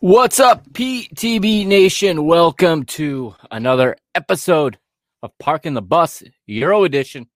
[0.00, 2.24] What's up, PTB Nation?
[2.24, 4.78] Welcome to another episode
[5.24, 7.26] of Parking the Bus Euro Edition.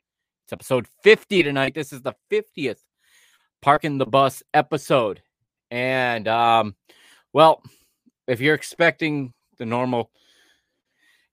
[0.45, 1.75] It's episode 50 tonight.
[1.75, 2.79] This is the 50th
[3.63, 5.23] Parking the Bus episode.
[5.73, 6.77] And, um,
[7.33, 7.65] well,
[8.29, 10.13] if you're expecting the normal,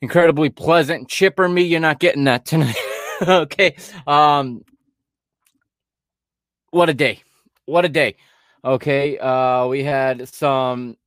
[0.01, 2.76] incredibly pleasant chipper me, you're not getting that tonight.
[3.21, 3.76] okay.
[4.07, 4.63] Um,
[6.71, 7.21] what a day.
[7.65, 8.15] What a day.
[8.65, 9.20] Okay.
[9.20, 10.98] Uh, we had some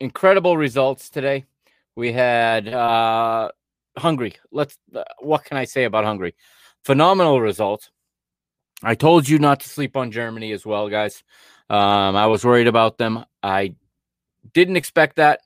[0.00, 1.44] incredible results today.
[1.94, 3.50] We had uh,
[3.96, 4.34] Hungary.
[4.50, 4.78] Let's.
[4.94, 6.34] Uh, what can I say about Hungary?
[6.84, 7.90] Phenomenal results.
[8.82, 11.22] I told you not to sleep on Germany as well, guys.
[11.68, 13.24] Um, I was worried about them.
[13.42, 13.74] I
[14.54, 15.40] didn't expect that,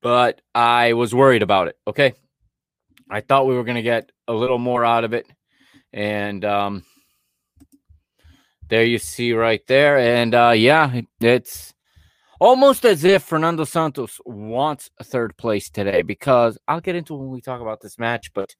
[0.00, 1.76] but I was worried about it.
[1.86, 2.14] Okay,
[3.10, 5.26] I thought we were going to get a little more out of it,
[5.92, 6.84] and um,
[8.68, 9.98] there you see right there.
[9.98, 11.73] And uh, yeah, it's
[12.40, 17.30] almost as if Fernando Santos wants a third place today because I'll get into when
[17.30, 18.54] we talk about this match, but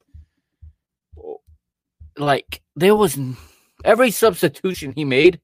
[2.17, 3.17] like there was
[3.83, 5.39] every substitution he made,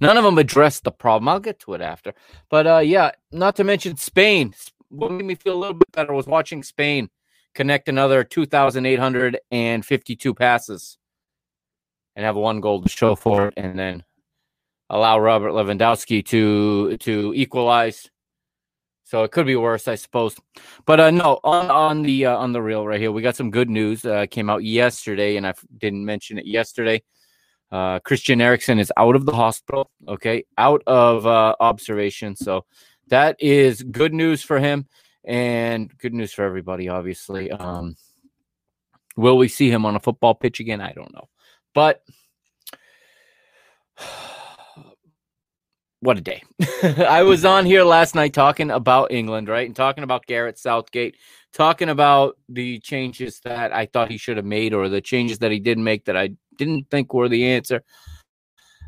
[0.00, 1.28] none of them addressed the problem.
[1.28, 2.14] I'll get to it after.
[2.50, 4.54] But uh yeah, not to mention Spain.
[4.88, 7.08] What made me feel a little bit better was watching Spain
[7.54, 10.98] connect another 2,852 passes
[12.14, 14.04] and have one goal to show for it, and then
[14.90, 18.10] allow Robert Lewandowski to to equalize.
[19.04, 20.36] So it could be worse, I suppose.
[20.84, 23.50] But uh, no, on on the uh, on the real right here, we got some
[23.50, 24.04] good news.
[24.04, 27.02] Uh, came out yesterday, and I didn't mention it yesterday.
[27.70, 29.90] Uh, Christian Eriksen is out of the hospital.
[30.08, 32.34] Okay, out of uh, observation.
[32.34, 32.64] So
[33.08, 34.86] that is good news for him,
[35.24, 36.88] and good news for everybody.
[36.88, 37.94] Obviously, um,
[39.16, 40.80] will we see him on a football pitch again?
[40.80, 41.28] I don't know,
[41.74, 42.02] but
[46.06, 46.40] what a day.
[47.04, 49.66] I was on here last night talking about England, right?
[49.66, 51.16] And talking about Gareth Southgate,
[51.52, 55.50] talking about the changes that I thought he should have made or the changes that
[55.50, 57.82] he didn't make that I didn't think were the answer.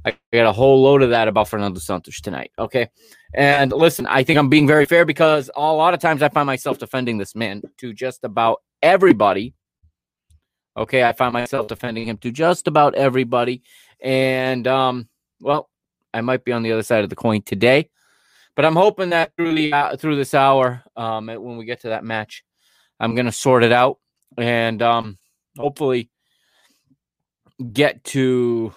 [0.07, 2.53] I got a whole load of that about Fernando Santos tonight.
[2.57, 2.89] Okay.
[3.35, 6.47] And listen, I think I'm being very fair because a lot of times I find
[6.47, 9.55] myself defending this man to just about everybody.
[10.77, 11.03] Okay.
[11.03, 13.63] I find myself defending him to just about everybody.
[14.01, 15.09] And, um,
[15.41, 15.69] well,
[16.19, 17.89] I might be on the other side of the coin today,
[18.57, 21.89] but I'm hoping that through the uh, through this hour, um, when we get to
[21.89, 22.45] that match,
[23.01, 23.99] I'm gonna sort it out
[24.37, 25.17] and um,
[25.57, 26.11] hopefully
[27.73, 28.75] get to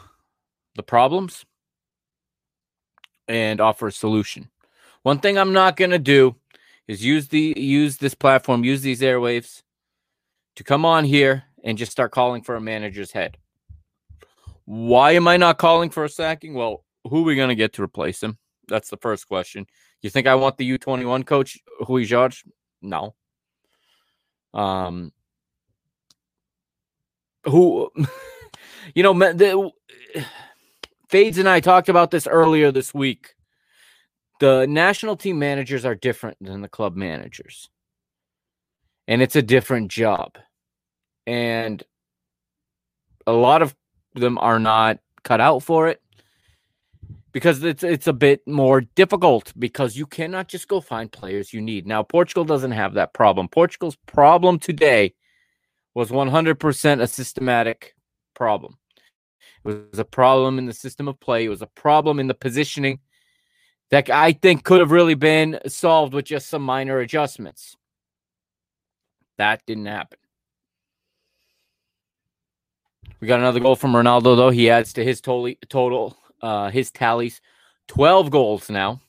[0.75, 1.45] the problems
[3.27, 4.49] and offer a solution.
[5.03, 6.35] One thing I'm not gonna do
[6.87, 9.63] is use the use this platform, use these airwaves
[10.55, 13.37] to come on here and just start calling for a manager's head.
[14.65, 16.53] Why am I not calling for a sacking?
[16.53, 18.37] Well, who are we going to get to replace him?
[18.67, 19.65] That's the first question.
[20.01, 22.37] You think I want the U21 coach, Rui Jorge?
[22.81, 23.15] No.
[24.53, 25.11] Um,
[27.45, 27.91] who,
[28.95, 29.71] you know, the,
[31.09, 33.35] Fades and I talked about this earlier this week.
[34.39, 37.69] The national team managers are different than the club managers,
[39.07, 40.37] and it's a different job.
[41.27, 41.83] And
[43.27, 43.75] a lot of
[44.15, 46.01] them are not cut out for it
[47.31, 51.61] because it's it's a bit more difficult because you cannot just go find players you
[51.61, 51.87] need.
[51.87, 53.47] Now Portugal doesn't have that problem.
[53.47, 55.13] Portugal's problem today
[55.93, 57.95] was 100% a systematic
[58.33, 58.77] problem.
[59.65, 61.45] It was a problem in the system of play.
[61.45, 62.99] It was a problem in the positioning
[63.91, 67.75] that I think could have really been solved with just some minor adjustments.
[69.37, 70.17] That didn't happen.
[73.19, 74.49] We got another goal from Ronaldo, though.
[74.49, 77.41] He adds to his total, total uh, his tallies
[77.87, 79.01] 12 goals now.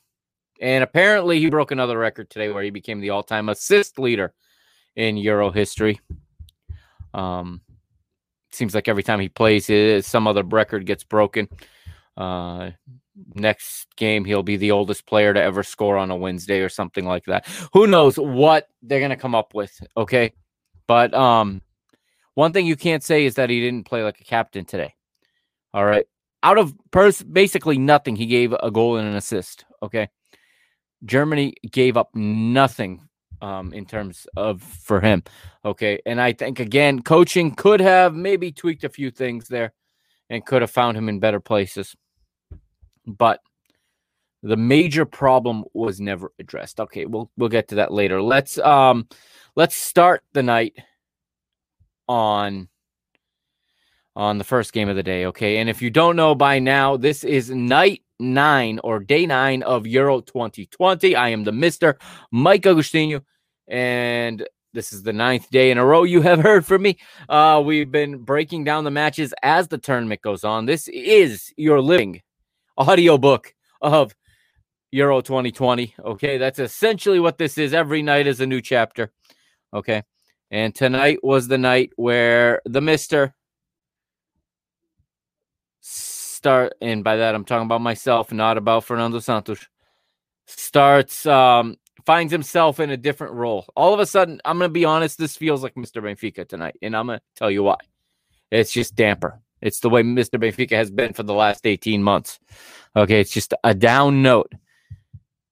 [0.60, 4.32] And apparently, he broke another record today where he became the all time assist leader
[4.94, 6.00] in Euro history.
[7.14, 7.60] Um,
[8.52, 9.70] seems like every time he plays,
[10.06, 11.48] some other record gets broken.
[12.16, 12.70] Uh,
[13.34, 17.04] next game, he'll be the oldest player to ever score on a Wednesday or something
[17.04, 17.46] like that.
[17.72, 19.78] Who knows what they're going to come up with?
[19.96, 20.32] Okay.
[20.86, 21.62] But um,
[22.34, 24.94] one thing you can't say is that he didn't play like a captain today.
[25.74, 26.06] All right.
[26.42, 29.64] Out of pers- basically nothing, he gave a goal and an assist.
[29.82, 30.08] Okay.
[31.04, 33.08] Germany gave up nothing
[33.40, 35.22] um, in terms of for him.
[35.64, 36.00] Okay.
[36.06, 39.72] And I think, again, coaching could have maybe tweaked a few things there
[40.30, 41.94] and could have found him in better places.
[43.06, 43.40] But
[44.42, 46.80] the major problem was never addressed.
[46.80, 48.20] Okay, we'll we'll get to that later.
[48.20, 49.06] Let's um
[49.54, 50.74] let's start the night
[52.08, 52.68] on
[54.14, 55.58] on the first game of the day, okay?
[55.58, 59.86] And if you don't know by now, this is night 9 or day 9 of
[59.86, 61.16] Euro 2020.
[61.16, 61.94] I am the Mr.
[62.30, 63.22] Mike Agostino
[63.68, 66.98] and this is the ninth day in a row you have heard from me.
[67.28, 70.66] Uh, we've been breaking down the matches as the tournament goes on.
[70.66, 72.22] This is your living
[72.78, 74.14] audiobook of
[74.92, 75.94] Euro 2020.
[76.04, 77.74] Okay, that's essentially what this is.
[77.74, 79.12] Every night is a new chapter.
[79.74, 80.02] Okay,
[80.50, 83.34] and tonight was the night where the Mister
[86.42, 89.64] start, and by that I'm talking about myself, not about Fernando Santos.
[90.46, 93.64] Starts um finds himself in a different role.
[93.76, 96.02] All of a sudden, I'm going to be honest, this feels like Mr.
[96.02, 97.76] Benfica tonight, and I'm going to tell you why.
[98.50, 99.40] It's just damper.
[99.60, 100.40] It's the way Mr.
[100.40, 102.40] Benfica has been for the last 18 months.
[102.96, 104.50] Okay, it's just a down note,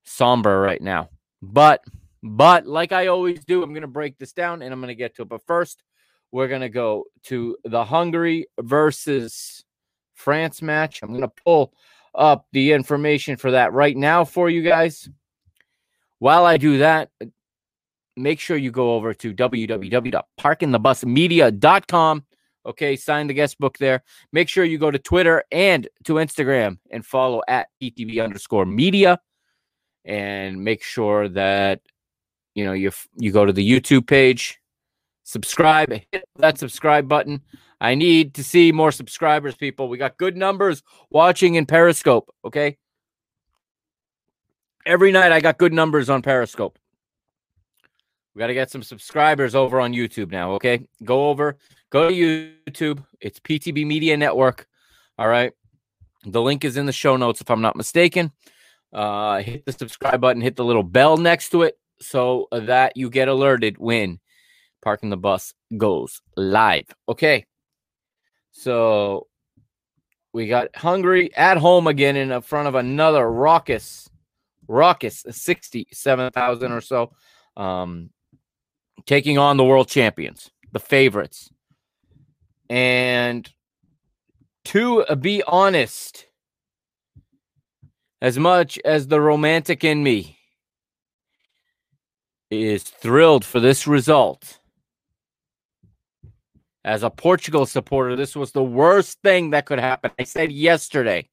[0.03, 1.11] somber right now.
[1.41, 1.85] But,
[2.21, 4.97] but like I always do, I'm going to break this down and I'm going to
[4.97, 5.29] get to it.
[5.29, 5.85] But first,
[6.33, 9.65] we're going to go to the Hungary versus
[10.21, 11.03] France match.
[11.03, 11.75] I'm going to pull
[12.15, 15.09] up the information for that right now for you guys.
[16.19, 17.11] While I do that,
[18.17, 22.25] make sure you go over to www.parkinthebusmedia.com.
[22.67, 24.03] Okay, sign the guest book there.
[24.33, 29.19] Make sure you go to Twitter and to Instagram and follow at PTB underscore media.
[30.05, 31.81] And make sure that
[32.55, 34.61] you know you you go to the YouTube page,
[35.31, 37.43] subscribe, hit that subscribe button.
[37.81, 39.89] I need to see more subscribers, people.
[39.89, 42.35] We got good numbers watching in Periscope.
[42.45, 42.77] Okay,
[44.87, 46.79] Every night I got good numbers on Periscope.
[48.35, 50.53] We got to get some subscribers over on YouTube now.
[50.53, 50.87] Okay.
[51.05, 51.59] Go over,
[51.91, 52.15] go to
[52.71, 53.05] YouTube.
[53.21, 54.67] It's PTB Media Network.
[55.19, 55.53] All right.
[56.25, 58.33] The link is in the show notes if I'm not mistaken.
[58.93, 63.11] Uh, hit the subscribe button, hit the little bell next to it so that you
[63.11, 64.19] get alerted when
[64.83, 66.87] Parking the Bus goes live.
[67.09, 67.47] Okay.
[68.53, 69.27] So
[70.33, 74.09] we got Hungary at home again in front of another raucous
[74.71, 77.13] raucous 67,000 or so,
[77.57, 78.11] um,
[79.05, 81.51] taking on the world champions, the favorites.
[82.69, 83.53] And
[84.67, 86.27] to be honest,
[88.23, 90.39] as much as the romantic in me
[92.51, 94.60] is thrilled for this result,
[96.85, 100.11] as a Portugal supporter, this was the worst thing that could happen.
[100.19, 101.29] I said yesterday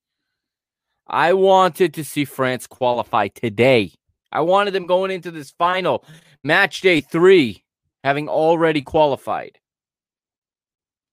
[1.08, 3.94] I wanted to see France qualify today.
[4.32, 6.04] I wanted them going into this final
[6.44, 7.64] match day three,
[8.04, 9.58] having already qualified.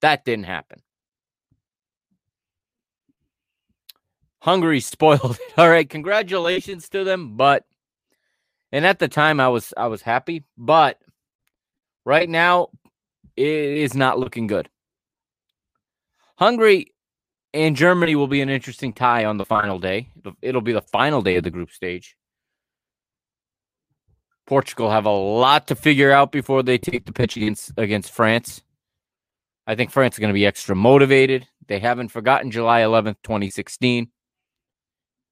[0.00, 0.80] That didn't happen.
[4.40, 5.58] Hungary spoiled it.
[5.58, 7.64] All right, congratulations to them, but
[8.72, 10.98] and at the time I was I was happy, but
[12.04, 12.70] right now
[13.36, 14.68] it is not looking good.
[16.36, 16.92] Hungary
[17.52, 20.10] and Germany will be an interesting tie on the final day.
[20.42, 22.16] It'll be the final day of the group stage.
[24.46, 28.62] Portugal have a lot to figure out before they take the pitch against against France.
[29.66, 31.46] I think France is going to be extra motivated.
[31.66, 34.08] They haven't forgotten July 11th, 2016.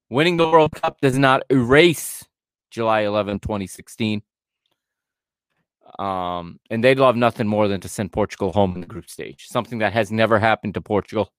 [0.08, 2.24] Winning the World Cup does not erase
[2.70, 4.22] July 11th, 2016.
[5.98, 9.46] Um, and they'd love nothing more than to send Portugal home in the group stage,
[9.48, 11.32] something that has never happened to Portugal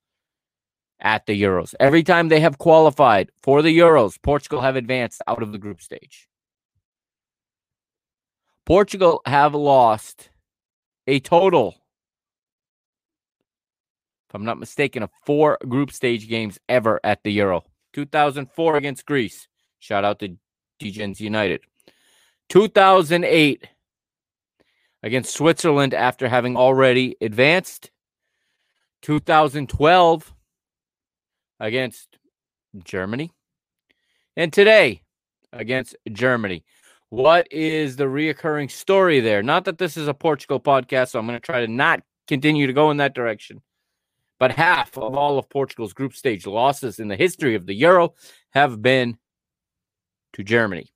[0.99, 1.73] at the Euros.
[1.79, 5.81] Every time they have qualified for the Euros, Portugal have advanced out of the group
[5.81, 6.27] stage.
[8.65, 10.29] Portugal have lost
[11.05, 11.75] a total,
[14.29, 17.63] if I'm not mistaken, of four group stage games ever at the Euro.
[17.93, 19.47] 2004 against Greece.
[19.79, 20.37] Shout out to
[20.81, 21.61] Degens United.
[22.49, 23.67] 2008
[25.03, 27.91] against Switzerland after having already advanced.
[29.03, 30.33] 2012
[31.59, 32.17] against
[32.83, 33.31] Germany.
[34.35, 35.03] And today
[35.51, 36.63] against Germany.
[37.09, 39.43] What is the reoccurring story there?
[39.43, 42.65] Not that this is a Portugal podcast, so I'm going to try to not continue
[42.65, 43.61] to go in that direction.
[44.39, 48.13] But half of all of Portugal's group stage losses in the history of the Euro
[48.51, 49.17] have been
[50.33, 50.92] to Germany.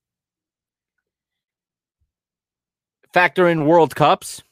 [3.13, 4.43] Factor in World Cups.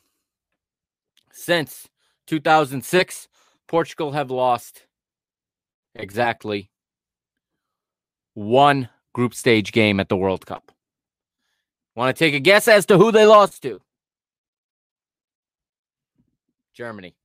[1.32, 1.90] Since
[2.28, 3.28] 2006,
[3.68, 4.86] Portugal have lost
[5.94, 6.70] exactly
[8.34, 10.72] one group stage game at the World Cup.
[11.96, 13.82] Want to take a guess as to who they lost to?
[16.74, 17.16] Germany.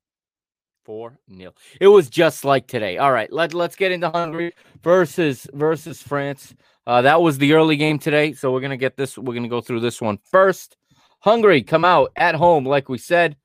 [0.85, 1.55] 4 nil.
[1.81, 2.99] It was just like today.
[2.99, 6.55] All right, let, let's get into Hungary versus versus France.
[6.87, 8.33] Uh, that was the early game today.
[8.33, 10.77] So we're gonna get this, we're gonna go through this one first.
[11.21, 13.37] Hungary come out at home, like we said.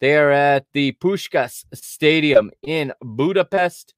[0.00, 3.94] They are at the Puskás Stadium in Budapest,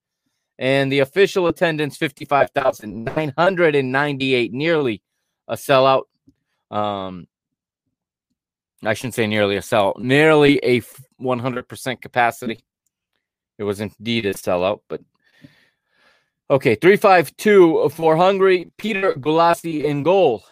[0.59, 5.03] and the official attendance 55,998, nearly
[5.49, 6.03] a sellout.
[6.71, 7.26] Um,
[8.85, 10.83] I shouldn't say nearly a sell, nearly a
[11.21, 12.61] 100% capacity.
[13.59, 15.00] It was indeed a sellout, but
[16.50, 16.75] okay.
[16.75, 18.71] 352 for Hungary.
[18.76, 20.45] Peter Gulacsi in goal.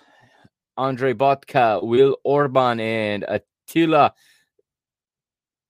[0.77, 4.15] Andre Botka, Will Orban, and Attila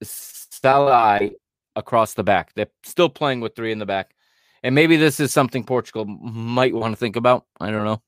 [0.02, 1.32] Szalai
[1.76, 2.52] across the back.
[2.54, 4.14] They're still playing with three in the back.
[4.62, 7.46] And maybe this is something Portugal might want to think about.
[7.60, 8.02] I don't know.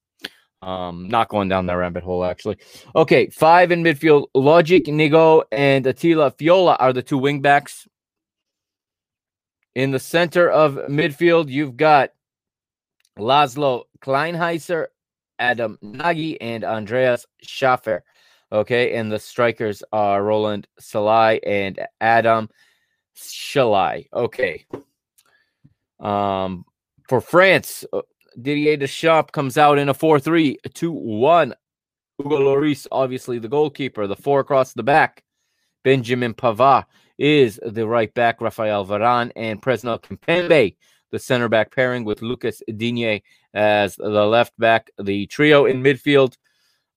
[0.62, 2.56] Um, not going down that rabbit hole, actually.
[2.96, 4.28] Okay, five in midfield.
[4.34, 7.86] Loïc, Nego, and Attila Fiola are the two wingbacks.
[9.74, 12.12] In the center of midfield, you've got
[13.18, 14.86] Laszlo Kleinheisler,
[15.38, 18.00] Adam Nagy, and Andreas Schäfer.
[18.52, 22.48] Okay, and the strikers are Roland Sallai and Adam
[23.16, 24.06] Szalai.
[24.12, 24.64] Okay.
[26.00, 26.64] Um,
[27.08, 28.02] for France, uh,
[28.40, 31.54] Didier Deschamps comes out in a 4 3 2 1.
[32.18, 35.24] Hugo Lloris, obviously the goalkeeper, the four across the back.
[35.82, 36.84] Benjamin Pavard
[37.18, 40.76] is the right back, Rafael Varane, and Presnel Kimpembe,
[41.10, 43.22] the center back pairing with Lucas Digne
[43.54, 44.90] as the left back.
[44.99, 46.37] The trio in midfield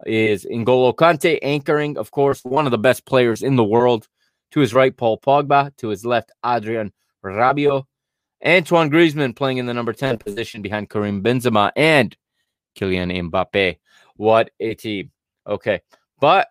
[0.05, 4.07] is N'Golo Kante anchoring, of course, one of the best players in the world.
[4.51, 5.75] To his right, Paul Pogba.
[5.77, 6.91] To his left, Adrien
[7.23, 7.83] Rabiot.
[8.45, 12.15] Antoine Griezmann playing in the number 10 position behind Karim Benzema and
[12.77, 13.77] Kylian Mbappe.
[14.15, 15.11] What a team.
[15.47, 15.81] Okay.
[16.19, 16.47] But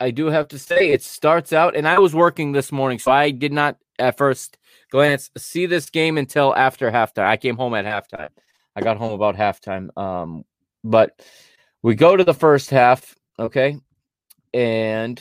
[0.00, 3.10] I do have to say it starts out, and I was working this morning, so
[3.10, 4.56] I did not at first
[4.90, 7.26] glance see this game until after halftime.
[7.26, 8.28] I came home at halftime.
[8.78, 9.96] I got home about halftime.
[9.98, 10.44] Um,
[10.84, 11.20] but
[11.82, 13.76] we go to the first half, okay,
[14.54, 15.20] and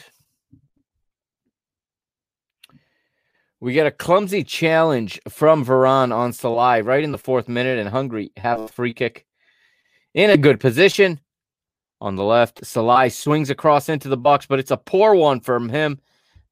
[3.59, 7.89] we get a clumsy challenge from Varane on Salai right in the fourth minute, and
[7.89, 9.25] Hungary have a free kick
[10.13, 11.19] in a good position
[11.99, 12.61] on the left.
[12.61, 15.99] Salai swings across into the box, but it's a poor one from him.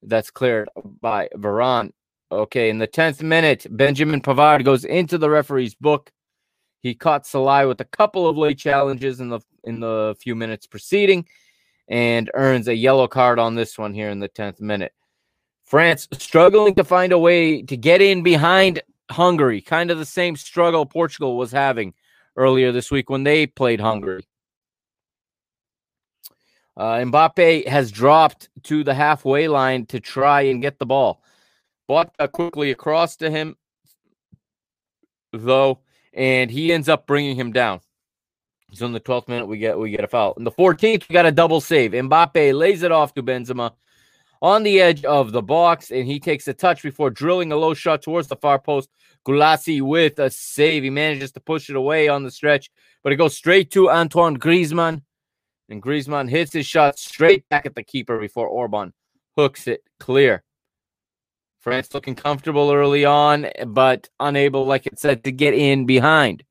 [0.01, 0.69] That's cleared
[1.01, 1.91] by Varane.
[2.31, 6.11] Okay, in the 10th minute, Benjamin Pavard goes into the referee's book.
[6.85, 10.67] He caught Salai with a couple of late challenges in the in the few minutes
[10.67, 11.25] preceding
[11.87, 14.93] and earns a yellow card on this one here in the 10th minute.
[15.63, 20.35] France struggling to find a way to get in behind Hungary, kind of the same
[20.35, 21.95] struggle Portugal was having
[22.37, 24.27] earlier this week when they played Hungary.
[26.77, 31.23] Uh, Mbappe has dropped to the halfway line to try and get the ball.
[31.89, 33.57] Botka quickly across to him,
[35.33, 35.79] though,
[36.15, 37.81] and he ends up bringing him down.
[38.73, 40.33] So in the 12th minute, we get we get a foul.
[40.37, 41.91] In the 14th, we got a double save.
[41.91, 43.73] Mbappe lays it off to Benzema
[44.41, 47.73] on the edge of the box, and he takes a touch before drilling a low
[47.73, 48.89] shot towards the far post.
[49.25, 50.83] Gulacsi with a save.
[50.83, 52.69] He manages to push it away on the stretch,
[53.03, 55.01] but it goes straight to Antoine Griezmann.
[55.69, 58.93] And Griezmann hits his shot straight back at the keeper before Orban
[59.35, 60.43] hooks it clear.
[61.65, 66.43] France looking comfortable early on, but unable, like it said, to get in behind.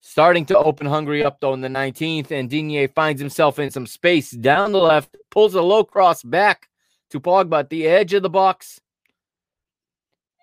[0.00, 3.86] Starting to open Hungary up though in the 19th, and Digne finds himself in some
[3.86, 6.68] space down the left, pulls a low cross back
[7.10, 8.80] to Pogba at the edge of the box.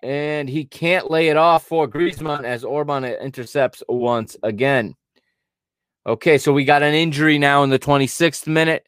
[0.02, 4.94] And he can't lay it off for Griezmann as Orban intercepts once again.
[6.06, 8.86] Okay, so we got an injury now in the 26th minute.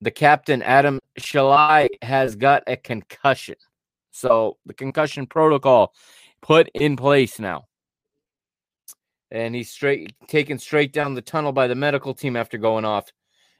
[0.00, 3.56] The captain, Adam Szalai, has got a concussion.
[4.10, 5.94] So the concussion protocol
[6.42, 7.64] put in place now.
[9.30, 13.10] And he's straight taken straight down the tunnel by the medical team after going off.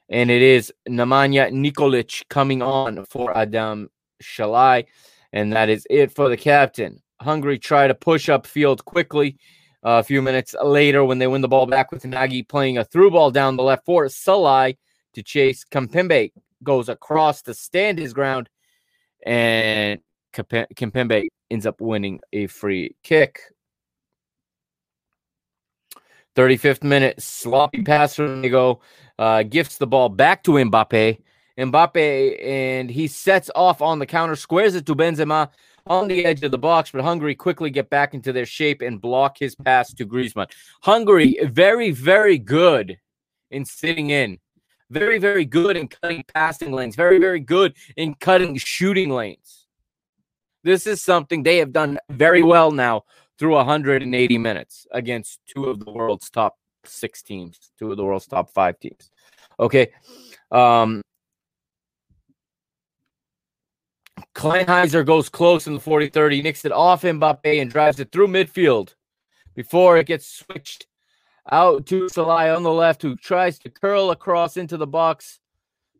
[0.09, 3.89] And it is Nemanja Nikolic coming on for Adam
[4.23, 4.85] Szalai.
[5.33, 7.01] And that is it for the captain.
[7.19, 9.37] Hungary try to push up field quickly
[9.83, 13.11] a few minutes later, when they win the ball back with Nagy playing a through
[13.11, 14.77] ball down the left for Salai
[15.17, 16.31] to chase Kimpembe
[16.63, 18.49] goes across to stand his ground,
[19.25, 19.99] and
[20.31, 23.39] Kimpembe ends up winning a free kick.
[26.35, 28.79] 35th minute, sloppy pass from Nego,
[29.17, 31.17] uh, gifts the ball back to Mbappe.
[31.57, 35.49] Mbappe, and he sets off on the counter, squares it to Benzema
[35.87, 39.01] on the edge of the box, but Hungary quickly get back into their shape and
[39.01, 40.51] block his pass to Griezmann.
[40.83, 42.99] Hungary, very, very good
[43.49, 44.37] in sitting in.
[44.89, 46.95] Very, very good in cutting passing lanes.
[46.95, 49.67] Very, very good in cutting shooting lanes.
[50.63, 53.03] This is something they have done very well now
[53.37, 58.27] through 180 minutes against two of the world's top six teams, two of the world's
[58.27, 59.11] top five teams.
[59.59, 59.91] Okay.
[60.51, 61.01] Um,
[64.33, 68.27] Kleinheisler goes close in the 40 30, nicks it off Mbappe and drives it through
[68.27, 68.93] midfield
[69.55, 70.87] before it gets switched
[71.51, 75.39] out to Szollai on the left, who tries to curl across into the box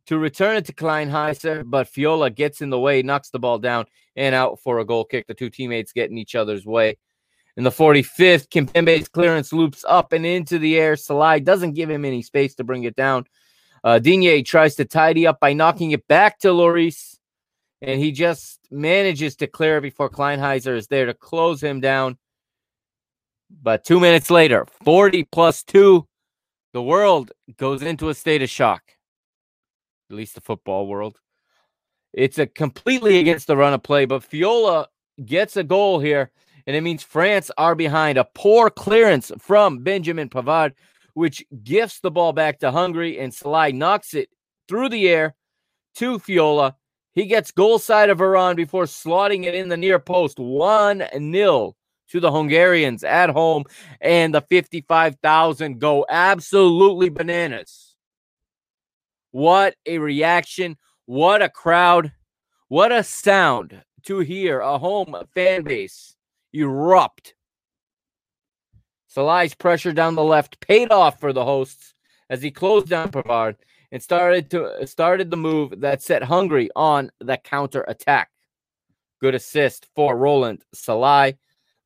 [0.08, 3.86] to return it to Kleinheisler, but Fiola gets in the way, knocks the ball down
[4.16, 5.28] and out for a goal kick.
[5.28, 6.98] The two teammates get in each other's way.
[7.58, 10.96] In the 45th, Kimpembe's clearance loops up and into the air.
[10.96, 13.26] Szollai doesn't give him any space to bring it down.
[13.84, 17.18] Uh, Digne tries to tidy up by knocking it back to Lloris,
[17.82, 22.18] and he just manages to clear it before Kleinheisler is there to close him down.
[23.50, 26.08] But two minutes later, 40 plus two,
[26.74, 28.84] the world goes into a state of shock.
[30.10, 31.20] At least the football world.
[32.14, 34.88] It's a completely against the run of play, but Fiola
[35.26, 36.32] gets a goal here
[36.66, 38.18] and it means France are behind.
[38.18, 40.74] A poor clearance from Benjamin Pavard,
[41.14, 44.30] which gifts the ball back to Hungary, and Szollai knocks it
[44.68, 45.36] through the air
[45.96, 46.76] to Fiola.
[47.14, 50.38] He gets goal side of Varane before slotting it in the near post.
[50.38, 51.76] 1 0
[52.10, 53.64] to the Hungarians at home,
[54.02, 57.96] and the 55,000 go absolutely bananas.
[59.32, 60.78] What a reaction!
[61.06, 62.12] What a crowd!
[62.70, 66.16] What a sound to hear a home fan base
[66.54, 67.34] erupt.
[69.08, 71.94] Salai's pressure down the left paid off for the hosts
[72.30, 73.56] as he closed down Pavard
[73.92, 78.30] and started to started the move that set Hungary on the counter attack.
[79.20, 81.34] Good assist for Roland Sallai.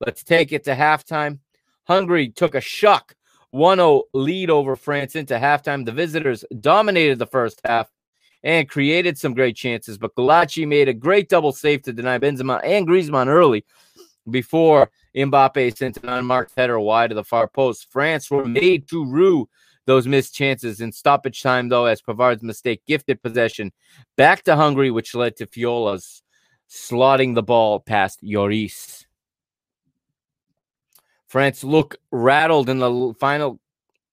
[0.06, 1.40] Let's take it to halftime.
[1.84, 3.16] Hungary took a shock
[3.54, 5.86] 1-0 lead over France into halftime.
[5.86, 7.92] The visitors dominated the first half
[8.44, 12.62] and created some great chances, but Gulacsi made a great double save to deny Benzema
[12.64, 13.64] and Griezmann early
[14.30, 17.92] before Mbappe sent an unmarked header wide to the far post.
[17.92, 19.48] France were made to rue
[19.86, 23.72] those missed chances in stoppage time, though, as Pavard's mistake gifted possession
[24.16, 26.24] back to Hungary, which led to Fiola's
[26.70, 29.06] slotting the ball past Lloris.
[31.32, 33.58] France look rattled in the final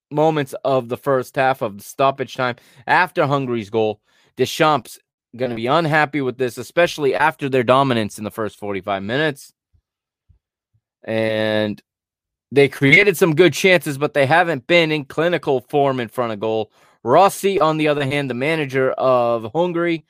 [0.08, 2.54] moments of the first half of the stoppage time
[2.86, 4.00] after Hungary's goal.
[4.36, 5.00] Deschamps
[5.36, 9.52] going to be unhappy with this, especially after their dominance in the first 45 minutes
[11.02, 11.82] and
[12.52, 16.38] they created some good chances, but they haven't been in clinical form in front of
[16.38, 16.70] goal.
[17.02, 20.04] Rossi, on the other hand, the manager of Hungary,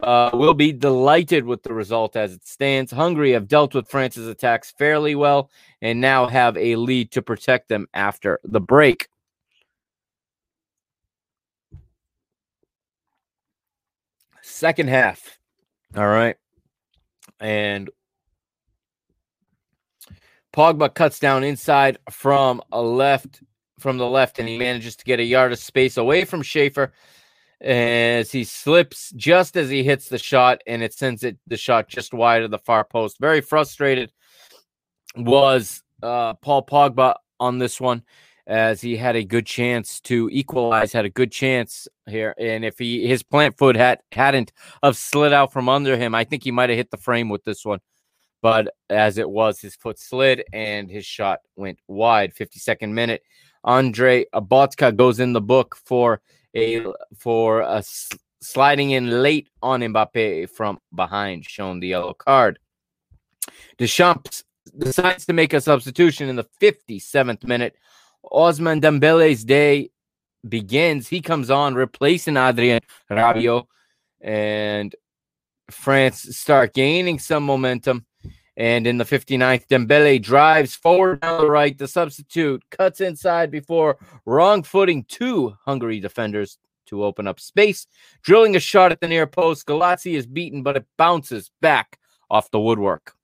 [0.00, 2.92] uh, will be delighted with the result as it stands.
[2.92, 5.50] Hungary have dealt with France's attacks fairly well
[5.82, 9.08] and now have a lead to protect them after the break.
[14.42, 15.38] Second half.
[15.96, 16.36] All right.
[17.40, 17.90] And
[20.54, 23.42] Pogba cuts down inside from a left
[23.78, 26.90] from the left, and he manages to get a yard of space away from Schäfer
[27.60, 31.88] as he slips just as he hits the shot, and it sends it the shot
[31.88, 33.18] just wide of the far post.
[33.18, 34.12] Very frustrated
[35.16, 38.02] was uh, Paul Pogba on this one
[38.46, 42.34] as he had a good chance to equalize, had a good chance here.
[42.38, 46.24] And if he his plant foot had hadn't have slid out from under him, I
[46.24, 47.80] think he might have hit the frame with this one.
[48.40, 52.34] But as it was, his foot slid and his shot went wide.
[52.34, 53.22] 52nd minute.
[53.64, 56.22] Andre Abotka goes in the book for
[56.56, 56.84] a
[57.16, 57.82] for a
[58.40, 62.58] sliding in late on Mbappe from behind, shown the yellow card.
[63.76, 64.44] Deschamps
[64.76, 67.74] decides to make a substitution in the 57th minute.
[68.24, 69.90] Ousmane Dembele's day
[70.48, 71.08] begins.
[71.08, 72.80] He comes on, replacing Adrien
[73.10, 73.66] Rabiot,
[74.20, 74.94] and
[75.70, 78.04] France start gaining some momentum.
[78.58, 81.78] And in the 59th, Dembele drives forward down the right.
[81.78, 87.86] The substitute cuts inside before wrong footing two Hungary defenders to open up space.
[88.22, 89.64] Drilling a shot at the near post.
[89.64, 93.14] Gulacsi is beaten, but it bounces back off the woodwork.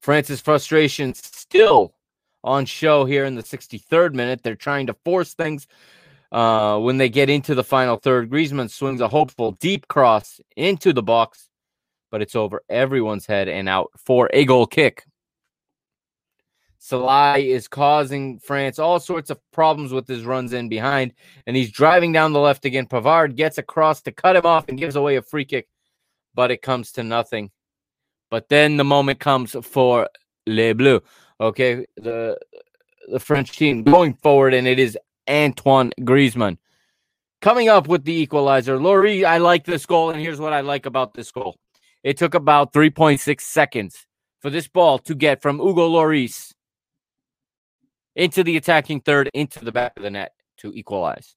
[0.00, 1.94] France's frustration still
[2.42, 4.42] on show here in the 63rd minute.
[4.42, 5.68] They're trying to force things
[6.32, 8.30] uh, when they get into the final third.
[8.30, 11.48] Griezmann swings a hopeful deep cross into the box
[12.14, 15.04] but it's over everyone's head and out for a goal kick.
[16.80, 21.12] Salai is causing France all sorts of problems with his runs in behind,
[21.44, 22.86] and he's driving down the left again.
[22.86, 25.66] Pavard gets across to cut him off and gives away a free kick,
[26.36, 27.50] but it comes to nothing.
[28.30, 30.08] But then the moment comes for
[30.46, 31.00] Les Bleus.
[31.40, 32.38] Okay, the
[33.10, 34.96] the French team going forward, and it is
[35.28, 36.58] Antoine Griezmann
[37.42, 38.78] coming up with the equalizer.
[38.78, 41.58] Lloris, I like this goal, and here's what I like about this goal.
[42.04, 44.06] It took about 3.6 seconds
[44.40, 46.52] for this ball to get from Hugo Lloris
[48.14, 51.34] into the attacking third, into the back of the net to equalize.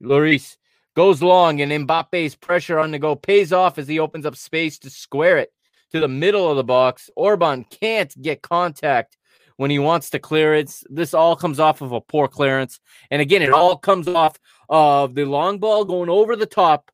[0.00, 0.56] Lloris
[0.94, 4.78] goes long, and Mbappe's pressure on the go pays off as he opens up space
[4.78, 5.52] to square it
[5.90, 7.10] to the middle of the box.
[7.16, 9.16] Orban can't get contact
[9.56, 10.72] when he wants to clear it.
[10.88, 12.78] This all comes off of a poor clearance.
[13.10, 14.38] And again, it all comes off
[14.68, 16.92] of the long ball going over the top.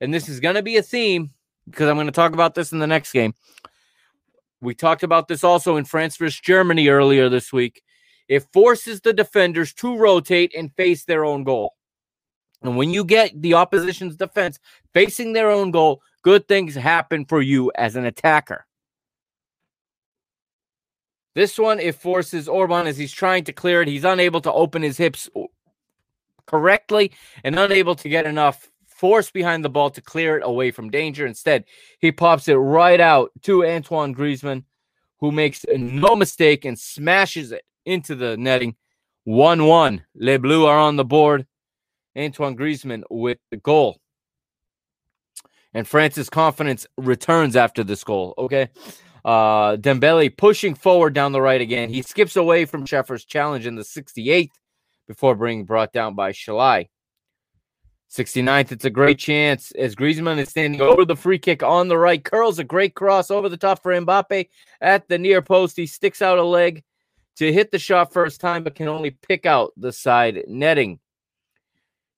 [0.00, 1.30] And this is going to be a theme
[1.70, 3.34] because I'm going to talk about this in the next game.
[4.60, 7.82] We talked about this also in France versus Germany earlier this week.
[8.28, 11.74] It forces the defenders to rotate and face their own goal.
[12.62, 14.58] And when you get the opposition's defense
[14.92, 18.66] facing their own goal, good things happen for you as an attacker.
[21.34, 23.88] This one, it forces Orban as he's trying to clear it.
[23.88, 25.30] He's unable to open his hips
[26.46, 27.12] correctly
[27.44, 31.26] and unable to get enough force behind the ball to clear it away from danger.
[31.26, 31.64] Instead,
[32.00, 34.64] he pops it right out to Antoine Griezmann,
[35.20, 38.76] who makes no mistake and smashes it into the netting.
[39.24, 40.04] 1 1.
[40.16, 41.46] Les Bleus are on the board.
[42.16, 44.00] Antoine Griezmann with the goal.
[45.74, 48.34] And France's confidence returns after this goal.
[48.38, 48.70] Okay.
[49.24, 51.90] Uh, Dembele pushing forward down the right again.
[51.90, 54.50] He skips away from Schäfer's challenge in the 68th
[55.06, 56.88] before being brought down by Szollai.
[58.10, 61.98] 69th, it's a great chance as Griezmann is standing over the free kick on the
[61.98, 64.48] right, curls a great cross over the top for Mbappe
[64.80, 65.76] at the near post.
[65.76, 66.82] He sticks out a leg
[67.36, 71.00] to hit the shot first time, but can only pick out the side netting.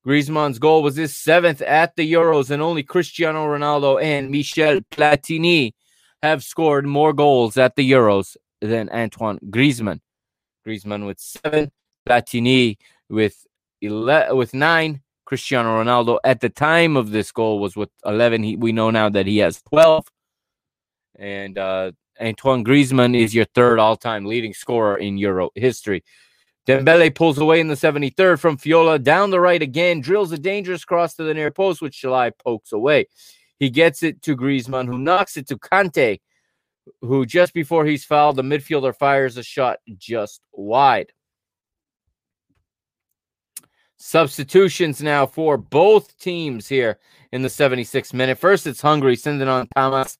[0.06, 5.72] Griezmann's goal was his seventh at the Euros, and only Cristiano Ronaldo and Michel Platini
[6.22, 10.00] have scored more goals at the Euros than Antoine Griezmann.
[10.66, 11.70] Griezmann with seven,
[12.08, 13.46] Platini with
[13.82, 15.02] 11, with nine.
[15.30, 18.42] Cristiano Ronaldo at the time of this goal was with 11.
[18.42, 20.08] He, we know now that he has 12.
[21.20, 26.02] And uh, Antoine Griezmann is your third all-time leading scorer in Euro history.
[26.66, 30.84] Dembele pulls away in the 73rd from Fiola down the right again, drills a dangerous
[30.84, 33.06] cross to the near post, which Szollai pokes away.
[33.60, 36.18] He gets it to Griezmann, who knocks it to Kante,
[37.02, 41.12] who just before he's fouled, the midfielder fires a shot just wide.
[44.02, 46.98] Substitutions now for both teams here
[47.32, 48.38] in the 76th minute.
[48.38, 50.16] First, it's Hungary sending on Thomas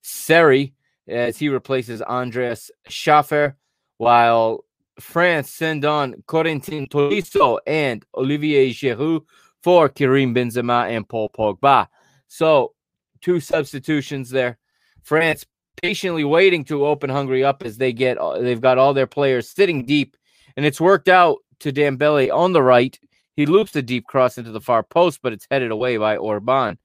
[0.00, 0.74] Seri
[1.08, 3.54] as he replaces Andreas Schäfer,
[3.96, 4.64] while
[5.00, 9.22] France send on Corentin Tolisso and Olivier Giroud
[9.60, 11.88] for Karim Benzema and Paul Pogba.
[12.28, 12.74] So,
[13.22, 14.56] two substitutions there.
[15.02, 15.44] France
[15.82, 19.84] patiently waiting to open Hungary up as they get they've got all their players sitting
[19.84, 20.16] deep,
[20.56, 22.96] and it's worked out to Dembele on the right.
[23.36, 26.78] He loops the deep cross into the far post, but it's headed away by Orban.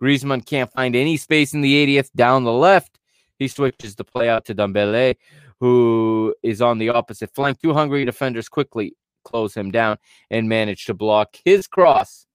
[0.00, 2.98] Griezmann can't find any space in the 80th down the left.
[3.38, 5.16] He switches the play out to Dembele,
[5.60, 7.60] who is on the opposite flank.
[7.60, 9.96] Two hungry defenders quickly close him down
[10.30, 12.26] and manage to block his cross.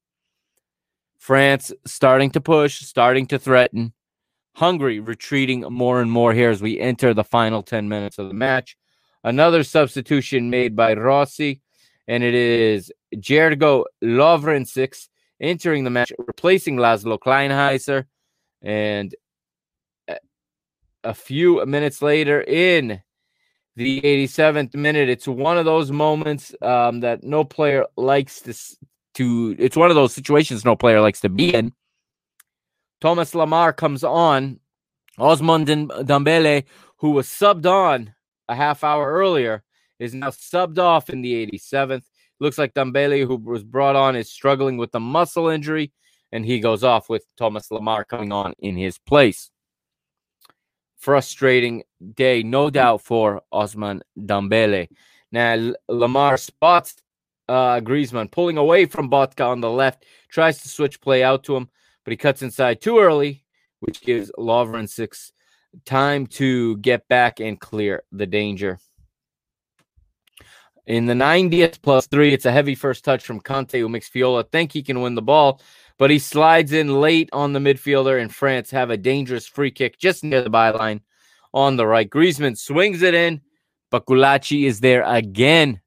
[1.19, 3.93] France starting to push, starting to threaten.
[4.55, 8.33] Hungary retreating more and more here as we enter the final 10 minutes of the
[8.33, 8.75] match.
[9.23, 11.61] Another substitution made by Rossi,
[12.07, 15.07] and it is Jergo Lovrencsics
[15.39, 18.05] entering the match, replacing Laszlo Kleinheisler.
[18.61, 19.15] And
[21.03, 23.01] a few minutes later in
[23.75, 25.09] the 87th minute.
[25.09, 28.53] It's one of those moments um, that no player likes to,
[29.15, 29.55] to.
[29.57, 31.73] It's one of those situations no player likes to be in.
[33.01, 34.59] Thomas Lemar comes on.
[35.17, 36.63] Ousmane Dembele,
[36.97, 38.13] who was subbed on
[38.47, 39.63] a half hour earlier,
[39.97, 42.03] is now subbed off in the 87th.
[42.39, 45.91] Looks like Dembele, who was brought on, is struggling with a muscle injury,
[46.31, 49.51] and he goes off with Thomas Lemar coming on in his place
[50.99, 54.89] frustrating day, no doubt, for Ousmane Dembele.
[55.31, 56.95] Now, Lemar spots
[57.47, 61.55] uh, Griezmann pulling away from Botka on the left, tries to switch play out to
[61.55, 61.69] him,
[62.03, 63.43] but he cuts inside too early,
[63.79, 65.31] which gives Lovrencsics
[65.85, 68.79] time to get back and clear the danger.
[70.89, 74.43] In the 90th plus three, it's a heavy first touch from Kante, who makes Fiola
[74.51, 75.61] think he can win the ball,
[75.99, 79.99] but he slides in late on the midfielder, and France have a dangerous free kick
[79.99, 81.01] just near the byline
[81.53, 82.09] on the right.
[82.09, 83.39] Griezmann swings it in,
[83.91, 85.79] but Gulacsi is there again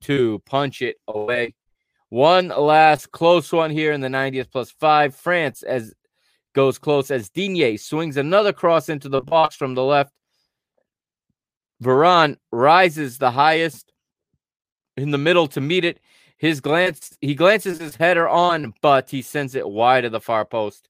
[0.00, 1.54] to punch it away.
[2.08, 5.14] One last close one here in the 90th plus five.
[5.14, 5.94] France as
[6.54, 10.12] goes close as Digne swings another cross into the box from the left.
[11.82, 13.92] Varane rises the highest
[14.96, 16.00] in the middle to meet it.
[16.38, 20.44] His glance, he glances his header on, but he sends it wide of the far
[20.44, 20.88] post.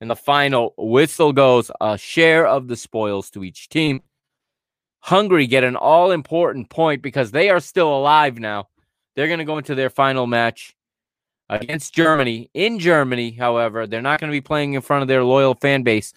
[0.00, 4.02] And the final whistle goes a share of the spoils to each team.
[5.00, 8.68] Hungary get an all important point because they are still alive now.
[9.14, 10.74] They're going to go into their final match
[11.48, 12.50] against Germany.
[12.54, 15.82] In Germany, however, they're not going to be playing in front of their loyal fan
[15.82, 16.12] base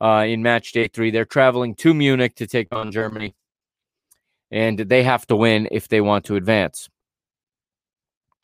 [0.00, 1.10] uh, in match day three.
[1.10, 3.34] They're traveling to Munich to take on Germany
[4.50, 6.88] and they have to win if they want to advance.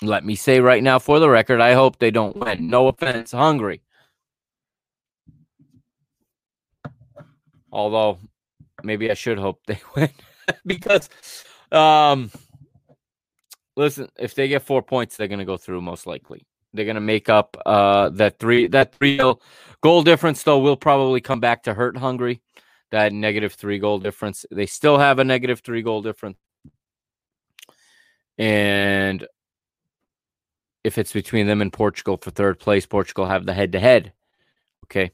[0.02, 2.68] Let me say right now, for the record, I hope they don't win.
[2.68, 3.80] No offense, Hungary.
[7.72, 8.18] Although,
[8.82, 10.10] maybe I should hope they win
[10.66, 11.08] because,
[11.72, 12.30] um,
[13.76, 16.46] listen, if they get four points, they're going to go through most likely.
[16.72, 19.20] They're going to make up uh, that three that three
[19.80, 20.42] goal difference.
[20.42, 22.42] Though will probably come back to hurt Hungary
[22.90, 24.46] that negative three goal difference.
[24.50, 26.38] They still have a negative three goal difference.
[28.38, 29.26] And
[30.82, 34.12] if it's between them and Portugal for third place, Portugal have the head to head.
[34.84, 35.12] Okay.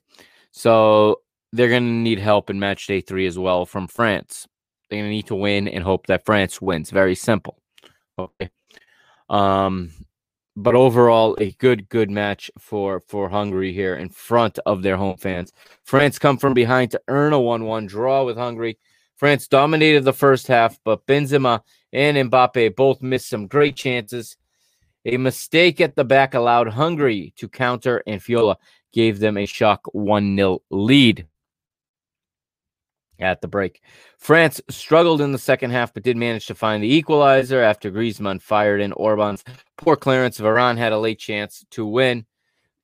[0.51, 1.21] So
[1.53, 4.47] they're going to need help in match day three as well from France.
[4.89, 6.91] They're going to need to win and hope that France wins.
[6.91, 7.57] Very simple.
[8.19, 8.51] Okay.
[9.29, 9.93] Um,
[10.63, 15.17] but overall a good good match for for Hungary here in front of their home
[15.17, 15.53] fans.
[15.85, 18.79] France come from behind to earn a 1-1 draw with Hungary.
[19.17, 21.61] France dominated the first half, but Benzema
[21.93, 24.37] and Mbappe both missed some great chances.
[25.05, 28.57] A mistake at the back allowed Hungary to counter, and Fiola
[28.93, 31.27] gave them a shock 1 0 lead
[33.21, 33.83] at the break.
[34.19, 38.41] France struggled in the second half, but did manage to find the equalizer after Griezmann
[38.41, 39.45] fired in Orban's
[39.77, 40.39] poor clearance.
[40.39, 42.27] Varane had a late chance to win,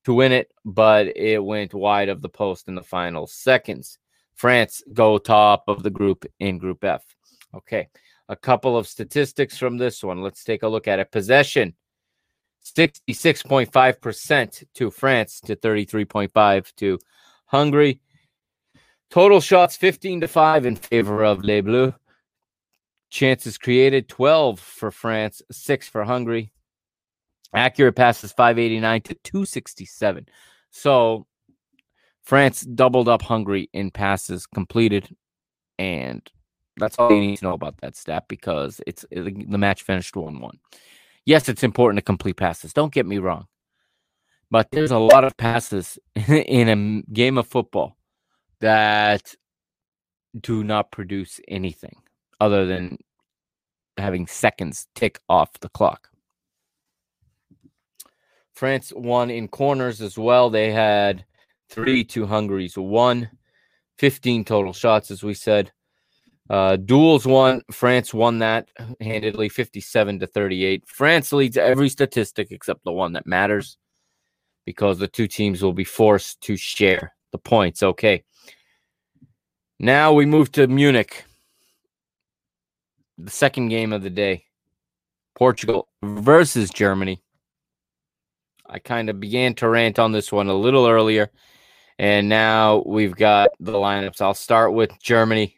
[0.05, 3.99] to win it, but it went wide of the post in the final seconds.
[4.35, 7.05] France go top of the group in Group F.
[7.55, 7.89] Okay,
[8.29, 10.23] a couple of statistics from this one.
[10.23, 11.11] Let's take a look at it.
[11.11, 11.75] Possession.
[12.65, 16.99] 66.5% to France to 33.5 to
[17.47, 18.01] Hungary.
[19.11, 21.95] Total shots 15 to 5 in favor of Les Bleus.
[23.09, 26.53] Chances created 12 for France, 6 for Hungary.
[27.55, 30.27] Accurate passes 589 to 267.
[30.71, 31.27] So
[32.25, 35.09] France doubled up Hungary in passes completed.
[35.79, 36.29] And
[36.77, 40.17] that's all you need to know about that stat because it's it, the match finished
[40.17, 40.59] 1 1.
[41.25, 42.73] Yes, it's important to complete passes.
[42.73, 43.47] Don't get me wrong.
[44.51, 47.96] But there's a lot of passes in a game of football
[48.61, 49.35] that
[50.39, 51.97] do not produce anything
[52.41, 52.99] other than
[53.97, 56.09] having seconds tick off the clock.
[58.53, 60.49] France won in corners as well.
[60.51, 61.25] They had
[61.69, 63.31] three to Hungary's one,
[63.99, 65.73] 15 total shots, as we said.
[66.49, 67.61] Uh, duels won.
[67.71, 68.69] France won that
[69.01, 70.89] handedly, 57 to 38.
[70.89, 73.77] France leads every statistic except the one that matters
[74.65, 77.83] because the two teams will be forced to share the points.
[77.83, 78.23] Okay.
[79.79, 81.25] Now we move to Munich.
[83.19, 84.45] The second game of the day.
[85.35, 87.23] Portugal versus Germany.
[88.67, 91.31] I kind of began to rant on this one a little earlier.
[91.99, 94.21] And now we've got the lineups.
[94.23, 95.57] I'll start with Germany.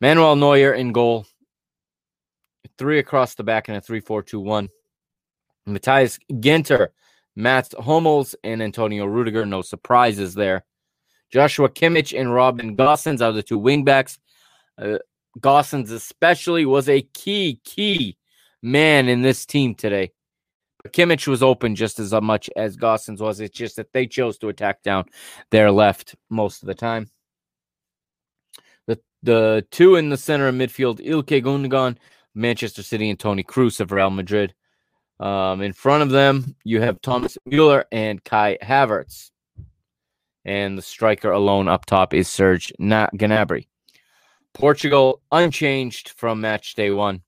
[0.00, 1.26] Manuel Neuer in goal.
[2.76, 4.68] Three across the back in a 3 4 2 1.
[5.66, 6.88] Matthias Ginter,
[7.36, 9.44] Mats Hummels, and Antonio Rudiger.
[9.44, 10.64] No surprises there.
[11.30, 14.18] Joshua Kimmich and Robin Gosens are the two wingbacks.
[14.76, 14.98] Uh,
[15.38, 18.16] Gosens especially was a key, key
[18.62, 20.10] man in this team today.
[20.82, 23.38] But Kimmich was open just as much as Gosens was.
[23.40, 25.04] It's just that they chose to attack down
[25.50, 27.10] their left most of the time.
[28.86, 31.96] The the two in the center of midfield, Ilkay Gundogan,
[32.34, 34.54] Manchester City, and Toni Kroos of Real Madrid.
[35.20, 39.30] Um, in front of them, you have Thomas Mueller and Kai Havertz
[40.44, 43.66] and the striker alone up top is Serge Gnabry.
[44.54, 47.22] Portugal unchanged from match day one.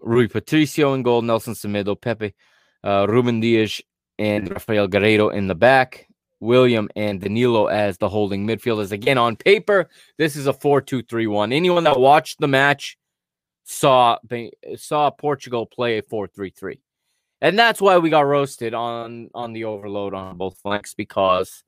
[0.00, 2.34] Rui Patricio in goal, Nelson Semedo, Pepe,
[2.82, 3.80] uh, Ruben Dias,
[4.18, 6.08] and Rafael Guerreiro in the back.
[6.40, 8.92] William and Danilo as the holding midfielders.
[8.92, 9.88] Again, on paper,
[10.18, 11.52] this is a 4 2 3 1.
[11.52, 12.98] Anyone that watched the match
[13.64, 14.18] saw
[14.76, 16.78] saw Portugal play a 4-3-3.
[17.40, 21.64] And that's why we got roasted on on the overload on both flanks because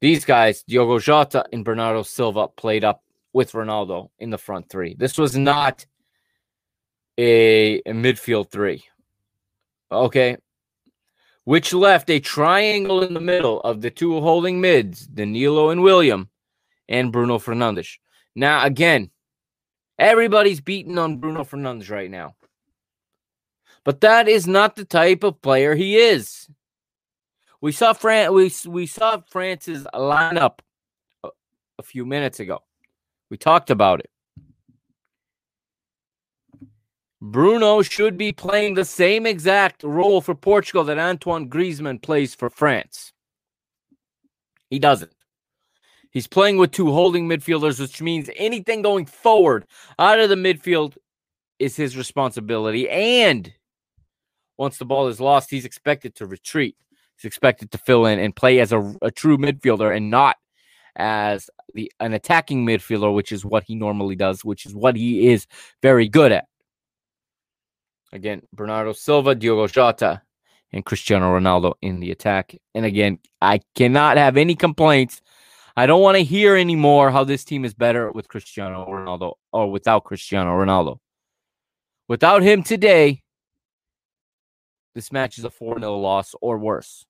[0.00, 4.94] these guys, Diogo Jota and Bernardo Silva, played up with Ronaldo in the front three.
[4.94, 5.86] This was not
[7.18, 8.84] a, a midfield three.
[9.90, 10.36] Okay.
[11.44, 16.28] Which left a triangle in the middle of the two holding mids, Danilo and William,
[16.88, 17.98] and Bruno Fernandes.
[18.34, 19.10] Now, again,
[19.98, 22.34] everybody's beating on Bruno Fernandes right now.
[23.84, 26.48] But that is not the type of player he is.
[27.66, 30.60] We saw Fran we, we saw France's lineup
[31.24, 31.30] a,
[31.80, 32.60] a few minutes ago.
[33.28, 34.10] We talked about it.
[37.20, 42.48] Bruno should be playing the same exact role for Portugal that Antoine Griezmann plays for
[42.50, 43.12] France.
[44.70, 45.16] He doesn't.
[46.12, 49.66] He's playing with two holding midfielders, which means anything going forward
[49.98, 50.98] out of the midfield
[51.58, 52.88] is his responsibility.
[52.88, 53.52] And
[54.56, 56.76] once the ball is lost, he's expected to retreat.
[57.16, 60.36] He's expected to fill in and play as a, a true midfielder and not
[60.96, 65.28] as the an attacking midfielder, which is what he normally does, which is what he
[65.28, 65.46] is
[65.82, 66.46] very good at.
[68.12, 70.22] Again, Bernardo Silva, Diogo Jota,
[70.72, 72.56] and Cristiano Ronaldo in the attack.
[72.74, 75.20] And again, I cannot have any complaints.
[75.76, 79.70] I don't want to hear anymore how this team is better with Cristiano Ronaldo or
[79.70, 80.98] without Cristiano Ronaldo.
[82.08, 83.22] Without him today,
[84.96, 87.04] this match is a 4 0 loss or worse.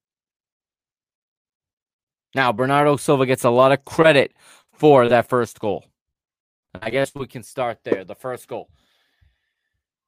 [2.34, 4.32] Now, Bernardo Silva gets a lot of credit
[4.72, 5.84] for that first goal.
[6.82, 8.04] I guess we can start there.
[8.04, 8.68] The first goal.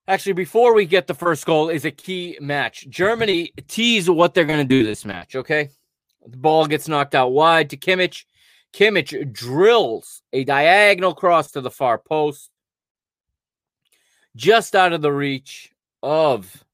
[0.08, 2.88] Actually, before we get the first goal, is a key match.
[2.90, 5.70] Germany tease what they're going to do this match, okay?
[6.26, 8.24] The ball gets knocked out wide to Kimmich.
[8.72, 12.50] Kimmich drills a diagonal cross to the far post,
[14.34, 15.70] just out of the reach
[16.02, 16.64] of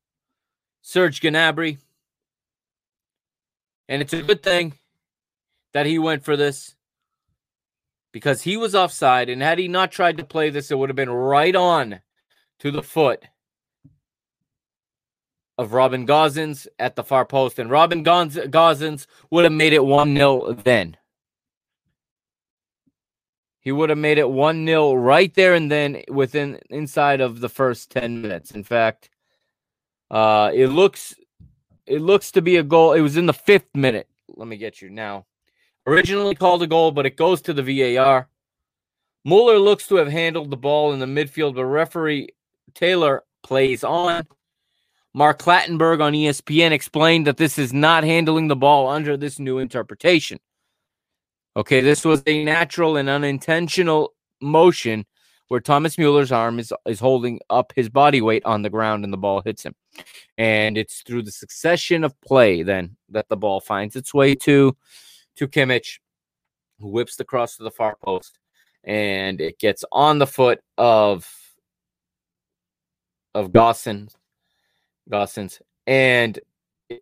[0.86, 1.78] Serge Gnabry.
[3.88, 4.74] And it's a good thing
[5.72, 6.74] that he went for this
[8.12, 9.30] because he was offside.
[9.30, 12.00] And had he not tried to play this, it would have been right on
[12.58, 13.24] to the foot
[15.56, 17.58] of Robin Gosens at the far post.
[17.58, 20.98] And Robin Gosens would have made it 1 0 then.
[23.58, 27.48] He would have made it 1 0 right there and then within inside of the
[27.48, 28.50] first 10 minutes.
[28.50, 29.08] In fact,
[30.10, 31.14] uh, it looks
[31.86, 32.92] it looks to be a goal.
[32.92, 34.08] It was in the fifth minute.
[34.28, 35.26] Let me get you now.
[35.86, 38.28] Originally called a goal, but it goes to the VAR.
[39.24, 42.28] Mueller looks to have handled the ball in the midfield, but referee
[42.74, 44.26] Taylor plays on.
[45.12, 49.58] Mark Clattenburg on ESPN explained that this is not handling the ball under this new
[49.58, 50.38] interpretation.
[51.56, 55.06] Okay, this was a natural and unintentional motion
[55.48, 59.12] where Thomas Mueller's arm is, is holding up his body weight on the ground and
[59.12, 59.74] the ball hits him.
[60.36, 64.76] And it's through the succession of play then that the ball finds its way to
[65.36, 65.98] to Kimmich,
[66.78, 68.38] who whips the cross to the far post,
[68.84, 71.28] and it gets on the foot of
[73.34, 74.14] of Gosens,
[75.10, 76.38] Gosens, and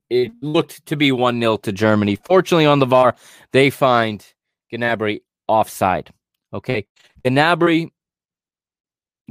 [0.09, 2.17] it, looked to be 1 0 to Germany.
[2.17, 3.15] Fortunately, on the VAR,
[3.53, 4.25] they find
[4.73, 6.13] Gnabry offside.
[6.55, 6.87] Okay.
[7.25, 7.91] Gnabry,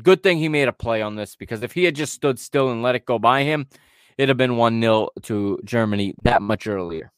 [0.02, 2.70] good thing he made a play on this because if he had just stood still
[2.70, 3.68] and let it go by him,
[4.18, 7.12] it'd have been 1 0 to Germany that much earlier.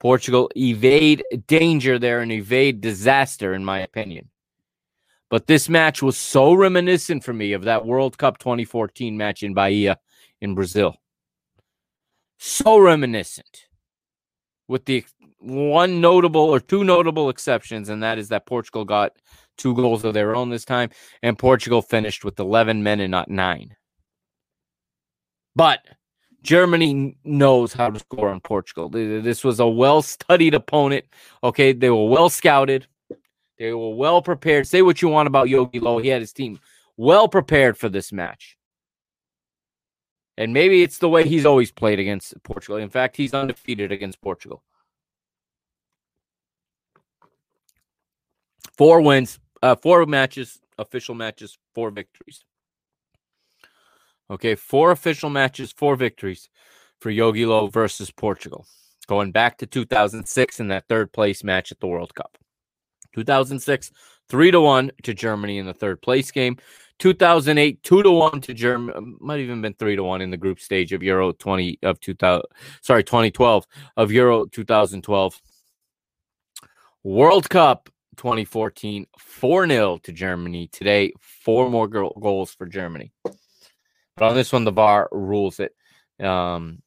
[0.00, 4.28] Portugal evade danger there and evade disaster, in my opinion.
[5.30, 9.54] But this match was so reminiscent for me of that World Cup 2014 match in
[9.54, 9.98] Bahia
[10.40, 10.96] in Brazil.
[12.38, 13.66] So reminiscent.
[14.68, 15.04] With the
[15.38, 19.12] one notable or two notable exceptions, and that is that Portugal got
[19.56, 20.90] two goals of their own this time,
[21.22, 23.76] and Portugal finished with 11 men and not nine.
[25.56, 25.80] But
[26.42, 28.88] Germany knows how to score on Portugal.
[28.88, 31.06] This was a well studied opponent.
[31.42, 32.86] Okay, they were well scouted.
[33.58, 34.66] They were well prepared.
[34.66, 36.02] Say what you want about Jogi Löw.
[36.02, 36.58] He had his team
[36.96, 38.56] well prepared for this match.
[40.36, 42.76] And maybe it's the way he's always played against Portugal.
[42.76, 44.62] In fact, he's undefeated against Portugal.
[48.76, 52.44] Four wins, uh, four matches, official matches, four victories.
[54.30, 56.50] Okay, four official matches, four victories
[57.00, 58.66] for Jogi Löw versus Portugal,
[59.06, 62.36] going back to 2006 in that third place match at the World Cup.
[63.14, 63.90] 2006,
[64.28, 66.58] three to one to Germany in the third place game.
[66.98, 69.16] 2008, two to one to Germany.
[69.18, 72.42] Might even been three to one in the group stage of Euro 20 of 2000.
[72.82, 75.40] Sorry, 2012 of Euro 2012.
[77.02, 80.68] World Cup 2014, 4 0 to Germany.
[80.68, 83.12] Today, four more goals for Germany.
[83.22, 85.74] But on this one, the VAR rules it.
[86.24, 86.82] Um,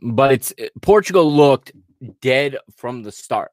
[0.00, 1.72] but it's Portugal looked
[2.20, 3.50] dead from the start.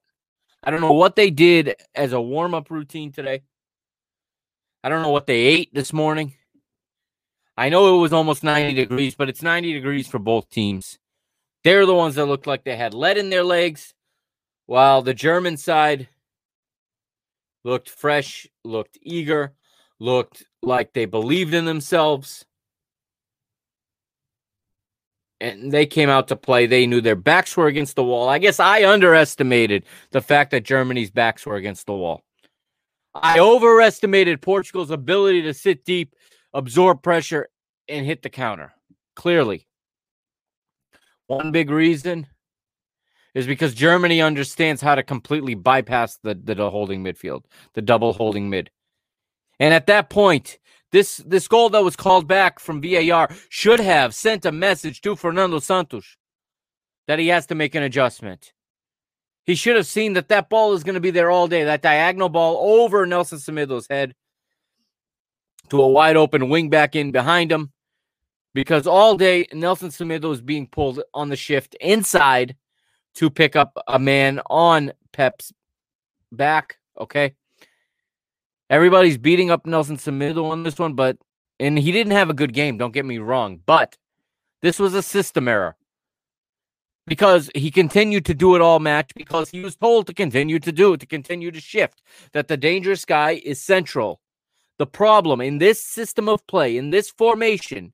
[0.64, 3.44] I don't know what they did as a warm up routine today.
[4.84, 6.36] I don't know what they ate this morning.
[7.58, 10.98] I know it was almost 90 degrees, but it's 90 degrees for both teams.
[11.64, 13.94] They're the ones that looked like they had lead in their legs,
[14.66, 16.08] while the German side
[17.64, 19.54] looked fresh, looked eager,
[20.00, 22.46] looked like they believed in themselves
[25.42, 26.66] and they came out to play.
[26.66, 28.28] They knew their backs were against the wall.
[28.28, 32.24] I guess I underestimated the fact that Germany's backs were against the wall.
[33.16, 36.16] I overestimated Portugal's ability to sit deep,
[36.54, 37.50] absorb pressure,
[37.88, 38.74] and hit the counter.
[39.16, 39.68] Clearly.
[41.28, 42.28] One big reason
[43.34, 48.18] is because Germany understands how to completely bypass the, the holding midfield, the double mm-hmm.
[48.18, 48.70] holding mid.
[49.60, 50.60] And at that point,
[50.92, 55.16] this this goal that was called back from VAR should have sent a message to
[55.16, 56.18] Fernando Santos
[57.08, 58.54] that he has to make an adjustment.
[59.46, 61.64] He should have seen that that ball is going to be there all day.
[61.64, 64.14] That diagonal ball over Nelson Semedo's head
[65.70, 67.72] to a wide open wing back in behind him.
[68.54, 72.56] Because all day Nelson Semedo is being pulled on the shift inside
[73.16, 75.52] to pick up a man on Pep's
[76.32, 76.78] back.
[76.98, 77.34] Okay.
[78.70, 81.18] Everybody's beating up Nelson Semedo on this one, but
[81.60, 83.98] and he didn't have a good game, don't get me wrong, but
[84.62, 85.76] this was a system error.
[87.06, 90.72] Because he continued to do it all match because he was told to continue to
[90.72, 92.04] do it, to continue to shift,
[92.34, 94.22] that the dangerous guy is central.
[94.78, 97.94] The problem in this system of play, in this formation,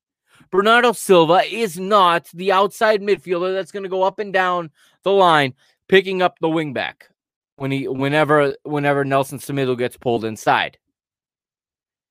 [0.55, 4.71] Bernardo Silva is not the outside midfielder that's going to go up and down
[5.03, 5.53] the line
[5.89, 7.09] picking up the wingback
[7.57, 10.77] when he whenever whenever Nelson Semedo gets pulled inside.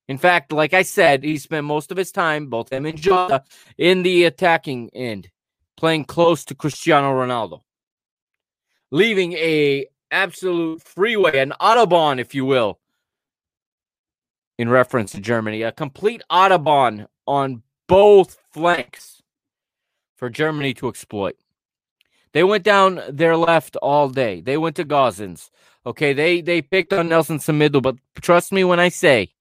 [0.09, 3.43] In fact, like I said, he spent most of his time, both him and Jota,
[3.79, 5.31] in the attacking end,
[5.79, 7.63] playing close to Cristiano Ronaldo,
[8.91, 12.79] leaving a absolute freeway, an autobahn, if you will,
[14.59, 19.23] in reference to Germany, a complete autobahn on both flanks
[20.17, 21.37] for Germany to exploit.
[22.33, 24.41] They went down their left all day.
[24.41, 25.51] They went to Gosens.
[25.87, 29.35] Okay, they they picked on Nelson Semedo, but trust me when I say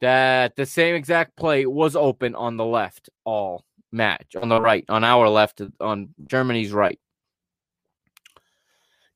[0.00, 4.84] that the same exact play was open on the left all match, on the right,
[4.88, 6.98] on our left, on Germany's right.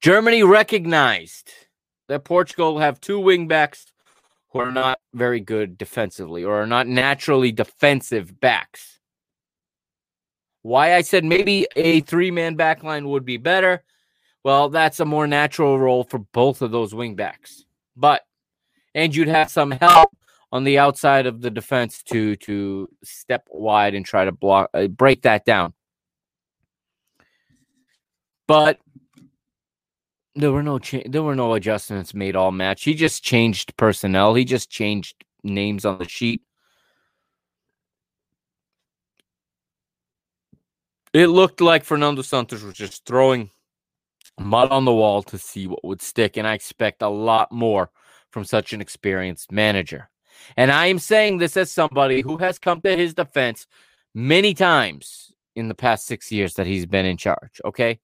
[0.00, 1.50] Germany recognized
[2.08, 3.86] that Portugal have two wingbacks
[4.50, 9.00] who are not very good defensively or are not naturally defensive backs.
[10.62, 13.84] Why I said maybe a three man backline would be better.
[14.42, 17.64] Well, that's a more natural role for both of those wingbacks.
[17.96, 18.22] But
[18.94, 20.10] and you'd have some help
[20.52, 24.86] on the outside of the defense to to step wide and try to block uh,
[24.86, 25.72] break that down.
[28.46, 28.78] But
[30.36, 32.84] there were no cha- there were no adjustments made all match.
[32.84, 34.34] He just changed personnel.
[34.34, 36.42] He just changed names on the sheet.
[41.12, 43.50] It looked like Fernando Santos was just throwing
[44.38, 47.90] mud on the wall to see what would stick, and I expect a lot more
[48.30, 50.10] from such an experienced manager.
[50.58, 53.66] And I am saying this as somebody who has come to his defense
[54.14, 57.62] many times in the past six years that he's been in charge.
[57.64, 57.98] Okay.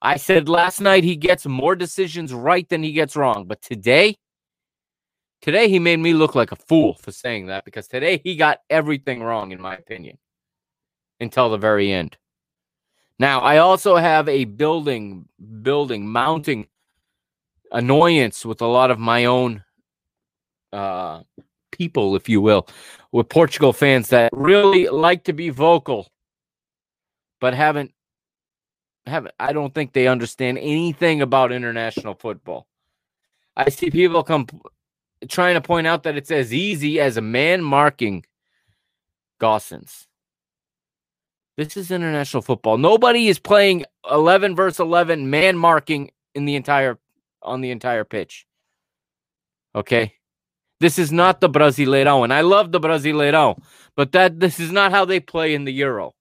[0.00, 3.46] I said last night he gets more decisions right than he gets wrong.
[3.46, 4.16] But today,
[5.42, 8.60] today he made me look like a fool for saying that because today he got
[8.70, 10.18] everything wrong, in my opinion
[11.20, 12.16] until the very end.
[13.18, 15.28] Now, I also have a building,
[15.62, 16.68] building, mounting
[17.72, 19.64] annoyance with a lot of my own
[20.72, 21.22] uh,
[21.72, 22.68] people, if you will,
[23.10, 26.08] with Portugal fans that really like to be vocal,
[27.40, 27.92] but haven't
[29.08, 29.34] haven't.
[29.38, 32.66] I don't think they understand anything about international football.
[33.56, 34.46] I see people come
[35.28, 38.24] trying to point out that it's as easy as a man marking
[39.40, 40.06] Gosens.
[41.56, 42.78] This is international football.
[42.78, 46.98] Nobody is playing 11 versus 11 man marking in the entire
[47.42, 48.46] on the entire pitch.
[49.74, 50.14] Okay?
[50.80, 53.60] This is not the Brasileirão and I love the Brasileirão,
[53.96, 56.14] but that this is not how they play in the Euro.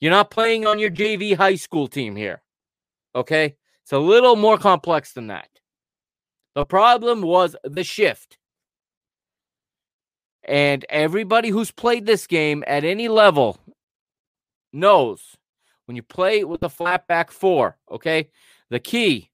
[0.00, 2.42] You're not playing on your JV high school team here.
[3.14, 3.56] Okay?
[3.82, 5.48] It's a little more complex than that.
[6.54, 8.38] The problem was the shift.
[10.42, 13.58] And everybody who's played this game at any level
[14.72, 15.36] knows
[15.86, 18.30] when you play with a flat back four, okay,
[18.70, 19.30] the key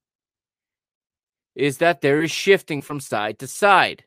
[1.55, 4.05] is that there is shifting from side to side.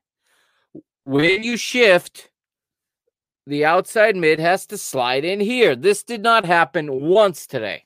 [1.03, 2.29] When you shift,
[3.47, 5.75] the outside mid has to slide in here.
[5.75, 7.85] This did not happen once today.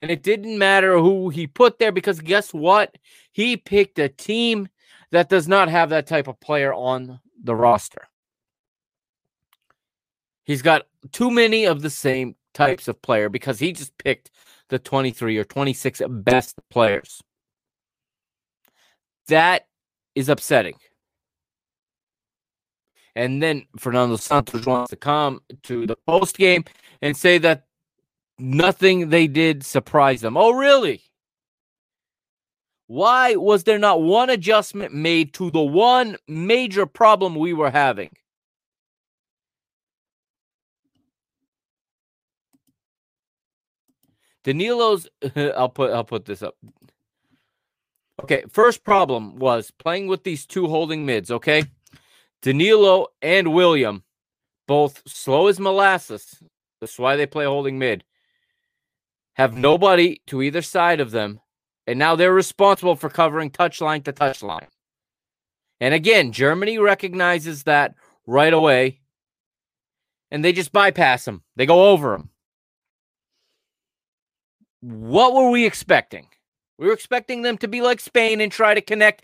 [0.00, 2.96] And it didn't matter who he put there because guess what?
[3.32, 4.68] He picked a team
[5.10, 8.06] that does not have that type of player on the roster.
[10.44, 14.30] He's got too many of the same types of player because he just picked
[14.68, 17.22] the 23 or 26 best players.
[19.28, 19.66] That
[20.14, 20.74] is upsetting.
[23.18, 26.64] And then Fernando Santos wants to come to the post game
[27.02, 27.66] and say that
[28.38, 30.36] nothing they did surprised them.
[30.36, 31.02] Oh, really?
[32.86, 38.10] Why was there not one adjustment made to the one major problem we were having?
[44.44, 46.54] Danilo's I'll put I'll put this up.
[48.22, 51.64] Okay, first problem was playing with these two holding mids, okay?
[52.42, 54.04] Danilo and William,
[54.66, 56.42] both slow as molasses.
[56.80, 58.04] That's why they play holding mid.
[59.34, 61.40] Have nobody to either side of them,
[61.86, 64.68] and now they're responsible for covering touchline to touchline.
[65.80, 67.94] And again, Germany recognizes that
[68.26, 69.00] right away,
[70.30, 71.42] and they just bypass them.
[71.56, 72.30] They go over them.
[74.80, 76.28] What were we expecting?
[76.78, 79.22] We were expecting them to be like Spain and try to connect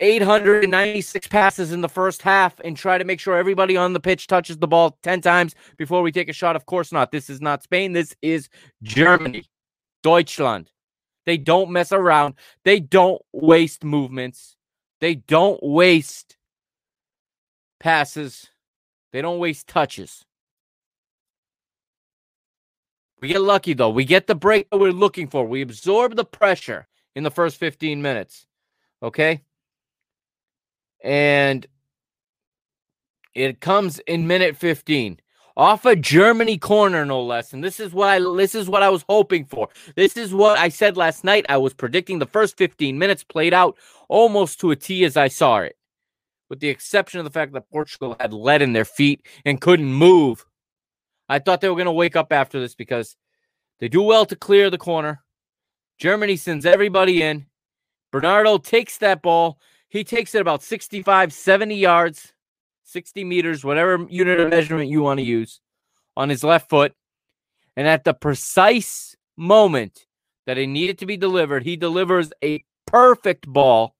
[0.00, 4.26] 896 passes in the first half and try to make sure everybody on the pitch
[4.26, 6.56] touches the ball 10 times before we take a shot.
[6.56, 7.10] Of course not.
[7.10, 7.92] This is not Spain.
[7.92, 8.48] This is
[8.82, 9.44] Germany,
[10.02, 10.70] Deutschland.
[11.26, 12.34] They don't mess around.
[12.64, 14.56] They don't waste movements.
[15.00, 16.36] They don't waste
[17.80, 18.46] passes.
[19.12, 20.24] They don't waste touches.
[23.20, 23.90] We get lucky though.
[23.90, 25.44] We get the break that we're looking for.
[25.44, 26.86] We absorb the pressure
[27.16, 28.46] in the first 15 minutes.
[29.02, 29.42] Okay?
[31.02, 31.66] And
[33.34, 35.20] it comes in minute 15
[35.56, 37.52] off a Germany corner, no less.
[37.52, 39.68] And this is what I this is what I was hoping for.
[39.96, 41.46] This is what I said last night.
[41.48, 43.76] I was predicting the first 15 minutes played out
[44.08, 45.76] almost to a T as I saw it,
[46.48, 49.92] with the exception of the fact that Portugal had lead in their feet and couldn't
[49.92, 50.44] move
[51.28, 53.16] I thought they were going to wake up after this because
[53.80, 55.22] they do well to clear the corner.
[55.98, 57.46] Germany sends everybody in.
[58.10, 59.58] Bernardo takes that ball.
[59.88, 62.32] He takes it about 65, 70 yards,
[62.84, 65.60] 60 meters, whatever unit of measurement you want to use,
[66.16, 66.92] on his left foot.
[67.76, 70.06] And at the precise moment
[70.46, 73.94] that it needed to be delivered, he delivers a perfect ball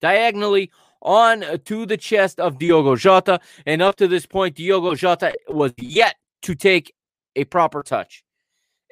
[0.00, 0.70] diagonally
[1.02, 3.40] on uh, to the chest of Diogo Jota.
[3.64, 6.94] And up to this point, Diogo Jota was yet to take
[7.34, 8.24] a proper touch.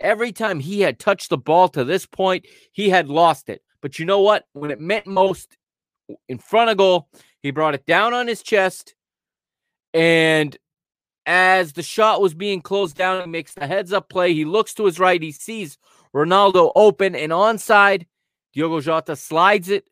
[0.01, 3.63] Every time he had touched the ball to this point, he had lost it.
[3.81, 4.45] But you know what?
[4.53, 5.57] When it meant most
[6.29, 7.09] in front of goal,
[7.41, 8.95] he brought it down on his chest.
[9.93, 10.57] And
[11.27, 14.35] as the shot was being closed down, he makes the heads up play.
[14.35, 15.23] He looks to his right.
[15.23, 15.79] He sees
[16.15, 18.07] Ronaldo open and onside.
[18.53, 19.89] Diogo Jota slides it.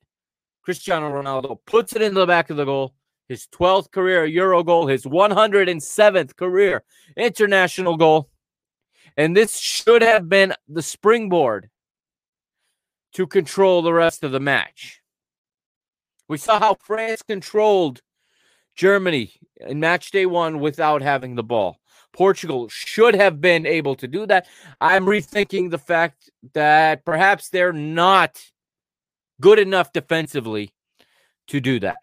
[0.63, 2.95] Cristiano Ronaldo puts it into the back of the goal
[3.33, 6.85] his 12th career Euro goal, his 107th career
[7.17, 8.29] international goal.
[9.17, 11.71] And this should have been the springboard
[13.15, 15.02] to control the rest of the match.
[16.33, 18.01] We saw how France controlled
[18.75, 21.77] Germany in match day one without having the ball.
[22.15, 24.47] Portugal should have been able to do that.
[24.81, 28.43] I'm rethinking the fact that perhaps they're not
[29.43, 30.71] good enough defensively
[31.49, 31.99] to do that.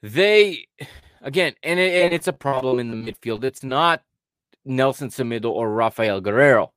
[0.00, 0.66] They
[1.20, 3.44] again, and, it, and it's a problem in the midfield.
[3.44, 4.02] It's not
[4.64, 6.70] Nelson Semedo or Rafael Guerreiro.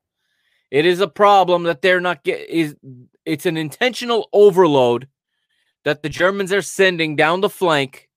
[0.72, 2.76] It is a problem that they're not get is
[3.26, 5.08] it's an intentional overload
[5.84, 8.10] that the Germans are sending down the flank,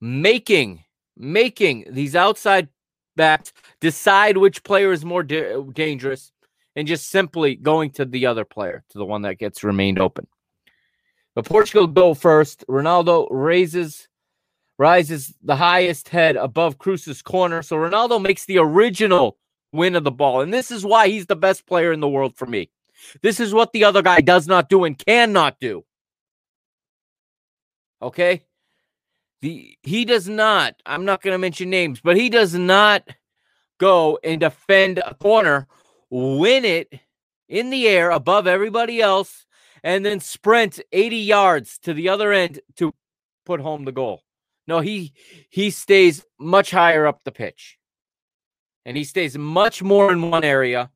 [0.00, 0.84] making
[1.16, 2.68] making these outside
[3.16, 6.32] backs decide which player is more da- dangerous
[6.74, 10.26] and just simply going to the other player, to the one that gets remained open.
[11.34, 12.64] But Portugal go first.
[12.68, 14.08] Ronaldo raises
[14.78, 17.62] rises the highest head above Kroos's corner.
[17.62, 19.38] So Ronaldo makes the original
[19.72, 20.40] win of the ball.
[20.40, 22.70] And this is why he's the best player in the world for me.
[23.22, 25.84] This is what the other guy does not do and cannot do.
[28.00, 28.44] Okay?
[29.40, 33.08] The he does not, I'm not going to mention names, but he does not
[33.78, 35.66] go and defend a corner,
[36.10, 36.92] win it
[37.48, 39.46] in the air above everybody else
[39.82, 42.94] and then sprint 80 yards to the other end to
[43.44, 44.22] put home the goal.
[44.68, 45.12] No, he
[45.50, 47.78] he stays much higher up the pitch.
[48.84, 50.90] And he stays much more in one area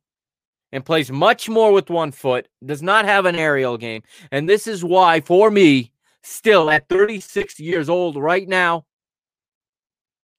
[0.72, 4.02] and plays much more with one foot, does not have an aerial game.
[4.30, 8.84] And this is why, for me, still at 36 years old right now,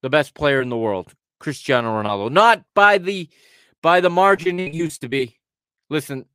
[0.02, 2.32] the best player in the world, Cristiano Ronaldo.
[2.32, 3.30] Not by the
[3.82, 5.40] by the margin it used to be.
[5.90, 6.26] Listen,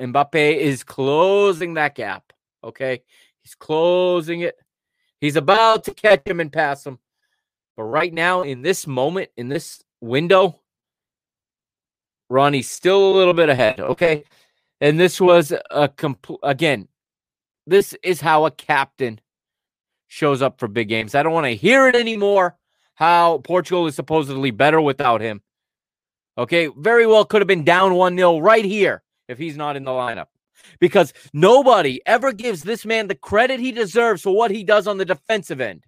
[0.00, 2.32] Mbappe is closing that gap.
[2.62, 3.02] Okay.
[3.42, 4.56] He's closing it.
[5.20, 6.98] He's about to catch him and pass him.
[7.76, 10.60] But right now, in this moment, in this window,
[12.30, 13.80] Ronnie's still a little bit ahead.
[13.80, 14.24] Okay.
[14.80, 16.88] And this was a complete, again,
[17.66, 19.20] this is how a captain
[20.06, 21.14] shows up for big games.
[21.14, 22.56] I don't want to hear it anymore.
[22.94, 25.42] How Portugal is supposedly better without him.
[26.36, 26.68] Okay.
[26.76, 29.90] Very well could have been down 1 0 right here if he's not in the
[29.90, 30.26] lineup.
[30.80, 34.98] Because nobody ever gives this man the credit he deserves for what he does on
[34.98, 35.84] the defensive end.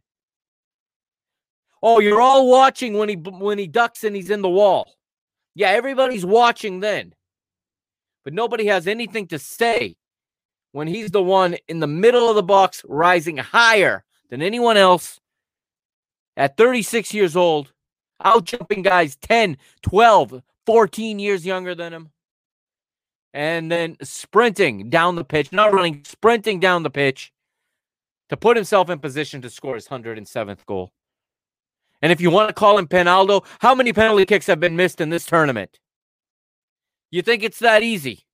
[1.83, 4.95] Oh, you're all watching when he when he ducks and he's in the wall.
[5.55, 7.15] Yeah, everybody's watching then.
[8.25, 9.97] But nobody has anything to say
[10.73, 15.21] when he's the one in the middle of the box rising higher than anyone else
[16.37, 17.73] at 36 years old,
[18.23, 22.11] out jumping guys 10, 12, 14 years younger than him.
[23.33, 27.33] And then sprinting down the pitch, not running, sprinting down the pitch
[28.29, 30.93] to put himself in position to score his 107th goal.
[32.03, 35.01] And if you want to call him Penaldo, how many penalty kicks have been missed
[35.01, 35.79] in this tournament?
[37.11, 38.25] You think it's that easy?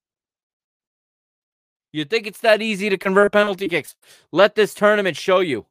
[1.93, 3.95] You think it's that easy to convert penalty kicks?
[4.31, 5.67] Let this tournament show you.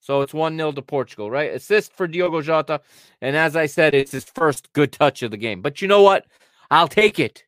[0.00, 1.52] So it's 1 0 to Portugal, right?
[1.52, 2.80] Assist for Diogo Jota.
[3.20, 5.62] And as I said, it's his first good touch of the game.
[5.62, 6.26] But you know what?
[6.70, 7.44] I'll take it.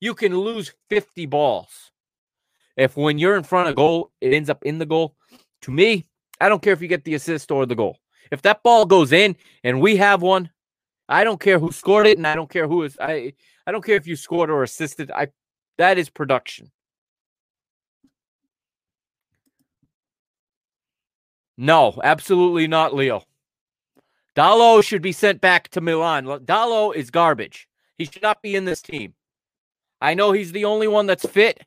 [0.00, 1.90] You can lose 50 balls.
[2.76, 5.16] If when you're in front of goal, it ends up in the goal.
[5.62, 6.06] To me,
[6.44, 7.96] I don't care if you get the assist or the goal.
[8.30, 10.50] If that ball goes in and we have one,
[11.08, 13.32] I don't care who scored it, and I don't care who is I
[13.66, 15.10] I don't care if you scored or assisted.
[15.10, 15.28] I
[15.78, 16.70] that is production.
[21.56, 23.22] No, absolutely not, Leo.
[24.36, 26.26] Dalot should be sent back to Milan.
[26.26, 27.66] Dalot is garbage.
[27.96, 29.14] He should not be in this team.
[29.98, 31.62] I know he's the only one that's fit,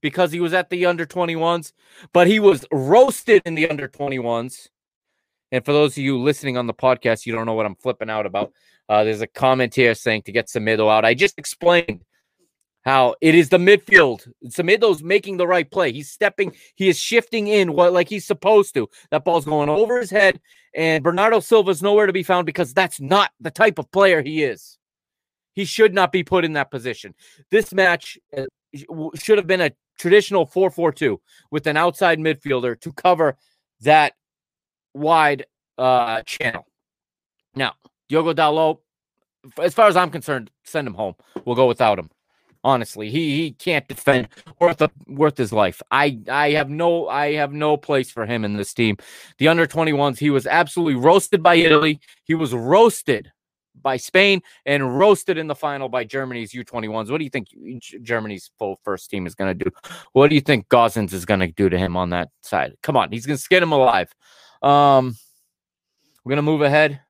[0.00, 1.72] because he was at the under 21s,
[2.12, 4.68] but he was roasted in the under 21s.
[5.50, 8.10] And for those of you listening on the podcast, you don't know what I'm flipping
[8.10, 8.52] out about.
[8.88, 11.04] Uh, there's a comment here saying to get Semedo out.
[11.04, 12.04] I just explained
[12.82, 14.28] how it is the midfield.
[14.46, 15.92] Semedo's making the right play.
[15.92, 18.88] He's stepping, he is shifting in what like he's supposed to.
[19.10, 20.40] That ball's going over his head,
[20.74, 24.42] and Bernardo Silva's nowhere to be found because that's not the type of player he
[24.42, 24.78] is.
[25.54, 27.14] He should not be put in that position.
[27.50, 28.44] This match uh,
[29.16, 31.18] should have been a traditional 4-4-2
[31.50, 33.36] with an outside midfielder to cover
[33.80, 34.14] that
[34.94, 35.46] wide
[35.76, 36.66] uh, channel.
[37.54, 37.74] Now,
[38.08, 38.78] Diogo Dalot,
[39.60, 41.14] as far as I'm concerned, send him home.
[41.44, 42.10] We'll go without him.
[42.64, 44.28] Honestly, he he can't defend
[44.60, 45.80] worth a, worth his life.
[45.92, 48.96] I I have no I have no place for him in this team.
[49.38, 52.00] The under 21s, he was absolutely roasted by Italy.
[52.24, 53.30] He was roasted
[53.82, 57.10] by Spain and roasted in the final by Germany's U21s.
[57.10, 57.48] What do you think
[58.02, 59.70] Germany's full first team is going to do?
[60.12, 62.74] What do you think Gosens is going to do to him on that side?
[62.82, 64.12] Come on, he's going to skin him alive.
[64.62, 65.16] Um,
[66.24, 67.00] we're going to move ahead.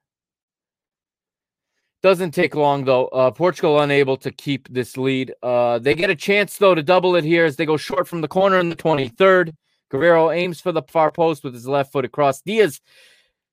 [2.01, 3.07] Doesn't take long though.
[3.09, 5.35] Uh, Portugal unable to keep this lead.
[5.43, 8.21] Uh, they get a chance though to double it here as they go short from
[8.21, 9.53] the corner in the 23rd.
[9.91, 12.41] Guerreiro aims for the far post with his left foot across.
[12.43, 12.81] Dias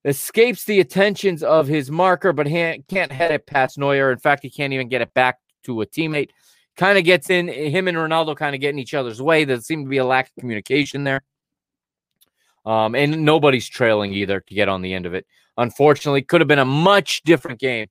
[0.06, 4.12] escapes the attentions of his marker, but can't head it past Neuer.
[4.12, 6.30] In fact, he can't even get it back to a teammate.
[6.76, 9.44] Kind of gets in, him and Ronaldo kind of get in each other's way.
[9.44, 11.22] There seemed to be a lack of communication there.
[12.64, 15.26] Um, and nobody's trailing either to get on the end of it.
[15.56, 17.88] Unfortunately, could have been a much different game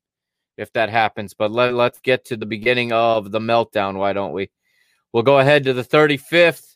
[0.57, 1.34] if that happens.
[1.34, 3.95] But let, let's get to the beginning of the meltdown.
[3.95, 4.49] Why don't we?
[5.11, 6.76] We'll go ahead to the 35th.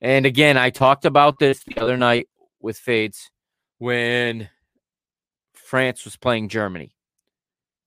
[0.00, 2.28] And again, I talked about this the other night
[2.60, 3.30] with Fades
[3.82, 4.48] when
[5.54, 6.94] France was playing Germany.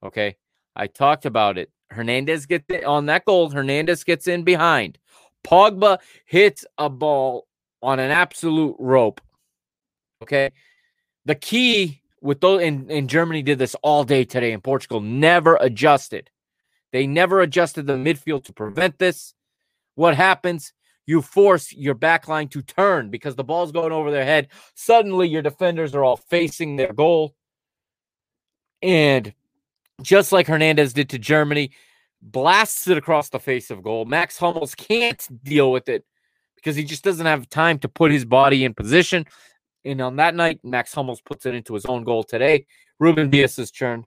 [0.04, 0.36] Okay.
[0.76, 1.72] I talked about it.
[1.90, 3.50] Hernandez gets on that goal.
[3.50, 4.98] Hernandez gets in behind.
[5.46, 7.48] Pogba hits a ball
[7.82, 9.22] on an absolute rope.
[10.22, 10.52] Okay.
[11.24, 15.56] The key with those in, in Germany did this all day today, and Portugal never
[15.62, 16.30] adjusted.
[16.92, 19.34] They never adjusted the midfield to prevent this.
[19.96, 20.74] What happens?
[21.06, 24.48] You force your back line to turn because the ball's going over their head.
[24.74, 27.36] Suddenly, your defenders are all facing their goal.
[28.82, 29.34] And
[30.02, 31.72] just like Hernandez did to Germany,
[32.22, 34.06] blasts it across the face of goal.
[34.06, 36.04] Max Hummels can't deal with it
[36.56, 39.26] because he just doesn't have time to put his body in position.
[39.84, 42.66] And on that night, Max Hummels puts it into his own goal today.
[43.00, 44.06] Ruben Dias's turn.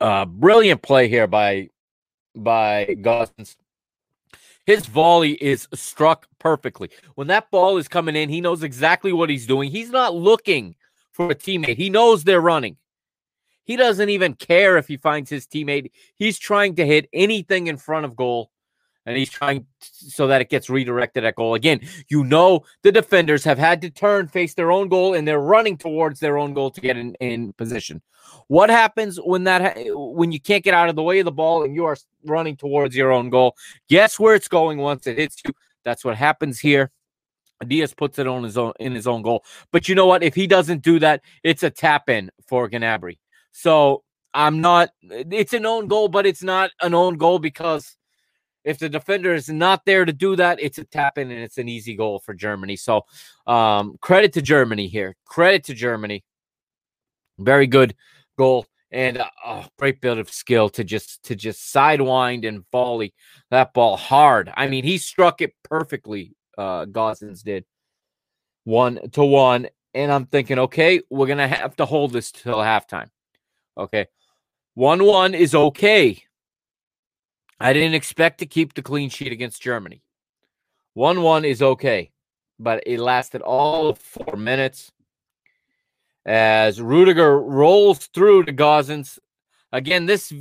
[0.00, 1.68] Uh, brilliant play here by
[2.34, 3.56] by Gosens.
[4.66, 6.90] His volley is struck perfectly.
[7.14, 9.70] When that ball is coming in, he knows exactly what he's doing.
[9.70, 10.74] He's not looking
[11.12, 11.76] for a teammate.
[11.76, 12.76] He knows they're running.
[13.64, 15.90] He doesn't even care if he finds his teammate.
[16.16, 18.50] He's trying to hit anything in front of goal
[19.06, 21.54] and he's trying so that it gets redirected at goal.
[21.54, 25.40] Again, you know the defenders have had to turn, face their own goal, and they're
[25.40, 28.02] running towards their own goal to get in, in position.
[28.48, 31.64] What happens when that when you can't get out of the way of the ball
[31.64, 33.56] and you are running towards your own goal?
[33.88, 35.52] Guess where it's going once it hits you.
[35.84, 36.90] That's what happens here.
[37.66, 39.44] Dias puts it on his own in his own goal.
[39.70, 40.22] But you know what?
[40.22, 43.18] If he doesn't do that, it's a tap in for Gnabry.
[43.52, 44.90] So I'm not.
[45.02, 47.96] It's an own goal, but it's not an own goal because
[48.64, 51.58] if the defender is not there to do that, it's a tap in and it's
[51.58, 52.76] an easy goal for Germany.
[52.76, 53.02] So,
[53.46, 55.16] um, credit to Germany here.
[55.24, 56.24] Credit to Germany.
[57.38, 57.94] Very good
[58.36, 63.14] goal and a oh, great bit of skill to just to just sidewind and volley
[63.50, 64.52] that ball hard.
[64.56, 66.34] I mean, he struck it perfectly.
[66.58, 67.64] Uh, Gosens did
[68.64, 73.08] one to one, and I'm thinking, okay, we're gonna have to hold this till halftime.
[73.78, 74.06] Okay,
[74.74, 76.22] one one is okay
[77.60, 80.02] I didn't expect to keep the clean sheet against Germany.
[80.94, 82.10] 1 1 is okay,
[82.58, 84.90] but it lasted all four minutes
[86.24, 89.18] as Rudiger rolls through to Gosens.
[89.72, 90.32] Again, this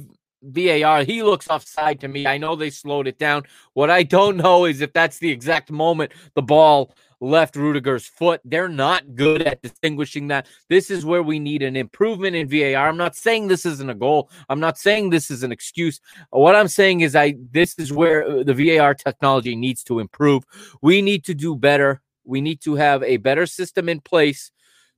[0.41, 2.25] VAR, he looks offside to me.
[2.25, 3.43] I know they slowed it down.
[3.73, 8.41] What I don't know is if that's the exact moment the ball left Rudiger's foot.
[8.45, 10.47] They're not good at distinguishing that.
[10.69, 12.87] This is where we need an improvement in VAR.
[12.87, 14.29] I'm not saying this isn't a goal.
[14.49, 15.99] I'm not saying this is an excuse.
[16.29, 20.43] What I'm saying is I this is where uh, the VAR technology needs to improve.
[20.81, 22.01] We need to do better.
[22.23, 24.51] We need to have a better system in place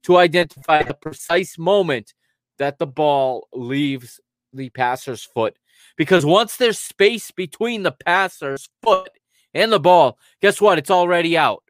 [0.03, 2.13] to identify the precise moment
[2.57, 4.19] that the ball leaves
[4.53, 5.55] the passer's foot.
[5.97, 9.09] Because once there's space between the passer's foot
[9.53, 10.77] and the ball, guess what?
[10.77, 11.63] It's already out.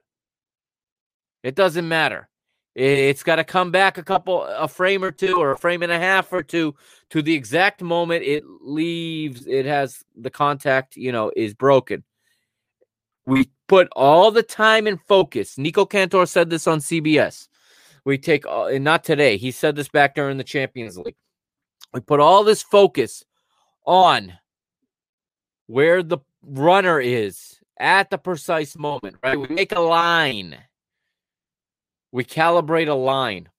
[1.43, 2.29] It doesn't matter.
[2.73, 5.91] It's got to come back a couple, a frame or two, or a frame and
[5.91, 6.73] a half or two
[7.09, 9.45] to the exact moment it leaves.
[9.45, 12.05] It has the contact, you know, is broken.
[13.25, 15.57] We put all the time and focus.
[15.57, 17.49] Nico Cantor said this on CBS.
[18.05, 19.35] We take, and not today.
[19.35, 21.17] He said this back during the Champions League.
[21.93, 23.25] We put all this focus
[23.85, 24.33] on
[25.67, 29.39] where the runner is at the precise moment, right?
[29.39, 30.57] We make a line
[32.11, 33.49] we calibrate a line.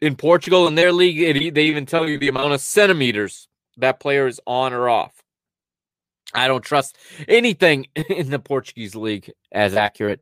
[0.00, 4.00] In Portugal, in their league, it, they even tell you the amount of centimeters that
[4.00, 5.22] player is on or off.
[6.34, 6.96] I don't trust
[7.28, 10.20] anything in the Portuguese league as accurate,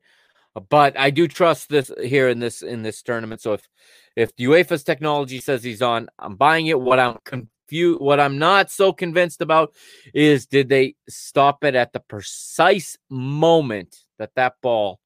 [0.68, 3.40] but I do trust this here in this in this tournament.
[3.40, 3.68] So if
[4.16, 6.80] if UEFA's technology says he's on, I'm buying it.
[6.80, 9.72] What I'm confused, what I'm not so convinced about
[10.12, 15.00] is did they stop it at the precise moment that that ball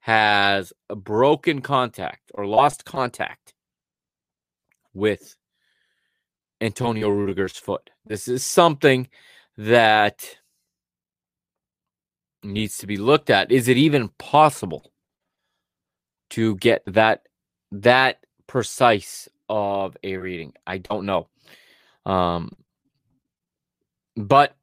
[0.00, 3.54] has a broken contact or lost contact
[4.94, 5.36] with
[6.60, 7.90] Antonio Rudiger's foot.
[8.06, 9.08] This is something
[9.56, 10.38] that
[12.42, 13.52] needs to be looked at.
[13.52, 14.90] Is it even possible
[16.30, 17.26] to get that
[17.72, 20.54] that precise of a reading?
[20.66, 21.28] I don't know.
[22.06, 22.52] Um
[24.16, 24.56] but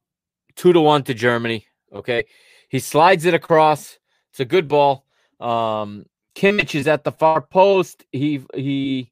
[0.56, 2.24] 2 to 1 to Germany, okay?
[2.68, 3.98] He slides it across.
[4.30, 5.06] It's a good ball.
[5.40, 8.04] Um, Kimmich is at the far post.
[8.12, 9.10] He he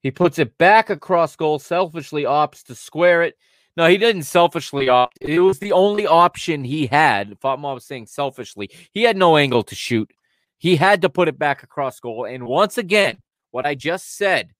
[0.00, 3.36] he puts it back across goal, selfishly opts to square it.
[3.76, 5.18] No, he didn't selfishly opt.
[5.20, 7.38] It was the only option he had.
[7.40, 8.70] Fatma was saying selfishly.
[8.92, 10.12] He had no angle to shoot.
[10.58, 12.26] He had to put it back across goal.
[12.26, 13.18] And once again,
[13.50, 14.52] what I just said,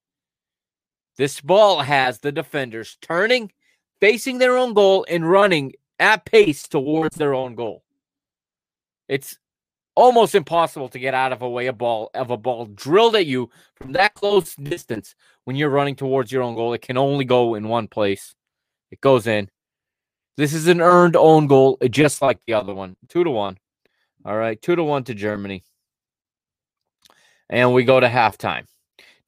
[1.15, 3.51] this ball has the defenders turning,
[4.01, 7.83] facing their own goal, and running at pace towards their own goal.
[9.07, 9.37] It's
[9.95, 13.25] almost impossible to get out of a way a ball of a ball drilled at
[13.25, 15.15] you from that close distance
[15.45, 16.73] when you're running towards your own goal.
[16.73, 18.35] It can only go in one place.
[18.91, 19.49] It goes in.
[20.35, 22.95] This is an earned own goal, uh, just like the other one.
[23.07, 23.57] Two to one.
[24.25, 25.63] All right, two to one to Germany.
[27.49, 28.65] And we go to halftime.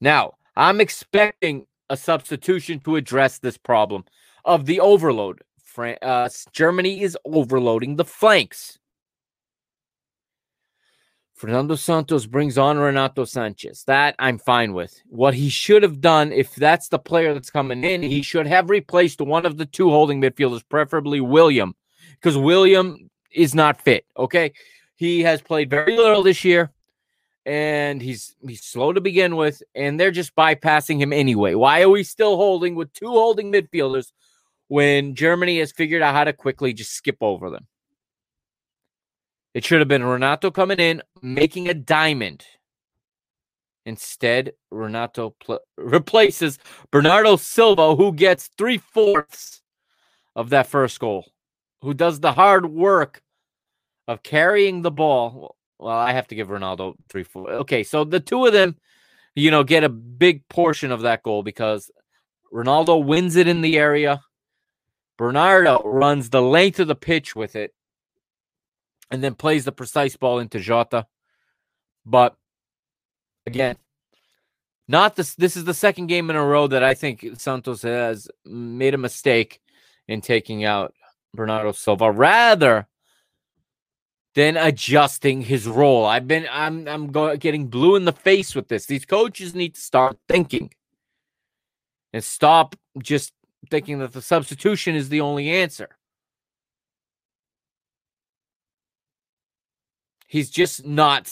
[0.02, 4.06] Now, I'm expecting a substitution to address this problem
[4.46, 5.42] of the overload.
[5.78, 8.80] Uh, Germany is overloading the flanks.
[11.36, 13.84] Fernando Santos brings on Renato Sanches.
[13.86, 15.00] That I'm fine with.
[15.08, 18.70] What he should have done, if that's the player that's coming in, he should have
[18.70, 21.76] replaced one of the two holding midfielders, preferably William,
[22.14, 24.06] because William is not fit.
[24.18, 24.54] Okay.
[24.96, 26.72] He has played very little this year.
[27.46, 31.54] and he's he's slow to begin with, and they're just bypassing him anyway.
[31.54, 34.12] Why are we still holding with two holding midfielders
[34.68, 37.68] when Germany has figured out how to quickly just skip over them?
[39.56, 42.46] It should have been Renato coming in, making a diamond.
[43.86, 46.60] Instead, Renato pl- replaces
[46.92, 49.62] Bernardo Silva, who gets three fourths
[50.36, 51.32] of that first goal,
[51.82, 53.22] who does the hard work
[54.10, 55.56] of carrying the ball.
[55.80, 57.50] Well, I have to give Ronaldo three, four.
[57.50, 58.76] Okay, so the two of them,
[59.36, 61.90] you know, get a big portion of that goal because
[62.54, 64.22] Ronaldo wins it in the area.
[65.18, 67.74] Bernardo runs the length of the pitch with it
[69.12, 71.08] and then plays the precise ball into Jota.
[72.06, 72.36] But
[73.46, 73.78] again,
[74.88, 75.36] not this.
[75.36, 79.00] This is the second game in a row that I think Santos has made a
[79.00, 79.62] mistake
[80.08, 80.94] in taking out
[81.34, 82.12] Bernardo Silva.
[82.12, 82.88] Rather,
[84.36, 86.06] than adjusting his role.
[86.06, 88.86] I've been I'm I'm go, getting blue in the face with this.
[88.86, 90.72] These coaches need to start thinking
[92.14, 93.34] and stop just
[93.72, 95.95] thinking that the substitution is the only answer.
[100.28, 101.32] He's just not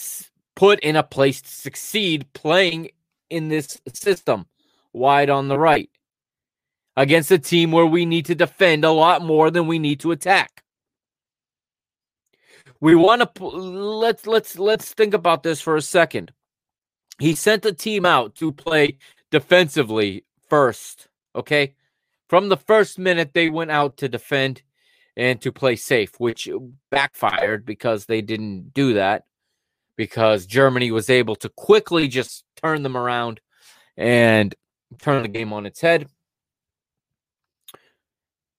[0.56, 2.90] put in a place to succeed playing
[3.30, 4.46] in this system
[4.94, 5.90] wide on the right
[6.96, 10.12] against a team where we need to defend a lot more than we need to
[10.12, 10.64] attack.
[12.80, 16.34] We want to let's let's let's think about this for a second.
[17.20, 18.98] He sent the team out to play
[19.32, 21.76] defensively first, okay?
[22.28, 24.62] From the first minute they went out to defend
[25.16, 26.50] and to play safe, which
[26.90, 29.24] backfired because they didn't do that
[29.96, 33.40] because Germany was able to quickly just turn them around
[33.96, 34.56] and
[35.00, 36.08] turn the game on its head.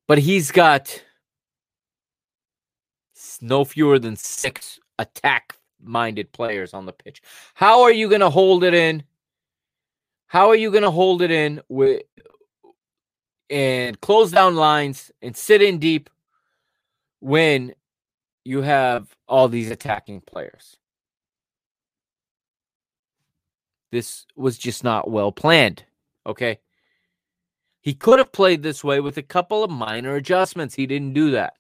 [0.07, 1.03] But he's got
[3.41, 7.23] no fewer than six attack minded players on the pitch.
[7.55, 9.03] How are you going to hold it in?
[10.27, 12.03] How are you going to hold it in with
[13.51, 16.11] and close down lines and sit in deep
[17.25, 17.73] when
[18.45, 20.77] you have all these attacking players?
[23.91, 25.85] This was just not well planned.
[26.27, 26.59] Okay.
[27.81, 30.75] He could have played this way with a couple of minor adjustments.
[30.75, 31.55] He didn't do that.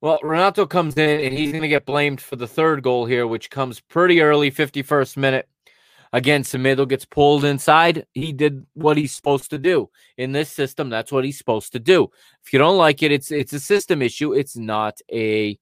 [0.00, 3.26] Well, Renato comes in and he's going to get blamed for the third goal here,
[3.26, 5.48] which comes pretty early, 51st minute.
[6.14, 8.06] Again, Semedo gets pulled inside.
[8.12, 10.88] He did what he's supposed to do in this system.
[10.88, 12.08] That's what he's supposed to do.
[12.46, 14.32] If you don't like it, it's it's a system issue.
[14.32, 15.58] It's not a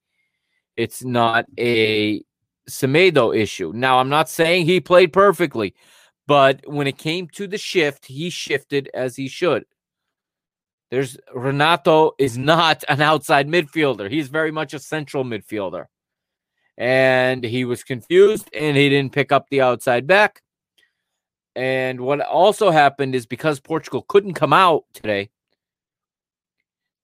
[0.77, 2.23] it's not a
[2.69, 3.73] Semedo issue.
[3.75, 5.75] Now, I'm not saying he played perfectly,
[6.27, 9.65] but when it came to the shift, he shifted as he should.
[10.91, 14.11] There's Renato is not an outside midfielder.
[14.11, 15.87] He's very much a central midfielder.
[16.79, 20.43] And he was confused and he didn't pick up the outside back.
[21.55, 25.31] And what also happened is because Portugal couldn't come out today,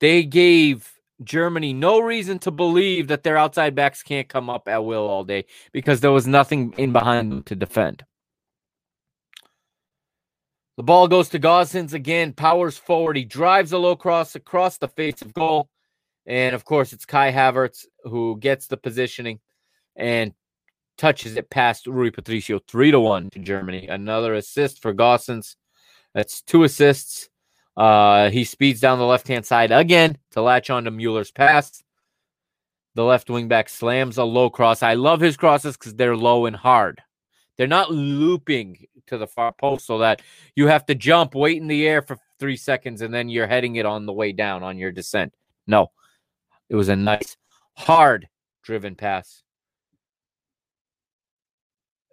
[0.01, 0.91] they gave
[1.23, 5.25] Germany no reason to believe that their outside backs can't come up at will all
[5.25, 8.05] day because there was nothing in behind them to defend.
[10.77, 13.17] The ball goes to Gosens again, powers forward.
[13.17, 15.69] He drives a low cross across the face of goal.
[16.25, 19.41] And of course, it's Kai Havertz who gets the positioning
[19.99, 20.33] and
[20.97, 22.61] touches it past Rui Patricio.
[22.67, 23.87] Three to one to Germany.
[23.89, 25.57] Another assist for Gosens.
[26.15, 27.29] That's two assists.
[27.77, 31.83] Uh, he speeds down the left hand side again to latch on to Mueller's pass.
[32.95, 34.83] The left wing back slams a low cross.
[34.83, 37.01] I love his crosses because they're low and hard.
[37.57, 40.23] They're not looping to the far post so that
[40.57, 43.77] you have to jump, wait in the air for three seconds, and then you're heading
[43.77, 45.35] it on the way down on your descent.
[45.67, 45.93] No,
[46.69, 47.37] it was a nice,
[47.75, 48.29] hard
[48.63, 49.43] driven pass.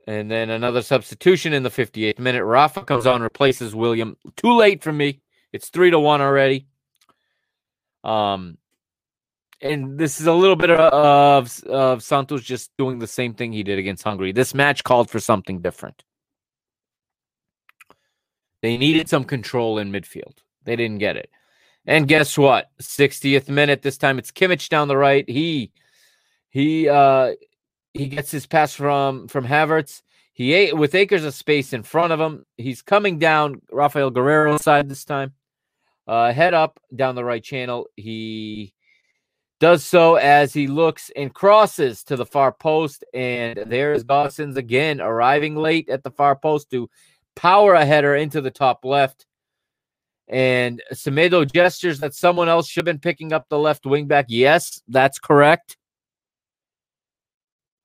[0.07, 2.43] And then another substitution in the 58th minute.
[2.43, 4.17] Rafa comes on, replaces William.
[4.35, 5.21] Too late for me.
[5.51, 6.67] It's three to one already.
[8.03, 8.59] Um,
[9.61, 13.63] and this is a little bit of, of Santos just doing the same thing he
[13.63, 14.31] did against Hungary.
[14.31, 16.03] This match called for something different.
[18.61, 20.37] They needed some control in midfield.
[20.65, 21.29] They didn't get it.
[21.85, 22.69] And guess what?
[22.81, 23.81] 60th minute.
[23.81, 25.27] This time it's Kimmich down the right.
[25.29, 25.71] He
[26.49, 27.33] he uh
[27.95, 30.01] he gets his pass from from Havertz.
[30.33, 32.45] He ate with acres of space in front of him.
[32.57, 35.33] He's coming down Rafael Guerreiro side this time.
[36.07, 37.87] Uh head up down the right channel.
[37.95, 38.73] He
[39.61, 43.05] does so as he looks and crosses to the far post.
[43.13, 46.89] And there's Gosens again arriving late at the far post to
[47.35, 49.25] power a header into the top left.
[50.27, 54.25] And Semedo gestures that someone else should have been picking up the left wing back.
[54.27, 55.77] Yes, that's correct.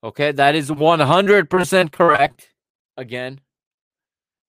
[0.03, 2.49] Okay, that is 100% correct.
[2.97, 3.41] Again,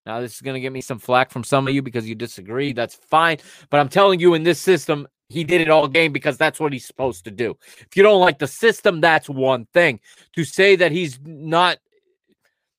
[0.06, 2.16] now this is going to get me some flack from some of you because you
[2.16, 2.74] disagree.
[2.74, 3.38] That's fine.
[3.70, 6.74] But I'm telling you, in this system, he did it all game because that's what
[6.74, 7.58] he's supposed to do.
[7.80, 10.00] If you don't like the system, that's one thing.
[10.36, 11.78] To say that he's not,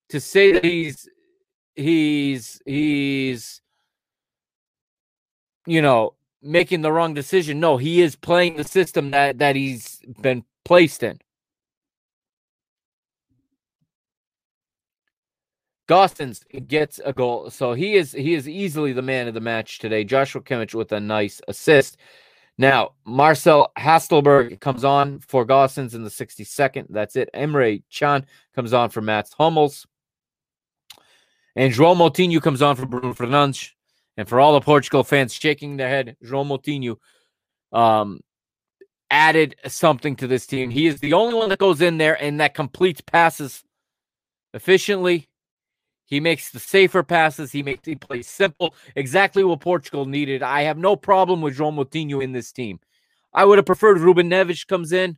[0.09, 1.09] to say that he's,
[1.75, 3.61] he's, he's,
[5.67, 7.61] you know, making the wrong decision.
[7.61, 11.21] No, he is playing the system that that he's been placed in.
[15.89, 19.79] Gosens gets a goal, so he is he is easily the man of the match
[19.79, 20.05] today.
[20.05, 21.97] Joshua Kimmich with a nice assist.
[22.57, 26.87] Now Marcel Halstenberg comes on for Gosens in the 62nd.
[26.91, 27.31] That's it.
[27.35, 29.87] Emre Can comes on for Mats Hummels.
[31.57, 33.71] And João Moutinho comes on for Bruno Fernandes.
[34.17, 36.97] And for all the Portugal fans shaking their head, João Moutinho
[37.77, 38.21] um,
[39.11, 40.71] added something to this team.
[40.71, 43.65] He is the only one that goes in there and that completes passes
[44.55, 45.29] efficiently.
[46.13, 47.53] He makes the safer passes.
[47.53, 48.75] He makes he plays simple.
[48.97, 50.43] Exactly what Portugal needed.
[50.43, 52.81] I have no problem with João Moutinho in this team.
[53.33, 55.17] I would have preferred Ruben Neves comes in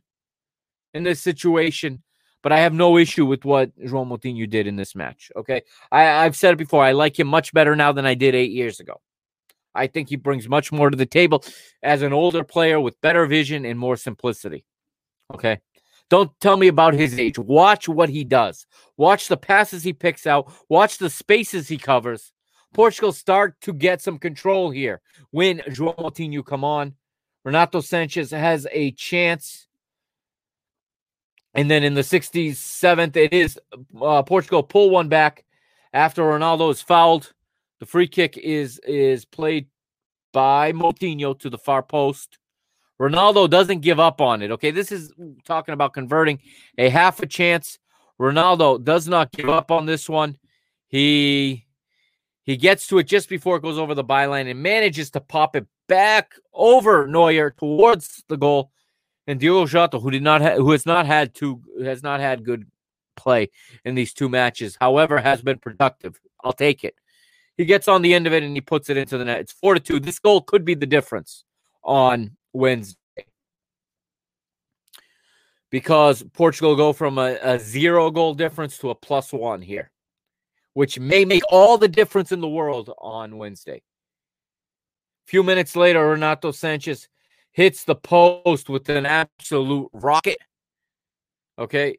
[0.93, 2.01] in this situation.
[2.41, 5.33] But I have no issue with what João Moutinho did in this match.
[5.35, 5.63] Okay.
[5.91, 6.81] I, I've said it before.
[6.81, 9.01] I like him much better now than I did eight years ago.
[9.73, 11.43] I think he brings much more to the table
[11.83, 14.63] as an older player with better vision and more simplicity.
[15.33, 15.59] Okay.
[16.09, 17.39] Don't tell me about his age.
[17.39, 18.67] Watch what he does.
[18.95, 20.51] Watch the passes he picks out.
[20.69, 22.31] Watch the spaces he covers.
[22.73, 25.01] Portugal start to get some control here
[25.31, 26.93] when João Moutinho come on.
[27.43, 29.65] Renato Sanches has a chance
[31.55, 33.57] and then in the 67th, it is
[33.99, 35.45] uh, Portugal pull one back
[35.93, 37.31] after Ronaldo is fouled.
[37.79, 39.67] The free kick is is played
[40.33, 42.37] by Moutinho to the far post.
[42.99, 44.51] Ronaldo doesn't give up on it.
[44.51, 45.11] Okay, this is
[45.43, 46.39] talking about converting
[46.77, 47.77] a half a chance.
[48.19, 50.37] Ronaldo does not give up on this one.
[50.87, 51.65] He
[52.43, 55.55] he gets to it just before it goes over the byline and manages to pop
[55.55, 58.71] it back over Neuer towards the goal
[59.27, 62.45] and Diogo Jota, who did not ha- who has not had two has not had
[62.45, 62.65] good
[63.15, 63.49] play
[63.83, 66.19] in these two matches, however, has been productive.
[66.43, 66.95] I'll take it.
[67.57, 69.39] He gets on the end of it and he puts it into the net.
[69.39, 69.99] It's four to two.
[69.99, 71.43] This goal could be the difference
[71.83, 72.97] on Wednesday
[75.69, 79.91] because Portugal go from a, a zero goal difference to a plus one here,
[80.73, 83.77] which may make all the difference in the world on Wednesday.
[83.77, 87.07] A few minutes later, Renato Sanches
[87.51, 90.37] hits the post with an absolute rocket.
[91.59, 91.97] Okay.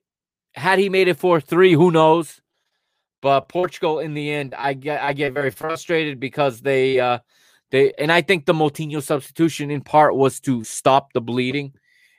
[0.55, 2.41] Had he made it 4 3, who knows?
[3.21, 7.19] But Portugal, in the end, I get I get very frustrated because they uh
[7.71, 11.73] they and I think the Moutinho substitution in part was to stop the bleeding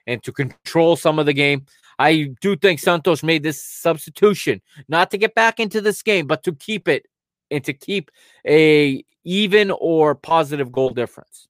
[0.05, 1.65] and to control some of the game.
[1.99, 6.43] I do think Santos made this substitution not to get back into this game, but
[6.43, 7.07] to keep it
[7.49, 8.11] and to keep
[8.47, 11.47] a even or positive goal difference.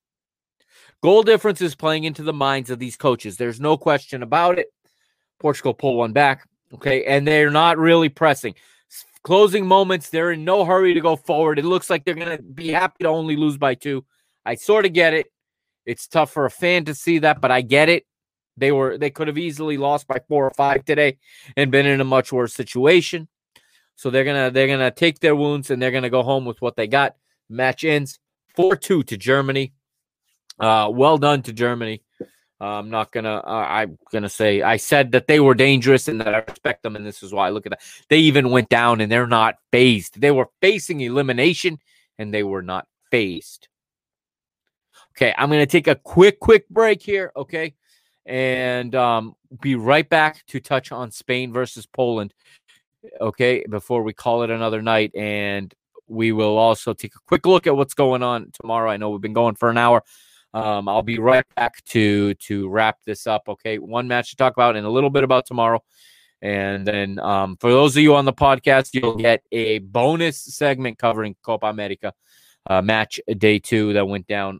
[1.03, 3.37] Goal difference is playing into the minds of these coaches.
[3.37, 4.73] There's no question about it.
[5.39, 6.47] Portugal pull one back.
[6.73, 7.05] Okay.
[7.05, 8.55] And they're not really pressing.
[9.27, 11.59] Closing moments, they're in no hurry to go forward.
[11.59, 14.05] It looks like they're going to be happy to only lose by two.
[14.45, 15.27] I sort of get it.
[15.85, 18.05] It's tough for a fan to see that, but I get it.
[18.55, 21.17] They were they could have easily lost by four or five today
[21.57, 23.27] and been in a much worse situation.
[23.97, 26.77] So they're gonna they're gonna take their wounds and they're gonna go home with what
[26.77, 27.17] they got.
[27.49, 28.19] Match ends
[28.57, 29.73] 4-2 to Germany.
[30.57, 32.01] Uh, well done to Germany.
[32.59, 33.35] Uh, I'm not gonna.
[33.35, 36.95] Uh, I'm gonna say I said that they were dangerous and that I respect them,
[36.95, 37.49] and this is why.
[37.49, 37.81] Look at that.
[38.09, 40.19] They even went down, and they're not phased.
[40.19, 41.77] They were facing elimination,
[42.17, 43.67] and they were not phased.
[45.11, 47.31] Okay, I'm gonna take a quick, quick break here.
[47.35, 47.75] Okay,
[48.25, 52.33] and um, be right back to touch on Spain versus Poland.
[53.21, 55.71] Okay, before we call it another night, and
[56.07, 58.89] we will also take a quick look at what's going on tomorrow.
[58.89, 60.03] I know we've been going for an hour.
[60.57, 63.43] Um, I'll be right back to to wrap this up.
[63.47, 65.83] Okay, one match to talk about and a little bit about tomorrow.
[66.41, 70.97] And then um, for those of you on the podcast, you'll get a bonus segment
[70.97, 72.11] covering Copa America
[72.67, 74.59] uh, match day two that went down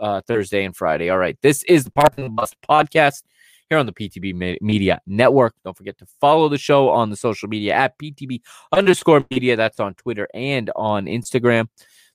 [0.00, 1.08] uh, Thursday and Friday.
[1.08, 3.22] All right, this is the Parking the Bus podcast
[3.68, 5.54] here on the PTB Media Network.
[5.64, 8.40] Don't forget to follow the show on the social media at PTB
[8.72, 9.54] underscore media.
[9.54, 11.68] That's on Twitter and on Instagram.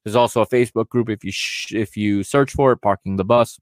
[0.03, 3.25] There's also a Facebook group if you sh- if you search for it, Parking the
[3.25, 3.59] Bus.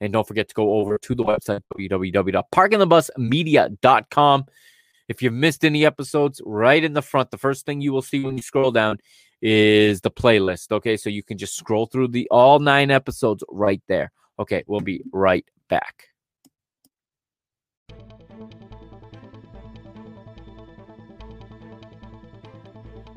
[0.00, 4.44] And don't forget to go over to the website www.parkingthebusmedia.com.
[5.08, 8.22] If you've missed any episodes, right in the front, the first thing you will see
[8.22, 8.98] when you scroll down
[9.42, 10.72] is the playlist.
[10.72, 14.10] Okay, so you can just scroll through the all nine episodes right there.
[14.38, 16.08] Okay, we'll be right back.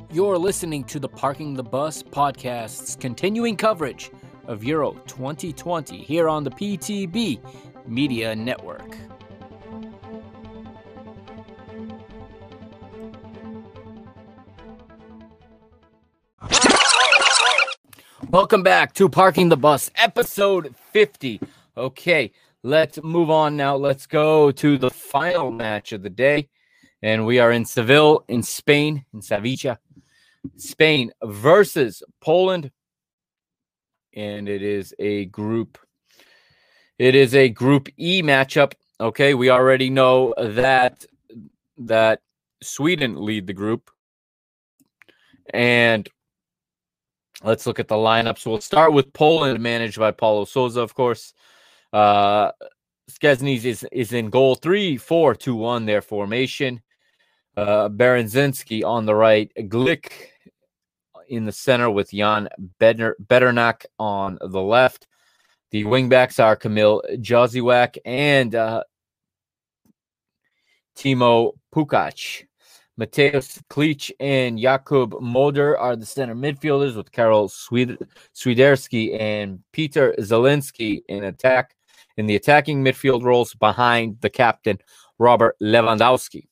[0.10, 4.10] You're listening to the Parking the Bus podcast's continuing coverage
[4.46, 7.42] of Euro 2020 here on the PTB
[7.86, 8.96] Media Network.
[18.30, 21.42] Welcome back to Parking the Bus, episode 50.
[21.76, 22.32] Okay,
[22.64, 23.76] let's move on now.
[23.76, 26.48] Let's go to the final match of the day.
[27.02, 29.80] And we are in Seville, in Spain, in Sevilla.
[30.56, 32.72] Spain versus Poland.
[34.16, 35.78] And it is a group.
[36.98, 38.74] It is a group E matchup.
[39.00, 41.06] Okay, we already know that
[41.78, 42.22] that
[42.64, 43.92] Sweden lead the group.
[45.54, 46.10] And
[47.44, 48.48] let's look at the lineups.
[48.48, 51.34] We'll start with Poland, managed by Paulo Sousa, of course.
[51.94, 52.52] Uh
[53.12, 55.86] Szczesny is is in goal three, four, two, one.
[55.86, 56.82] Their formation.
[57.58, 60.12] Uh, Berezinski on the right, Glik
[61.28, 62.48] in the center with Jan
[62.80, 65.08] Bedner, Bedernach on the left.
[65.72, 68.84] The wingbacks are Kamil Jozwiak and uh,
[70.96, 72.46] Timo Pukac.
[73.00, 80.16] Mateusz Klich and Jakub Moder are the center midfielders with Karol Swid- Swiderski and Peter
[80.20, 81.76] Zielinski in attack
[82.18, 84.78] in the attacking midfield roles behind the captain
[85.18, 86.48] Robert Lewandowski.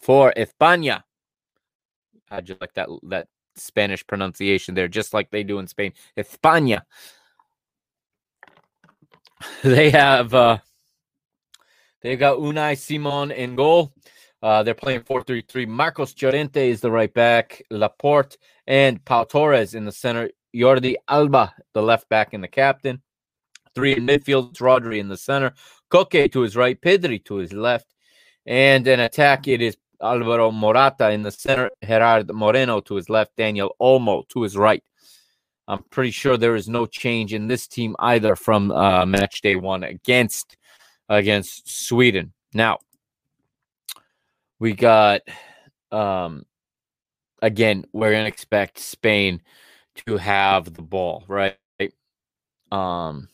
[0.00, 1.02] For España,
[2.30, 5.92] I just like that that Spanish pronunciation there, just like they do in Spain.
[6.16, 6.82] España.
[9.62, 10.58] They have uh
[12.02, 13.92] they've got Unai Simon in goal.
[14.42, 15.66] Uh, they're playing 4-3-3.
[15.66, 18.36] Marcos Llorente is the right back, Laporte
[18.68, 23.02] and Pau Torres in the center, Jordi Alba, the left back and the captain.
[23.74, 25.54] Three in midfield, Rodri in the center,
[25.90, 27.94] Koke to his right, Pedri to his left.
[28.46, 33.36] And an attack, it is Alvaro Morata in the center, Gerard Moreno to his left,
[33.36, 34.82] Daniel Olmo to his right.
[35.66, 39.56] I'm pretty sure there is no change in this team either from uh, match day
[39.56, 40.56] one against
[41.08, 42.32] against Sweden.
[42.54, 42.78] Now
[44.58, 45.22] we got
[45.92, 46.44] um
[47.42, 49.42] again we're gonna expect Spain
[50.06, 51.56] to have the ball, right?
[52.70, 53.28] Um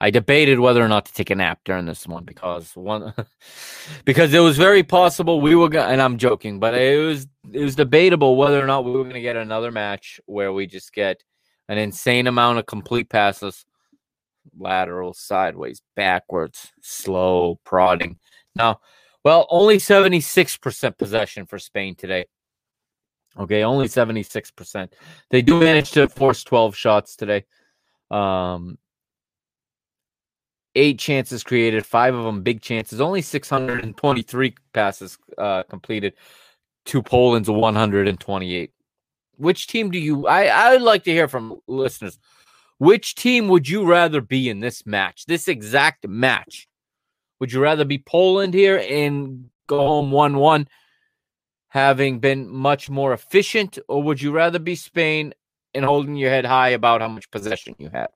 [0.00, 3.12] I debated whether or not to take a nap during this one because one
[4.04, 7.62] because it was very possible we were gonna and I'm joking, but it was it
[7.62, 11.22] was debatable whether or not we were gonna get another match where we just get
[11.68, 13.64] an insane amount of complete passes,
[14.56, 18.18] lateral, sideways, backwards, slow prodding.
[18.54, 18.80] Now,
[19.24, 22.26] well, only 76% possession for Spain today.
[23.38, 24.92] Okay, only 76%.
[25.30, 27.44] They do manage to force 12 shots today.
[28.10, 28.78] Um,
[30.74, 36.14] eight chances created, five of them big chances, only 623 passes uh, completed
[36.86, 38.72] to Poland's 128.
[39.36, 42.18] Which team do you I I would like to hear from listeners.
[42.78, 45.26] Which team would you rather be in this match?
[45.26, 46.68] This exact match.
[47.40, 50.66] Would you rather be Poland here and go home 1-1
[51.68, 55.34] having been much more efficient or would you rather be Spain
[55.74, 58.10] and holding your head high about how much possession you have?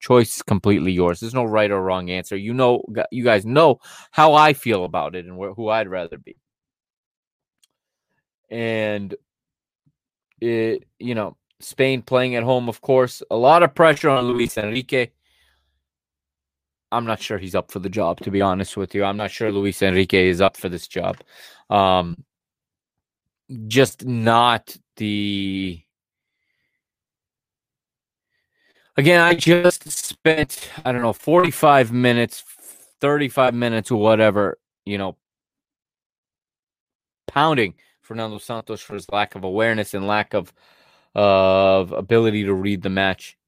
[0.00, 1.20] Choice completely yours.
[1.20, 2.36] There's no right or wrong answer.
[2.36, 3.80] You know, you guys know
[4.10, 6.36] how I feel about it and wh- who I'd rather be.
[8.50, 9.14] And
[10.40, 14.56] it, you know, Spain playing at home, of course, a lot of pressure on Luis
[14.58, 15.08] Enrique.
[16.92, 19.04] I'm not sure he's up for the job, to be honest with you.
[19.04, 21.18] I'm not sure Luis Enrique is up for this job.
[21.68, 22.24] Um,
[23.66, 25.82] just not the
[28.96, 32.42] Again, I just spent, I don't know, 45 minutes,
[33.00, 35.16] 35 minutes or whatever, you know,
[37.26, 40.52] pounding Fernando Santos for his lack of awareness and lack of
[41.14, 43.38] of ability to read the match.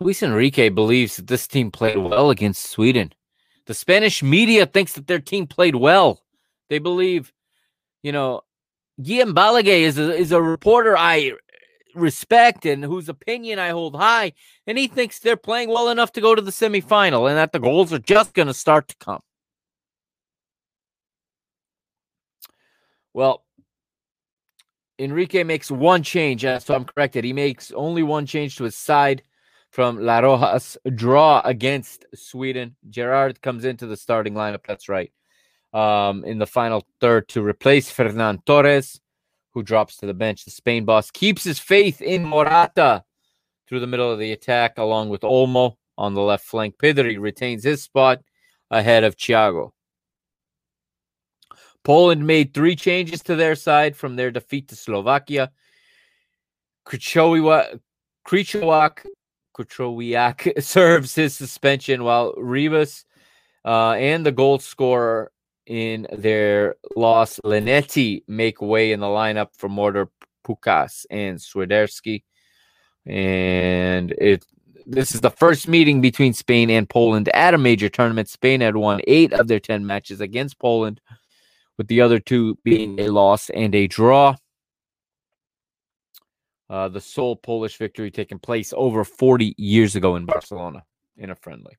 [0.00, 3.12] Luis Enrique believes that this team played well against Sweden.
[3.66, 6.22] The Spanish media thinks that their team played well.
[6.70, 7.30] They believe,
[8.02, 8.40] you know,
[9.00, 11.32] Guillem Balagué is a, is a reporter I
[11.94, 14.32] respect and whose opinion I hold high,
[14.66, 17.60] and he thinks they're playing well enough to go to the semifinal and that the
[17.60, 19.20] goals are just going to start to come.
[23.14, 23.44] Well,
[24.98, 27.24] Enrique makes one change, so I'm corrected.
[27.24, 29.22] He makes only one change to his side
[29.70, 32.76] from La Roja's draw against Sweden.
[32.88, 34.66] Gerard comes into the starting lineup.
[34.66, 35.10] That's right.
[35.72, 39.00] Um, in the final third to replace Ferran Torres
[39.52, 40.44] who drops to the bench.
[40.44, 43.04] The Spain boss keeps his faith in Morata
[43.68, 46.76] through the middle of the attack, along with Olmo on the left flank.
[46.78, 48.20] Pedri retains his spot
[48.70, 49.72] ahead of Thiago.
[51.84, 55.50] Poland made three changes to their side from their defeat to Slovakia.
[56.86, 57.80] Krychowiak,
[59.56, 63.04] Krychowiak serves his suspension while Rybus
[63.64, 65.32] uh, and the goal scorer
[65.66, 70.08] in their loss, Linetty, make way in the lineup for Moder
[70.46, 72.24] Pukas and Swiderski.
[73.06, 74.44] And it
[74.86, 78.28] this is the first meeting between Spain and Poland at a major tournament.
[78.28, 81.00] Spain had won eight of their 10 matches against Poland,
[81.78, 84.34] with the other two being a loss and a draw.
[86.68, 90.84] Uh, the sole Polish victory taking place over 40 years ago in Barcelona
[91.16, 91.76] in a friendly.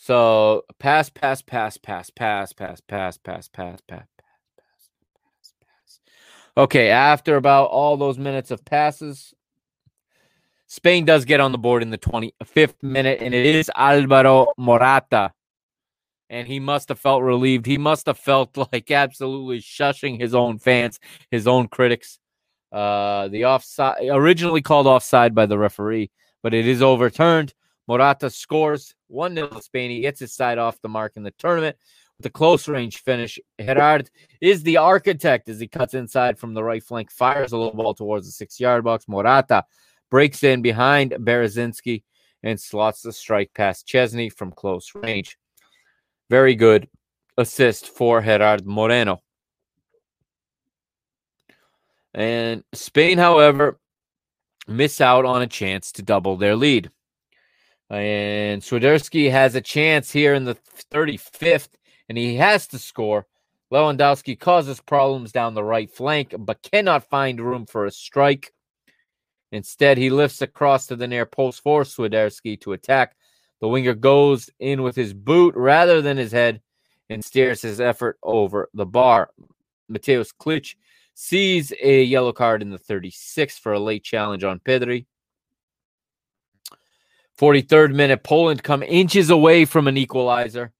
[0.00, 6.00] So pass, pass, pass, pass, pass, pass, pass, pass, pass, pass, pass, pass, pass.
[6.56, 9.34] Okay, after about all those minutes of passes,
[10.68, 15.32] Spain does get on the board in the 25th minute, and it is Alvaro Morata.
[16.30, 17.66] And he must have felt relieved.
[17.66, 21.00] He must have felt like absolutely shushing his own fans,
[21.32, 22.20] his own critics.
[22.70, 27.52] Uh, the offside, originally called offside by the referee, but it is overturned.
[27.88, 29.90] Morata scores 1 0 Spain.
[29.90, 31.76] He gets his side off the mark in the tournament
[32.18, 33.38] with a close range finish.
[33.58, 34.10] Gerard
[34.40, 37.94] is the architect as he cuts inside from the right flank, fires a low ball
[37.94, 39.08] towards the six yard box.
[39.08, 39.64] Morata
[40.10, 42.02] breaks in behind Bereszynski
[42.42, 45.38] and slots the strike past Szczesny from close range.
[46.28, 46.88] Very good
[47.38, 49.22] assist for Gerard Moreno.
[52.12, 53.78] And Spain, however,
[54.66, 56.90] miss out on a chance to double their lead.
[57.90, 60.56] And Swiderski has a chance here in the
[60.92, 61.70] 35th,
[62.08, 63.26] and he has to score.
[63.72, 68.52] Lewandowski causes problems down the right flank, but cannot find room for a strike.
[69.52, 73.16] Instead, he lifts across to the near post for Swiderski to attack.
[73.60, 76.60] The winger goes in with his boot rather than his head
[77.10, 79.30] and steers his effort over the bar.
[79.90, 80.74] Mateusz Klich
[81.14, 85.06] sees a yellow card in the 36th for a late challenge on Pedri.
[87.38, 90.72] 43rd minute, Poland come inches away from an equalizer.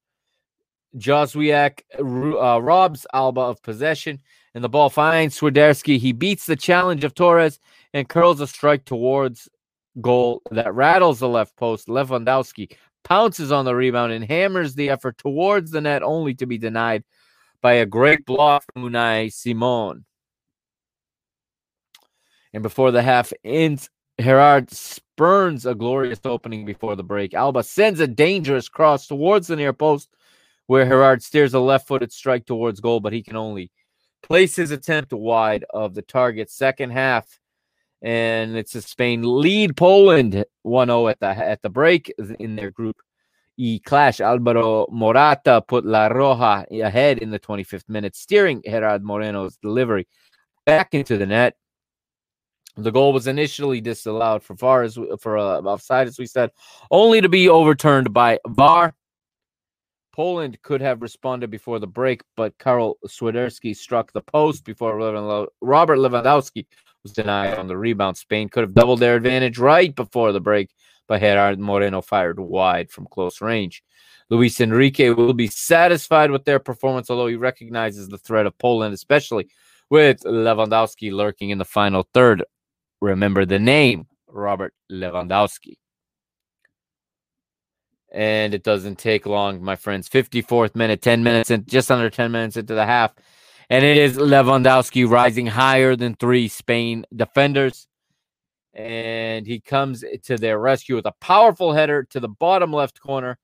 [0.97, 4.19] Jozwiak uh, robs Alba of possession,
[4.55, 5.99] and the ball finds Swiderski.
[5.99, 7.61] He beats the challenge of Torres
[7.95, 9.49] and curls a strike towards
[10.01, 11.89] goal that rattles the left post.
[11.89, 12.73] Lewandowski
[13.05, 17.05] pounces on the rebound and hammers the effort towards the net, only to be denied
[17.61, 20.05] by a great block from Unai Simon.
[22.53, 23.91] And before the half ends,
[24.21, 24.71] Gerard
[25.19, 27.35] spurns a glorious opening before the break.
[27.35, 30.09] Alba sends a dangerous cross towards the near post,
[30.69, 33.73] where Gerard steers a left footed strike towards goal, but he can only
[34.23, 36.53] place his attempt wide of the target.
[36.53, 37.41] Second half,
[38.01, 42.99] and it's a Spain lead Poland 1-0 at the at the break in their group
[43.57, 44.21] E clash.
[44.21, 50.07] Alvaro Morata put La Roja ahead in the 25th minute, steering Gerard Moreno's delivery
[50.65, 51.57] back into the net.
[52.79, 56.53] The goal was initially disallowed for far as for uh, offside, as we said,
[56.93, 58.95] only to be overturned by VAR.
[60.13, 65.99] Poland could have responded before the break, but Karol Swiderski struck the post before Robert
[65.99, 66.67] Lewandowski
[67.03, 68.17] was denied on the rebound.
[68.17, 70.71] Spain could have doubled their advantage right before the break,
[71.09, 73.83] but Gerard Moreno fired wide from close range.
[74.31, 78.95] Luis Enrique will be satisfied with their performance, although he recognizes the threat of Poland,
[78.95, 79.49] especially
[79.91, 82.45] with Lewandowski lurking in the final third.
[83.01, 85.75] Remember the name, Robert Lewandowski.
[88.11, 90.09] And it doesn't take long, my friends.
[90.09, 93.15] 54th minute, 10 minutes, and just under 10 minutes into the half.
[93.71, 97.87] And it is Lewandowski rising higher than three Spain defenders.
[98.73, 103.39] And he comes to their rescue with a powerful header to the bottom left corner.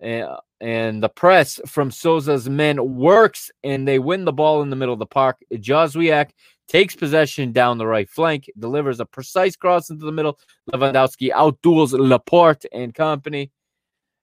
[0.00, 4.92] And, the press from Sousa's men works, and they win the ball in the middle
[4.92, 5.38] of the park.
[5.52, 6.30] Jozwiak
[6.66, 10.38] takes possession down the right flank, delivers a precise cross into the middle.
[10.72, 13.50] Lewandowski outduels Laporte and company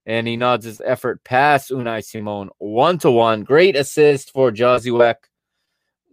[0.06, 3.44] and he nods his effort past Unai Simon one to one.
[3.44, 5.16] Great assist for Jozwiak.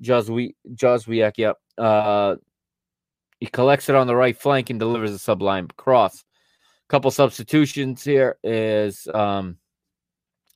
[0.02, 1.59] Jozwi Jozwiak, yep.
[1.76, 2.36] Uh,
[3.39, 6.24] he collects it on the right flank and delivers a sublime cross.
[6.93, 9.56] Couple substitutions here is um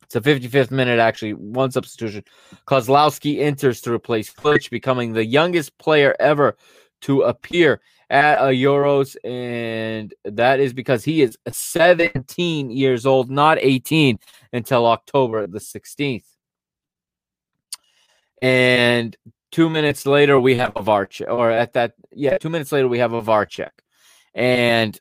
[0.02, 2.24] it's a 55th minute, actually, one substitution.
[2.68, 6.58] Kozlowski enters to replace Klich, becoming the youngest player ever
[7.00, 7.80] to appear
[8.10, 14.18] at a Euros, and that is because he is 17 years old, not 18
[14.52, 16.26] until October the 16th.
[18.42, 19.16] And
[19.52, 22.88] two minutes later, we have a VAR check, or at that, yeah, two minutes later,
[22.88, 23.72] we have a VAR check.
[24.34, 25.00] And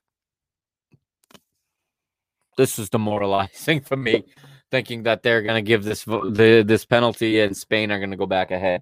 [2.57, 4.23] this is demoralizing for me.
[4.71, 8.17] thinking that they're going to give this the, this penalty and Spain are going to
[8.17, 8.81] go back ahead.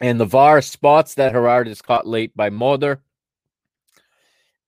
[0.00, 3.02] And the VAR spots that Gerard is caught late by Moder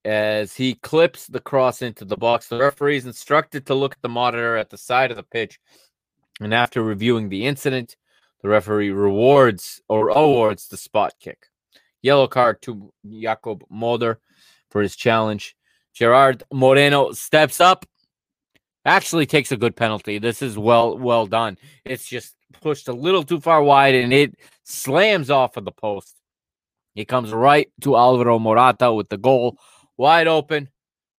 [0.05, 2.49] as he clips the cross into the box.
[2.49, 5.59] The referee is instructed to look at the monitor at the side of the pitch.
[6.41, 7.97] And after reviewing the incident,
[8.43, 11.47] the referee rewards or awards the spot kick.
[12.03, 14.21] Yellow card to Jakub Moder
[14.75, 15.55] for his challenge.
[15.95, 17.87] Gerard Moreno steps up,
[18.85, 20.19] actually takes a good penalty.
[20.19, 21.57] This is well well done.
[21.85, 24.35] It's just pushed a little too far wide and it
[24.65, 26.17] slams off of the post.
[26.97, 29.59] He comes right to Alvaro Morata with the goal
[29.97, 30.69] wide open,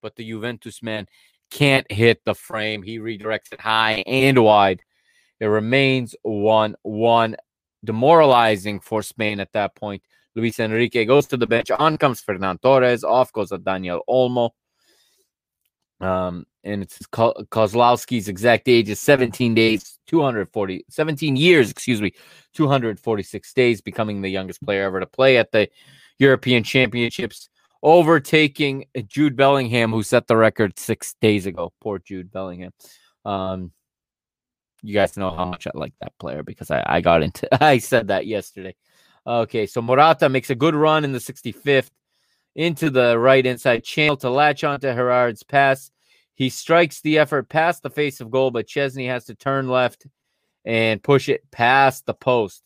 [0.01, 1.07] but the Juventus man
[1.49, 2.83] can't hit the frame.
[2.83, 4.81] He redirects it high and wide.
[5.39, 7.37] It remains 1 1,
[7.85, 10.03] demoralizing for Spain at that point.
[10.35, 11.71] Luis Enrique goes to the bench.
[11.71, 13.03] On comes Ferran Torres.
[13.03, 14.51] Off goes a Daniel Olmo.
[16.01, 22.11] Um, and it's Kozlowski's exact age is 17 days, 240, 17 years, excuse me,
[22.53, 25.69] 246 days, becoming the youngest player ever to play at the
[26.19, 27.49] European Championships,
[27.81, 31.71] overtaking Jude Bellingham, who set the record six days ago.
[31.81, 32.73] Poor Jude Bellingham.
[33.23, 33.71] Um,
[34.81, 37.77] you guys know how much I like that player because I, I got into I
[37.77, 38.75] said that yesterday.
[39.27, 41.89] Okay, so Morata makes a good run in the 65th
[42.55, 45.91] into the right inside channel to latch onto Gerard's pass.
[46.35, 50.05] He strikes the effort past the face of goal, but Szczesny has to turn left
[50.63, 52.63] and push it past the post.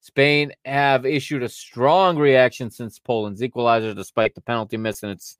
[0.00, 5.38] Spain have issued a strong reaction since Poland's equalizer, despite the penalty miss, and it's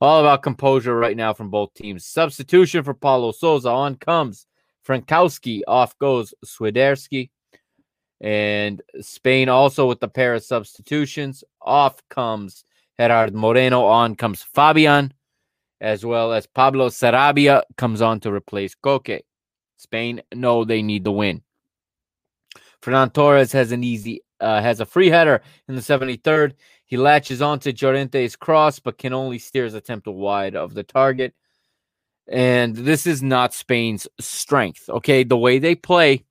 [0.00, 2.06] all about composure right now from both teams.
[2.06, 3.68] Substitution for Paulo Sousa.
[3.68, 4.46] On comes
[4.86, 5.62] Frankowski.
[5.66, 7.30] Off goes Swiderski.
[8.20, 11.44] And Spain also with the pair of substitutions.
[11.62, 12.64] Off comes
[12.98, 13.84] Gerard Moreno.
[13.84, 15.12] On comes Fabian,
[15.80, 19.20] as well as Pablo Sarabia comes on to replace Koke.
[19.76, 21.42] Spain know they need the win.
[22.82, 26.54] Ferran Torres has an easy uh, has a free header in the 73rd.
[26.84, 31.34] He latches onto Llorente's cross, but can only steer his attempt wide of the target.
[32.28, 34.88] And this is not Spain's strength.
[34.88, 36.24] Okay, the way they play,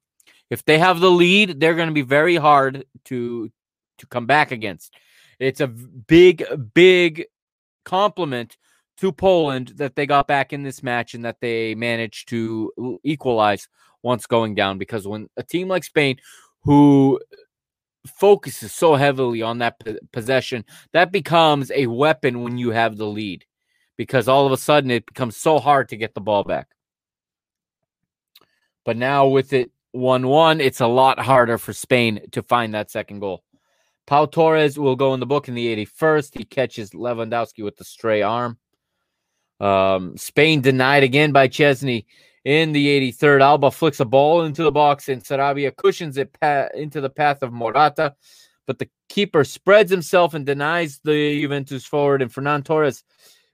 [0.49, 3.51] if they have the lead, they're going to be very hard to
[3.97, 4.93] to come back against.
[5.39, 6.43] It's a big,
[6.73, 7.25] big
[7.85, 8.57] compliment
[8.97, 13.67] to Poland that they got back in this match and that they managed to equalize
[14.01, 14.77] once going down.
[14.77, 16.17] Because when a team like Spain,
[16.63, 17.19] who
[18.07, 23.45] focuses so heavily on that possession, that becomes a weapon when you have the lead.
[23.97, 26.67] Because all of a sudden it becomes so hard to get the ball back.
[28.85, 32.91] But now with it 1 1, it's a lot harder for Spain to find that
[32.91, 33.43] second goal.
[34.05, 36.37] Pau Torres will go in the book in the 81st.
[36.37, 38.57] He catches Lewandowski with the stray arm.
[39.59, 42.05] Um, Spain denied again by Szczesny
[42.45, 43.41] in the 83rd.
[43.41, 47.43] Alba flicks a ball into the box and Sarabia cushions it pa- into the path
[47.43, 48.15] of Morata.
[48.65, 52.21] But the keeper spreads himself and denies the Juventus forward.
[52.21, 53.03] And Ferran Torres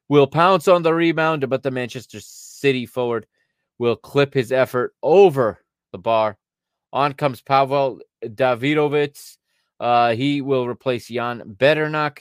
[0.09, 3.25] will pounce on the rebound, but the Manchester City forward
[3.79, 5.62] will clip his effort over
[5.93, 6.37] the bar.
[6.91, 9.37] On comes Pavel Davidovic.
[9.79, 12.19] Uh, he will replace Jan Bednarek.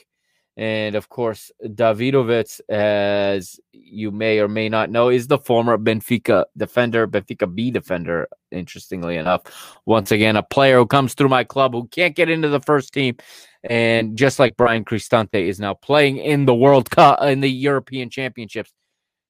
[0.55, 6.45] And of course, Davidovic, as you may or may not know, is the former Benfica
[6.55, 9.41] defender, Benfica B defender, interestingly enough.
[9.85, 12.93] Once again, a player who comes through my club who can't get into the first
[12.93, 13.17] team.
[13.63, 18.09] And just like Bryan Cristante is now playing in the World Cup, in the European
[18.11, 18.71] Championships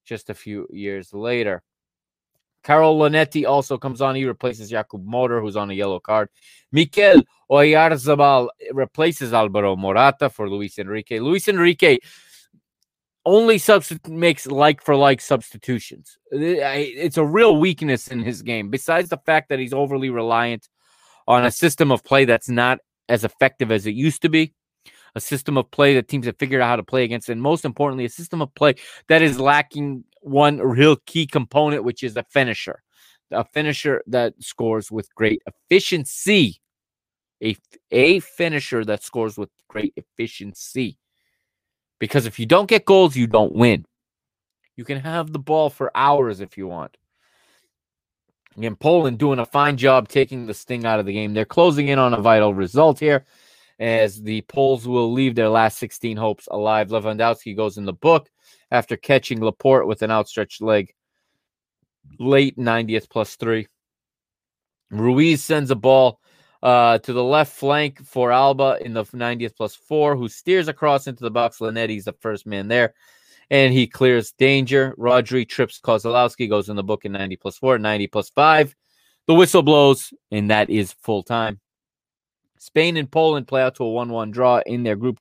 [0.06, 1.64] just a few years later.
[2.64, 4.16] Karol Linetty also comes on.
[4.16, 6.30] He replaces Jakub Moder, who's on a yellow card.
[6.72, 7.22] Mikel
[7.52, 11.20] Oyarzabal replaces Alvaro Morata for Luis Enrique.
[11.20, 11.98] Luis Enrique
[13.26, 13.62] only
[14.10, 16.18] makes like for like substitutions.
[16.32, 18.70] It's a real weakness in his game.
[18.70, 20.68] Besides the fact that he's overly reliant
[21.28, 24.54] on a system of play that's not as effective as it used to be,
[25.16, 27.66] a system of play that teams have figured out how to play against, and most
[27.66, 28.76] importantly, a system of play
[29.10, 32.82] that is lacking one real key component, which is a finisher.
[33.32, 36.62] A finisher that scores with great efficiency.
[37.44, 37.58] A,
[37.92, 40.98] a finisher that scores with great efficiency.
[42.00, 43.86] Because if you don't get goals, you don't win.
[44.76, 46.98] You can have the ball for hours if you want.
[48.58, 51.34] Again, Poland doing a fine job taking the sting out of the game.
[51.34, 53.26] They're closing in on a vital result here
[53.80, 56.90] as the Poles will leave their last 16 hopes alive.
[56.90, 58.30] Lewandowski goes in the book
[58.74, 60.94] after catching Laporte with an outstretched leg
[62.20, 63.68] late 90th plus three.
[64.90, 66.20] Ruiz sends a ball
[66.64, 71.08] uh, to the left flank for Alba in the 90th plus four, who steers across
[71.08, 71.60] into the box.
[71.60, 72.94] Linetty's the first man there.
[73.52, 74.96] and he clears danger.
[74.98, 78.76] Rodri trips Kozlowski, goes in the book in 90 plus 4, 90 plus 5.
[79.28, 81.60] The whistle blows, and that is full time.
[82.58, 85.20] Spain and Poland play out to a 1 1 draw in their Group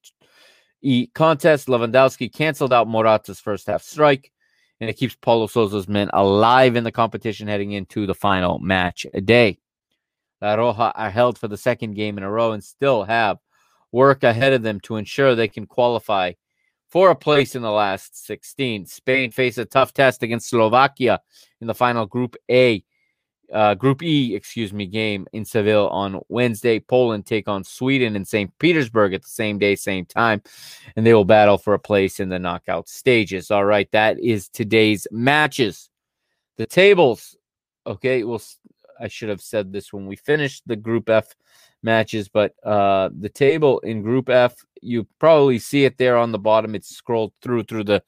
[1.14, 1.68] contest.
[1.68, 4.32] Lewandowski canceled out Morata's first half strike,
[4.80, 9.06] and it keeps Paulo Sousa's men alive in the competition heading into the final match
[9.14, 9.58] a day.
[10.40, 13.38] La Roja are held for the second game in a row and still have
[13.92, 16.32] work ahead of them to ensure they can qualify
[16.88, 18.86] for a place in the last 16.
[18.86, 21.20] Spain face a tough test against Slovakia
[21.60, 22.84] in the final Group A,
[23.52, 26.80] uh, Group E, excuse me, game in Seville on Wednesday.
[26.80, 28.56] Poland take on Sweden in St.
[28.58, 30.42] Petersburg at the same day, same time,
[30.96, 33.50] and they will battle for a place in the knockout stages.
[33.50, 35.90] All right, that is today's matches.
[36.56, 37.36] The tables,
[37.86, 38.42] okay, well,
[39.00, 41.34] I should have said this when we finished the Group F
[41.82, 46.38] matches, but uh, the table in Group F, you probably see it there on the
[46.38, 46.74] bottom.
[46.74, 48.02] It's scrolled through through the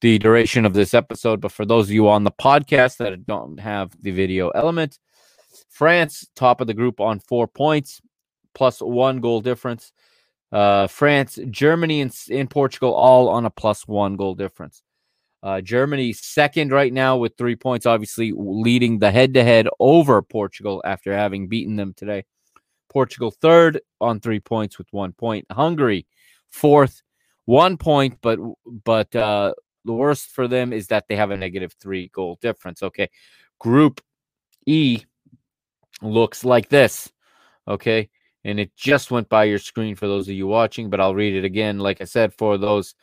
[0.00, 1.40] the duration of this episode.
[1.40, 4.98] But for those of you on the podcast that don't have the video element,
[5.68, 8.00] France top of the group on four points,
[8.54, 9.92] plus one goal difference.
[10.50, 14.82] Uh, France, Germany, and, and Portugal all on a plus one goal difference.
[15.42, 20.22] Uh, Germany second right now with three points, obviously leading the head to head over
[20.22, 22.24] Portugal after having beaten them today.
[22.92, 25.46] Portugal third on three points with one point.
[25.50, 26.06] Hungary
[26.50, 27.02] fourth,
[27.46, 28.38] one point, but
[28.84, 29.54] but uh,
[29.84, 32.82] the worst for them is that they have a negative three goal difference.
[32.82, 33.08] Okay,
[33.58, 34.00] Group
[34.66, 35.02] E
[36.02, 37.10] looks like this.
[37.66, 38.10] Okay,
[38.44, 41.34] and it just went by your screen for those of you watching, but I'll read
[41.34, 41.78] it again.
[41.78, 42.94] Like I said, for those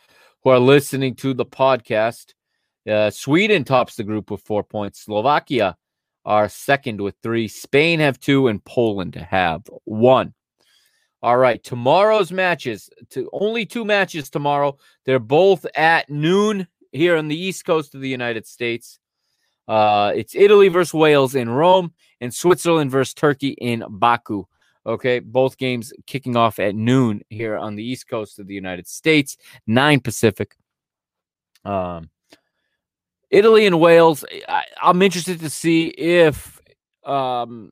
[0.43, 2.33] who are listening to the podcast,
[2.87, 5.05] uh, Sweden tops the group with four points.
[5.05, 5.75] Slovakia
[6.25, 7.47] are second with three.
[7.47, 10.33] Spain have two, and Poland have one.
[11.21, 12.89] All right, tomorrow's matches.
[13.11, 14.77] To only two matches tomorrow.
[15.05, 18.99] They're both at noon here on the east coast of the United States.
[19.67, 24.45] Uh, it's Italy versus Wales in Rome and Switzerland versus Turkey in Baku.
[24.85, 28.87] Okay, both games kicking off at noon here on the east coast of the United
[28.87, 29.37] States,
[29.67, 30.55] nine Pacific.
[31.65, 32.09] Um,
[33.29, 34.25] Italy and Wales.
[34.47, 36.59] I, am interested to see if
[37.05, 37.71] um,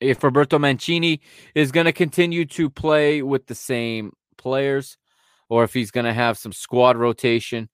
[0.00, 1.20] if Roberto Mancini
[1.54, 4.96] is going to continue to play with the same players,
[5.48, 7.68] or if he's going to have some squad rotation.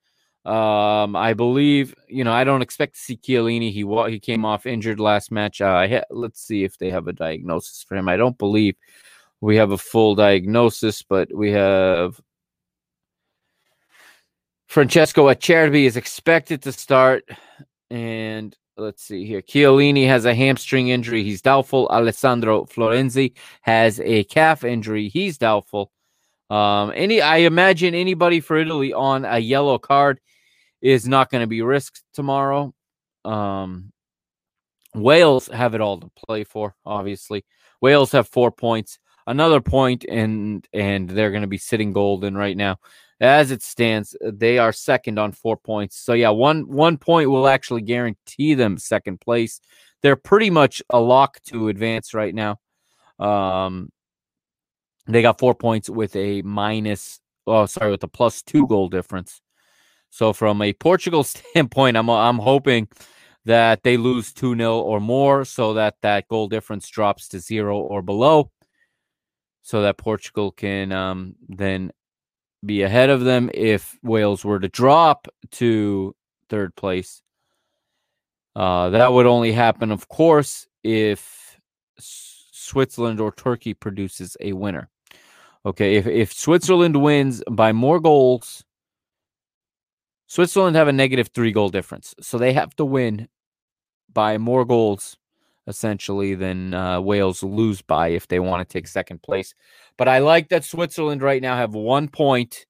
[0.44, 3.72] Um, I believe you know I don't expect to see Chiellini.
[3.72, 5.60] He he came off injured last match.
[5.62, 8.08] Uh, let's see if they have a diagnosis for him.
[8.08, 8.76] I don't believe
[9.40, 12.20] we have a full diagnosis, but we have
[14.74, 17.24] Francesco Acerbi is expected to start.
[17.90, 19.40] And let's see here.
[19.40, 21.22] Chiellini has a hamstring injury.
[21.22, 21.86] He's doubtful.
[21.92, 25.08] Alessandro Florenzi has a calf injury.
[25.08, 25.92] He's doubtful.
[26.50, 30.18] Um, any I imagine anybody for Italy on a yellow card
[30.82, 32.74] is not going to be risked tomorrow.
[33.24, 33.92] Um,
[34.92, 37.44] Wales have it all to play for, obviously.
[37.80, 42.56] Wales have four points, another point, and and they're going to be sitting golden right
[42.56, 42.78] now
[43.24, 45.96] as it stands, uh, they are second on four points.
[45.96, 49.60] So yeah, one one point will actually guarantee them second place.
[50.02, 52.60] They're pretty much a lock to advance right now.
[53.18, 53.90] Um,
[55.06, 57.20] they got four points with a minus.
[57.46, 59.40] Oh, sorry, with a plus two goal difference.
[60.10, 62.88] So from a Portugal standpoint, I'm I'm hoping
[63.44, 67.78] that they lose 2 0 or more so that that goal difference drops to zero
[67.78, 68.50] or below
[69.62, 71.90] so that Portugal can um, then
[72.64, 76.14] be ahead of them if Wales were to drop to
[76.48, 77.22] third place.
[78.56, 81.58] Uh, that would only happen, of course, if
[81.98, 84.88] Switzerland or Turkey produces a winner.
[85.66, 88.64] Okay, if, if Switzerland wins by more goals,
[90.26, 92.14] Switzerland have a negative three goal difference.
[92.20, 93.28] So they have to win
[94.12, 95.16] by more goals,
[95.66, 99.54] essentially, than uh, Wales lose by if they want to take second place.
[99.96, 102.66] But I like that Switzerland right now have one point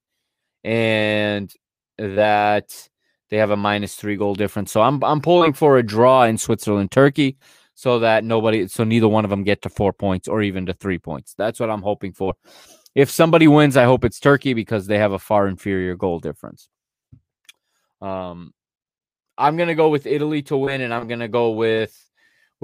[0.62, 1.52] and
[1.98, 2.88] that
[3.30, 4.72] they have a minus three goal difference.
[4.72, 7.36] So I'm I'm pulling for a draw in Switzerland Turkey
[7.74, 10.74] so that nobody so neither one of them get to four points or even to
[10.74, 11.34] three points.
[11.34, 12.34] That's what I'm hoping for.
[12.94, 16.68] If somebody wins, I hope it's Turkey because they have a far inferior goal difference.
[18.00, 18.52] Um
[19.36, 21.98] I'm gonna go with Italy to win, and I'm gonna go with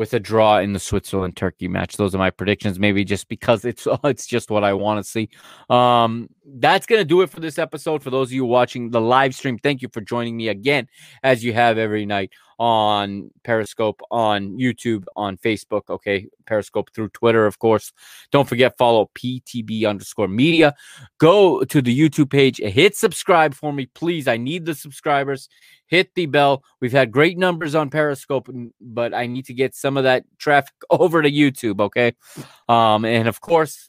[0.00, 1.98] with a draw in the Switzerland Turkey match.
[1.98, 2.78] Those are my predictions.
[2.78, 5.28] Maybe just because it's it's just what I want to see.
[5.68, 8.02] Um, that's going to do it for this episode.
[8.02, 10.88] For those of you watching the live stream, thank you for joining me again,
[11.22, 15.82] as you have every night on Periscope, on YouTube, on Facebook.
[15.88, 16.26] Okay.
[16.46, 17.92] Periscope through Twitter, of course.
[18.32, 20.74] Don't forget, follow PTB underscore media.
[21.18, 24.28] Go to the YouTube page, hit subscribe for me, please.
[24.28, 25.48] I need the subscribers.
[25.86, 26.62] Hit the bell.
[26.80, 28.48] We've had great numbers on Periscope,
[28.80, 31.80] but I need to get some of that traffic over to YouTube.
[31.80, 32.12] Okay.
[32.68, 33.88] Um, and of course,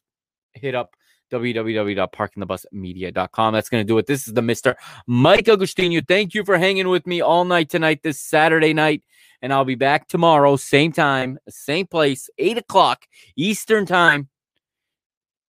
[0.54, 0.96] hit up
[1.32, 3.54] www.parkingthebusmedia.com.
[3.54, 4.08] That's going to do it.
[4.08, 4.76] This is the Mr.
[5.08, 6.06] Mike Agustino.
[6.08, 9.04] Thank you for hanging with me all night tonight, this Saturday night.
[9.42, 14.30] And I'll be back tomorrow, same time, same place, 8 o'clock Eastern time.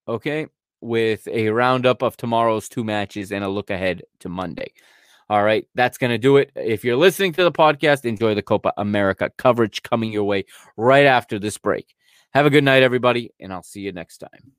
[0.09, 0.47] Okay.
[0.81, 4.73] With a roundup of tomorrow's two matches and a look ahead to Monday.
[5.31, 6.51] All right, that's going to do it.
[6.57, 10.45] If you're listening to the podcast, enjoy the Copa America coverage coming your way
[10.77, 11.95] right after this break.
[12.35, 14.53] Have a good night, everybody, and I'll see you next time.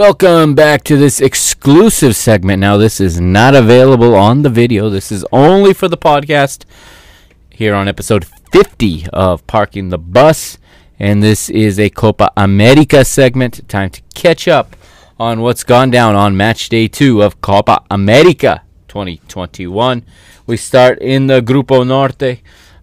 [0.00, 2.60] Welcome back to this exclusive segment.
[2.60, 4.88] Now, this is not available on the video.
[4.88, 6.64] This is only for the podcast
[7.50, 10.56] here on episode 50 of Parking the Bus.
[10.98, 13.68] And this is a Copa America segment.
[13.68, 14.74] Time to catch up
[15.18, 20.02] on what's gone down on match day two of Copa America 2021.
[20.46, 22.40] We start in the Grupo Norte,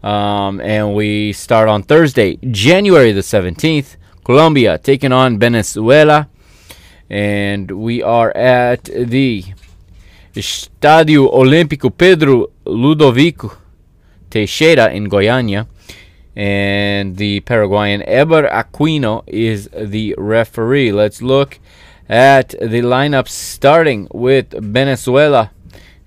[0.08, 3.96] um, and we start on Thursday, January the 17th.
[4.24, 6.30] Colombia taking on Venezuela
[7.10, 9.44] and we are at the
[10.36, 13.58] Estadio Olímpico Pedro Ludovico
[14.30, 15.68] Teixeira in Goiânia.
[16.36, 20.92] And the Paraguayan Eber Aquino is the referee.
[20.92, 21.58] Let's look
[22.08, 25.50] at the lineup starting with Venezuela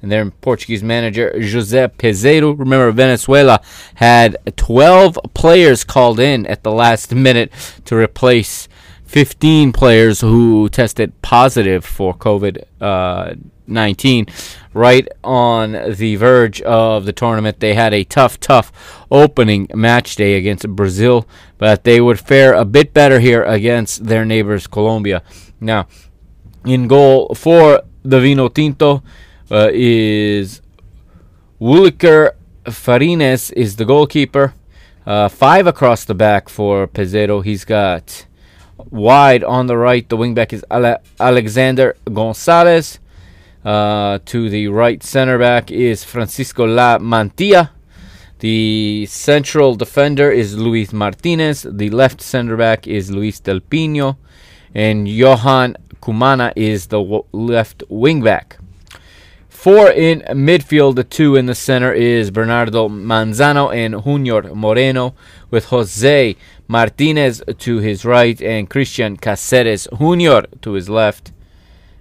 [0.02, 2.56] and their Portuguese manager José Peseiro.
[2.56, 3.60] Remember, Venezuela
[3.96, 7.52] had 12 players called in at the last minute
[7.84, 8.68] to replace
[9.10, 13.34] 15 players who tested positive for COVID uh,
[13.66, 14.26] 19
[14.72, 17.58] right on the verge of the tournament.
[17.58, 18.70] They had a tough, tough
[19.10, 21.26] opening match day against Brazil,
[21.58, 25.24] but they would fare a bit better here against their neighbors, Colombia.
[25.60, 25.88] Now,
[26.64, 29.02] in goal for the Vino Tinto
[29.50, 30.62] uh, is
[31.60, 32.30] Wuilker
[32.64, 34.54] Fariñez is the goalkeeper.
[35.04, 37.42] Uh, five across the back for Peseiro.
[37.42, 38.26] He's got
[38.90, 42.98] Wide on the right, the wingback is Ale- Alexander Gonzalez.
[43.62, 47.70] Uh, to the right center back is Francisco La Mantilla.
[48.38, 51.66] The central defender is Luis Martinez.
[51.70, 54.16] The left center back is Luis Del Pino.
[54.74, 58.56] And Johan Kumana is the left wingback.
[59.50, 65.14] Four in midfield, the two in the center is Bernardo Manzano and Junior Moreno,
[65.50, 66.34] with Jose
[66.70, 70.42] Martinez to his right and Christian Caceres Jr.
[70.62, 71.32] to his left.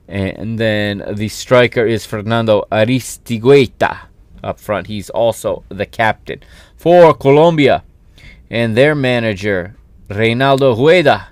[0.08, 3.98] And then the striker is Fernando Aristigueta
[4.44, 4.86] up front.
[4.86, 6.44] He's also the captain.
[6.78, 7.84] For Colombia
[8.52, 9.76] and their manager,
[10.08, 11.30] Reinaldo Rueda.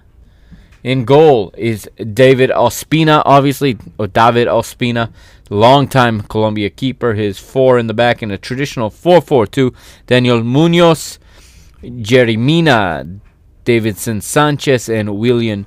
[0.83, 5.11] In goal is David Ospina, obviously, or David Ospina,
[5.51, 7.13] longtime Colombia keeper.
[7.13, 9.73] His four in the back in a traditional 4 4 2.
[10.07, 11.19] Daniel Munoz,
[11.83, 13.19] Yerry Mina,
[13.67, 15.65] Davinson Sanchez, and William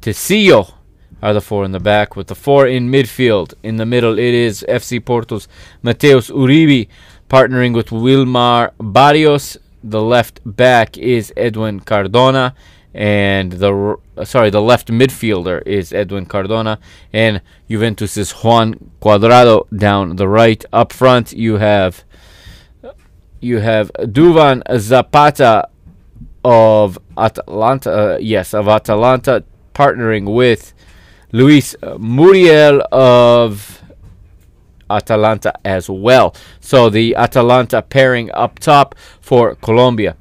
[0.00, 0.74] Tesillo
[1.22, 3.54] are the four in the back, with the four in midfield.
[3.62, 5.46] In the middle, it is FC Porto's
[5.80, 6.88] Mateus Uribe
[7.30, 9.56] partnering with Wilmar Barrios.
[9.84, 12.56] The left back is Edwin Cardona,
[12.92, 16.80] and the sorry, the left midfielder is Edwin Cardona,
[17.12, 17.40] and
[17.70, 20.64] Juventus's Juan Cuadrado down the right.
[20.72, 22.02] Up front, you have
[23.40, 25.68] you have Duvan Zapata
[26.46, 29.42] of Atalanta, uh, yes, of Atalanta,
[29.74, 30.72] partnering with
[31.32, 33.82] Luis Muriel of
[34.88, 36.36] Atalanta as well.
[36.60, 40.16] So the Atalanta pairing up top for Colombia.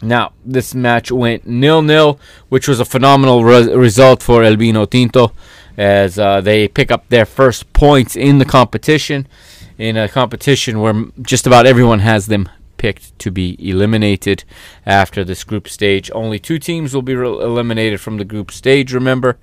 [0.00, 2.18] Now, this match went nil nil,
[2.48, 5.32] which was a phenomenal re- result for El Vino Tinto
[5.76, 9.28] as uh, they pick up their first points in the competition.
[9.76, 12.48] In a competition where just about everyone has them
[12.82, 14.42] picked to be eliminated
[14.84, 16.10] after this group stage.
[16.12, 19.38] Only two teams will be re- eliminated from the group stage, remember,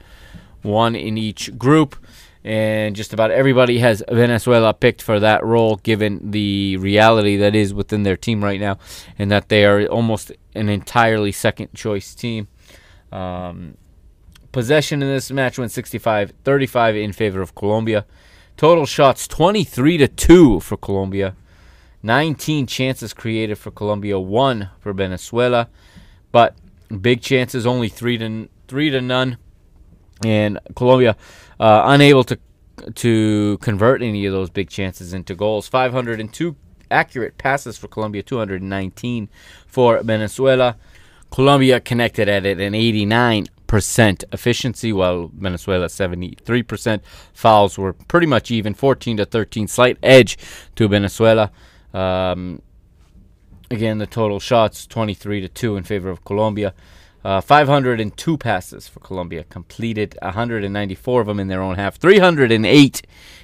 [0.62, 1.96] one in each group.
[2.44, 7.74] And just about everybody has Venezuela picked for that role, given the reality that is
[7.74, 8.78] within their team right now,
[9.18, 12.50] and that they are almost an entirely second choice team.
[13.10, 13.78] Um,
[14.52, 18.06] possession in this match went 65 35 in favor of Colombia.
[18.58, 21.36] Total shots 23 to 2 for Colombia
[22.04, 25.70] 19 chances created for Colombia, one for Venezuela,
[26.32, 26.56] but
[27.02, 29.38] big chances only three to three to none,
[30.24, 31.16] and Colombia
[31.60, 32.40] uh, unable to
[32.96, 35.68] to convert any of those big chances into goals.
[35.68, 36.56] 502
[36.90, 39.30] accurate passes for Colombia, 219
[39.68, 40.78] for Venezuela.
[41.30, 47.02] Colombia connected at it an 89 percent efficiency, while Venezuela 73%.
[47.34, 50.38] Fouls were pretty much even, 14 to 13, slight edge
[50.76, 51.52] to Venezuela.
[51.94, 52.62] Um,
[53.72, 56.74] again, the total shots 23 to 2 in favor of Colombia.
[57.24, 63.02] Uh, 502 passes for Colombia, completed 194 of them in their own half, 308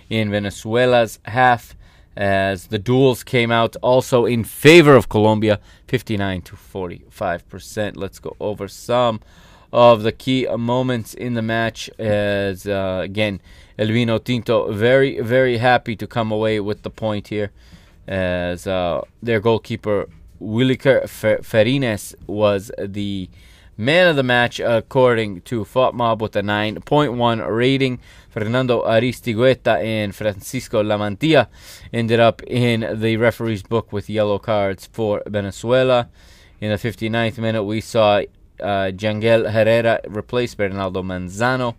[0.09, 1.75] in Venezuela's half.
[2.17, 7.97] As the duels came out also in favor of Colombia, 59 to 45 percent.
[7.97, 9.19] Let's go over some
[9.73, 11.89] of the key moments in the match.
[11.99, 13.41] As uh, again,
[13.77, 17.51] El Vino Tinto very very happy to come away with the point here,
[18.07, 20.07] as uh, their goalkeeper
[20.41, 23.29] Wuilker Fariñez was the
[23.77, 27.99] man of the match according to FotMob with a 9.1 rating.
[28.29, 31.47] Fernando Aristigueta and Francisco Lamantia
[31.93, 36.09] ended up in the referee's book with yellow cards for Venezuela.
[36.61, 38.21] In the 59th minute, we saw
[38.59, 41.75] uh, Jangel Herrera replaced Bernardo Manzano.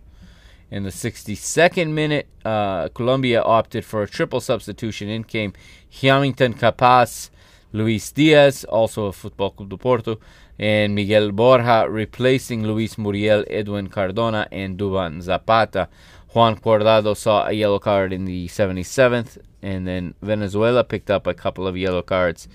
[0.69, 5.07] In the 62nd minute, uh, Colombia opted for a triple substitution.
[5.07, 5.53] In came
[6.01, 7.29] Hamilton Capaz,
[7.71, 10.19] Luis Diaz, also of Football Club de Porto,
[10.59, 15.87] and Miguel Borja, replacing Luis Muriel, Edwin Cardona, and Duvan Zapata.
[16.33, 21.33] Juan Cuadrado saw a yellow card in the 77th, and then Venezuela picked up a
[21.33, 22.49] couple of yellow cards.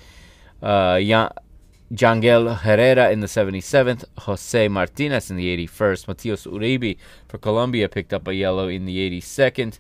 [0.63, 0.99] Uh,
[1.93, 6.97] Jangel Herrera in the 77th, Jose Martinez in the 81st, Mateus Uribe
[7.29, 9.79] for Colombia picked up a yellow in the 82nd,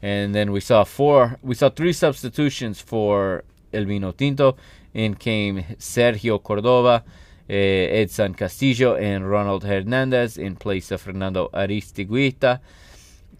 [0.00, 4.56] and then we saw four, we saw three substitutions for El Vino Tinto.
[4.94, 7.04] In came Sergio Cordova,
[7.48, 12.60] eh, Edson Castillo, and Ronald Hernandez in place of Fernando Aristigueta,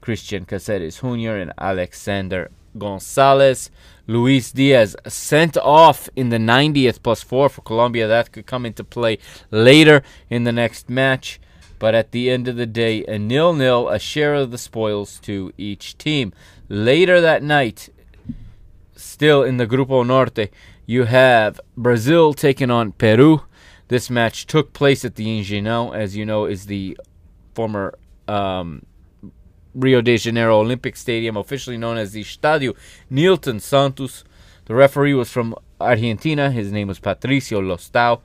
[0.01, 3.70] Christian Caceres Jr., and Alexander Gonzalez.
[4.06, 8.09] Luis Diaz sent off in the 90th plus four for Colombia.
[8.09, 9.18] That could come into play
[9.51, 11.40] later in the next match.
[11.78, 15.18] But at the end of the day, a nil nil, a share of the spoils
[15.20, 16.32] to each team.
[16.68, 17.88] Later that night,
[18.94, 20.51] still in the Grupo Norte,
[20.86, 23.42] you have Brazil taking on Peru.
[23.88, 26.98] This match took place at the Engenhão, as you know, is the
[27.55, 27.94] former
[28.28, 28.82] um,
[29.74, 32.74] Rio de Janeiro Olympic Stadium, officially known as the Estadio
[33.10, 34.24] Nilton Santos.
[34.66, 36.51] The referee was from Argentina.
[36.51, 38.20] His name was Patricio Lostau.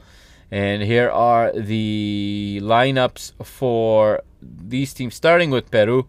[0.51, 6.07] And here are the lineups for these teams, starting with Peru.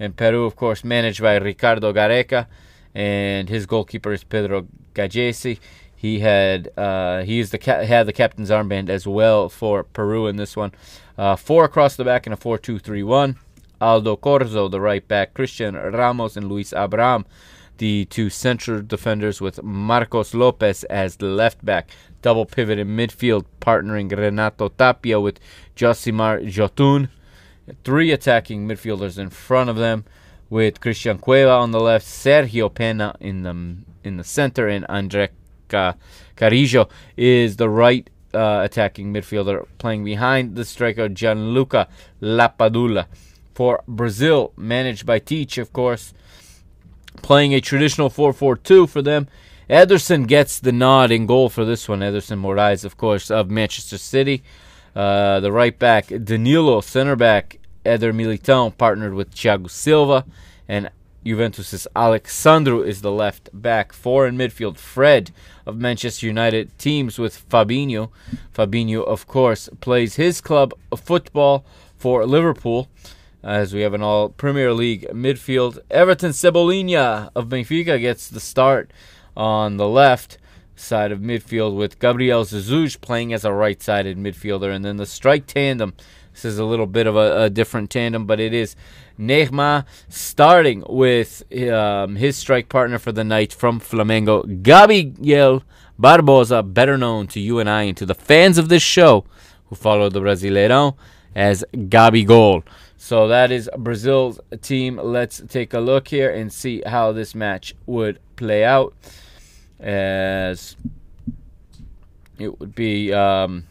[0.00, 2.46] And Peru, of course, managed by Ricardo Gareca.
[2.94, 5.58] And his goalkeeper is Pedro Gallese.
[5.94, 10.36] He had uh, he the ca- had the captain's armband as well for Peru in
[10.36, 10.72] this one.
[11.16, 13.36] Uh, four across the back in a four-two-three-one.
[13.80, 17.26] Aldo Corzo, the right back, Christian Ramos, and Luis Abram,
[17.78, 21.90] the two central defenders, with Marcos Lopez as the left back.
[22.22, 25.38] Double pivot in midfield, partnering Renato Tapia with
[25.76, 27.08] Josimar Yotun.
[27.84, 30.04] Three attacking midfielders in front of them,
[30.48, 35.30] with Christian Cueva on the left, Sergio Pena in the in the center, and Andre
[35.68, 41.88] Carrillo is the right uh, attacking midfielder, playing behind the striker Gianluca
[42.22, 43.06] Lapadula
[43.56, 46.12] for Brazil, managed by Tite, of course,
[47.22, 49.28] playing a traditional 4 4 2 for them.
[49.70, 52.00] Ederson gets the nod in goal for this one.
[52.00, 54.42] Ederson Moraes, of course, of Manchester City.
[54.94, 60.26] Uh, the right back, Danilo, center back, Eder Militão, partnered with Thiago Silva.
[60.68, 60.90] And
[61.24, 63.94] Juventus' Alex Sandro is the left back.
[63.94, 65.30] Four in midfield, Fred
[65.64, 68.10] of Manchester United teams with Fabinho.
[68.54, 71.64] Fabinho, of course, plays his club football
[71.96, 72.88] for Liverpool
[73.46, 75.78] as we have an all Premier League midfield.
[75.88, 78.90] Everton Cebolinha of Benfica gets the start
[79.36, 80.36] on the left
[80.74, 84.74] side of midfield with Gabriel Jesus playing as a right sided midfielder.
[84.74, 85.94] And then the strike tandem.
[86.32, 88.74] This is a little bit of a, a different tandem, but it is
[89.16, 95.62] Neymar starting with um, his strike partner for the night from Flamengo, Gabriel
[95.98, 99.24] Barbosa, better known to you and I and to the fans of this show
[99.66, 100.96] who follow the Brasileirão
[101.36, 102.64] as Gabigol.
[103.06, 104.98] So that is Brazil's team.
[105.00, 108.94] Let's take a look here and see how this match would play out.
[109.78, 110.74] As
[112.36, 113.62] it would be um,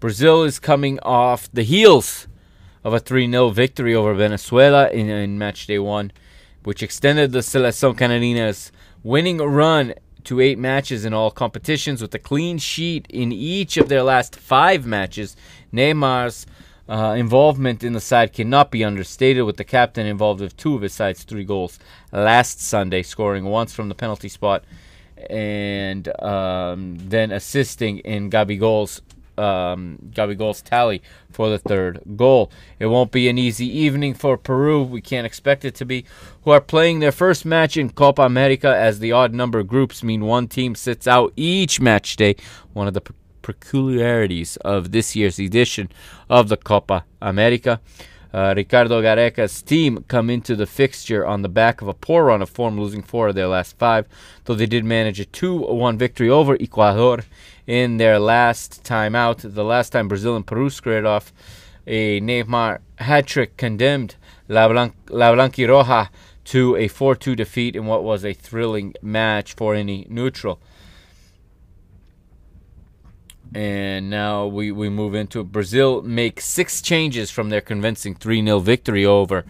[0.00, 2.26] Brazil is coming off the heels
[2.82, 6.10] of a 3 0 victory over Venezuela in, in match day one,
[6.64, 8.72] which extended the Seleção Canarinha's
[9.04, 9.94] winning run
[10.24, 14.34] to eight matches in all competitions with a clean sheet in each of their last
[14.34, 15.36] five matches.
[15.72, 16.46] Neymar's
[16.90, 20.82] uh, involvement in the side cannot be understated, with the captain involved with two of
[20.82, 21.78] his side's three goals
[22.12, 24.64] last Sunday, scoring once from the penalty spot
[25.28, 29.02] and um, then assisting in Gabigol's
[29.38, 32.50] um, Gabigol's tally for the third goal.
[32.78, 34.82] It won't be an easy evening for Peru.
[34.82, 36.04] We can't expect it to be.
[36.44, 40.26] Who are playing their first match in Copa America as the odd number groups mean
[40.26, 42.36] one team sits out each match day.
[42.74, 43.00] One of the
[43.42, 45.90] peculiarities of this year's edition
[46.28, 47.80] of the Copa America.
[48.32, 52.42] Uh, Ricardo Gareca's team come into the fixture on the back of a poor run
[52.42, 54.06] of form, losing four of their last five,
[54.44, 57.20] though they did manage a 2 1 victory over Ecuador
[57.66, 59.38] in their last time out.
[59.38, 61.32] The last time Brazil and Peru squared off,
[61.86, 64.14] a Neymar hat trick condemned
[64.48, 66.08] La, Blanc- La Blanquiroja
[66.44, 70.60] to a 4 2 defeat in what was a thrilling match for any neutral.
[73.54, 78.60] And now we, we move into Brazil make six changes from their convincing 3 0
[78.60, 79.44] victory over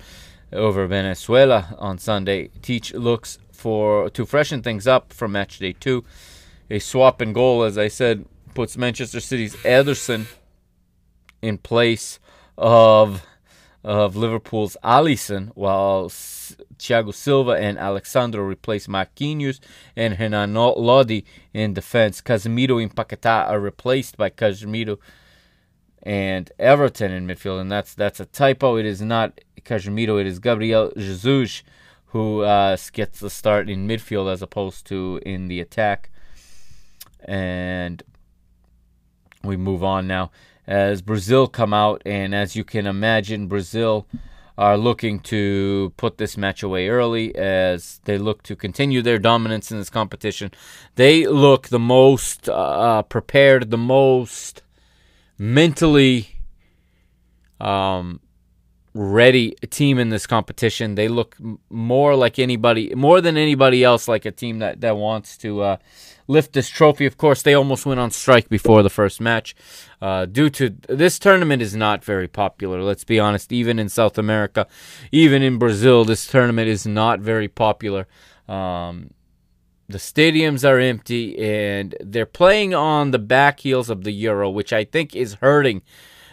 [0.52, 2.48] over Venezuela on Sunday.
[2.62, 6.04] Tite looks for to freshen things up for match day two.
[6.70, 8.24] A swap and goal, as I said,
[8.54, 10.26] puts Manchester City's Ederson
[11.42, 12.18] in place
[12.56, 13.26] of
[13.82, 19.60] of Liverpool's Alisson, while Thiago Silva and Alex Sandro replace Marquinhos
[19.96, 21.24] and Renan Lodi
[21.54, 22.20] in defense.
[22.20, 24.98] Casemiro and Paquetá are replaced by Casemiro
[26.02, 28.76] and Everton in midfield, and that's that's a typo.
[28.76, 31.62] It is not Casemiro, it is Gabriel Jesus
[32.06, 36.10] who uh, gets the start in midfield as opposed to in the attack.
[37.24, 38.02] And
[39.44, 40.32] we move on now
[40.70, 44.06] as Brazil come out, and as you can imagine, Brazil
[44.56, 49.72] are looking to put this match away early as they look to continue their dominance
[49.72, 50.52] in this competition.
[50.94, 54.62] They look the most uh, prepared, the most
[55.38, 56.38] mentally
[57.58, 58.20] um,
[58.94, 60.94] ready team in this competition.
[60.94, 61.36] They look
[61.68, 65.76] more like anybody, more than anybody else, like a team that that wants to uh,
[66.30, 67.06] lift this trophy.
[67.06, 69.54] Of course, they almost went on strike before the first match,
[70.00, 72.82] uh, due to this tournament is not very popular.
[72.82, 73.52] Let's be honest.
[73.52, 74.66] Even in South America,
[75.10, 78.06] even in Brazil, this tournament is not very popular.
[78.48, 79.10] Um,
[79.88, 84.72] the stadiums are empty, and they're playing on the back heels of the Euro, which
[84.72, 85.82] I think is hurting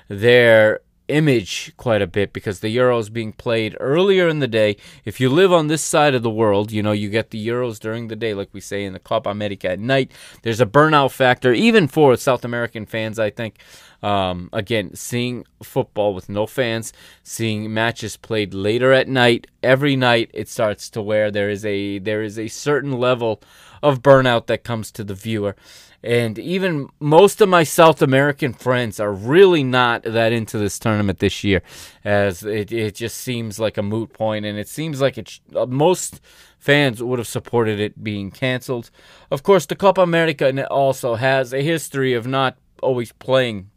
[0.07, 4.77] their image quite a bit because the Euros being played earlier in the day.
[5.05, 7.79] If you live on this side of the world, you know, you get the Euros
[7.79, 10.11] during the day, like we say in the Copa America at night.
[10.43, 13.59] There's a burnout factor, even for South American fans, I think.
[14.03, 16.93] Um, again, seeing football with no fans,
[17.23, 21.97] seeing matches played later at night, every night it starts to where there is a
[21.99, 23.41] there is a certain level
[23.82, 25.56] of burnout that comes to the viewer.
[26.04, 31.20] And even most of my South American friends are really not that into this tournament
[31.20, 31.64] this year,
[32.06, 35.66] as it, it just seems like a moot point, and it seems like it uh,
[35.66, 36.22] most
[36.60, 38.91] fans would have supported it being canceled.
[39.32, 43.72] Of course, the Copa America also has a history of not always playing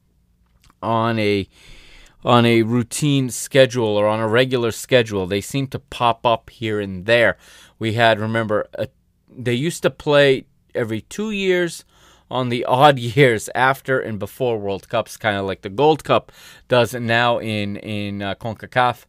[0.82, 1.48] on a
[2.22, 5.26] on a routine schedule or on a regular schedule.
[5.26, 7.38] They seem to pop up here and there.
[7.78, 8.88] We had remember a,
[9.36, 11.84] they used to play every two years
[12.30, 16.32] on the odd years after and before World Cups, kind of like the Gold Cup
[16.68, 19.04] does now in in uh, Concacaf.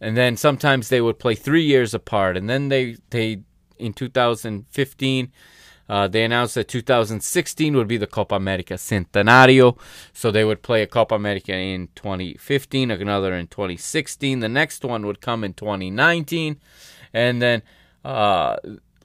[0.00, 3.40] And then sometimes they would play three years apart, and then they they
[3.78, 5.32] in 2015.
[5.88, 9.78] Uh, they announced that 2016 would be the Copa America Centenario.
[10.12, 14.40] So they would play a Copa America in 2015, another in 2016.
[14.40, 16.58] The next one would come in 2019.
[17.12, 17.62] And then
[18.04, 18.56] uh,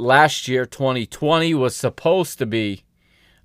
[0.02, 2.84] last year, 2020, was supposed to be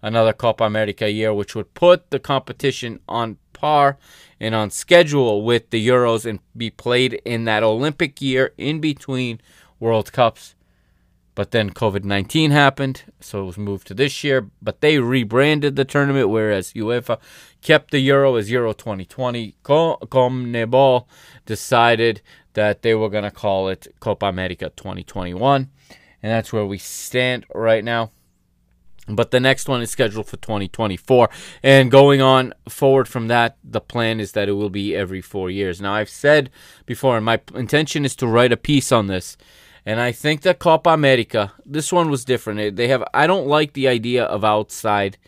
[0.02, 3.98] another Copa America year, which would put the competition on par
[4.40, 9.40] and on schedule with the Euros and be played in that Olympic year in between
[9.78, 10.54] World Cups.
[11.34, 14.48] But then COVID 19 happened, so it was moved to this year.
[14.62, 17.18] But they rebranded the tournament, whereas UEFA
[17.60, 19.54] kept the Euro as Euro 2020.
[19.62, 21.06] CONMEBOL
[21.44, 22.22] decided
[22.54, 25.68] that they were going to call it Copa America 2021.
[26.26, 28.10] And that's where we stand right now.
[29.06, 31.30] But the next one is scheduled for 2024.
[31.62, 35.50] And going on forward from that, the plan is that it will be every four
[35.50, 35.80] years.
[35.80, 36.50] Now, I've said
[36.84, 39.36] before, and my intention is to write a piece on this.
[39.84, 42.74] And I think that Copa America, this one was different.
[42.74, 45.18] They have, I don't like the idea of outside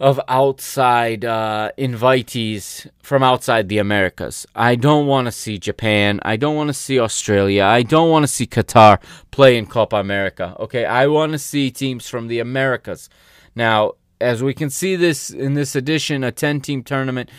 [0.00, 4.46] of outside uh, invitees from outside the Americas.
[4.54, 6.20] I don't want to see Japan.
[6.22, 7.64] I don't want to see Australia.
[7.64, 9.00] I don't want to see Qatar
[9.30, 10.56] play in Copa America.
[10.58, 13.08] Okay, I want to see teams from the Americas.
[13.54, 17.30] Now, as we can see this in this edition, a 10 team tournament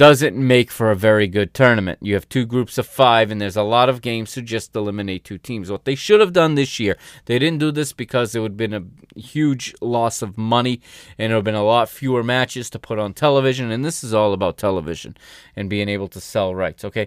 [0.00, 1.98] doesn't make for a very good tournament.
[2.00, 5.24] You have two groups of five, and there's a lot of games to just eliminate
[5.24, 5.70] two teams.
[5.70, 6.96] What they should have done this year,
[7.26, 10.80] they didn't do this because it would have been a huge loss of money,
[11.18, 13.70] and it would have been a lot fewer matches to put on television.
[13.70, 15.18] And this is all about television
[15.54, 16.82] and being able to sell rights.
[16.82, 17.06] Okay,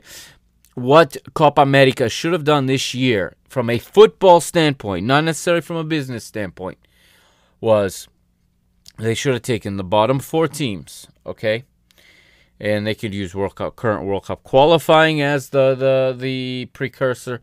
[0.76, 5.78] what Copa America should have done this year, from a football standpoint, not necessarily from
[5.78, 6.78] a business standpoint,
[7.60, 8.08] was
[9.00, 11.08] they should have taken the bottom four teams.
[11.26, 11.64] Okay
[12.64, 17.42] and they could use World Cup current World Cup qualifying as the the the precursor.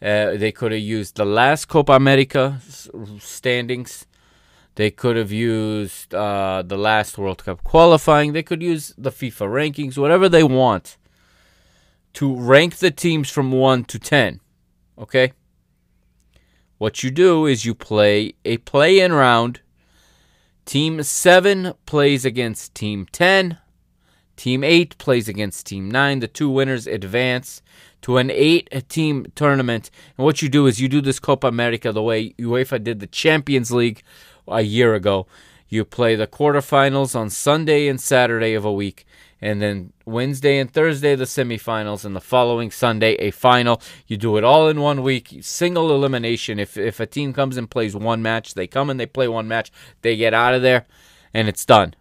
[0.00, 2.60] Uh, they could have used the last Copa America
[3.18, 4.06] standings.
[4.76, 8.32] They could have used uh, the last World Cup qualifying.
[8.32, 10.96] They could use the FIFA rankings, whatever they want,
[12.14, 14.40] to rank the teams from 1 to 10.
[14.96, 15.32] Okay?
[16.78, 19.60] What you do is you play a play in round.
[20.64, 23.58] Team 7 plays against Team 10.
[24.40, 26.20] Team 8 plays against Team 9.
[26.20, 27.60] The two winners advance
[28.00, 29.90] to an eight team tournament.
[30.16, 33.06] And what you do is you do this Copa America the way UEFA did the
[33.06, 34.02] Champions League
[34.48, 35.26] a year ago.
[35.68, 39.04] You play the quarterfinals on Sunday and Saturday of a week,
[39.42, 43.82] and then Wednesday and Thursday the semifinals, and the following Sunday a final.
[44.06, 46.58] You do it all in one week, single elimination.
[46.58, 49.48] If if a team comes and plays one match, they come and they play one
[49.48, 50.86] match, they get out of there,
[51.34, 51.94] and it's done.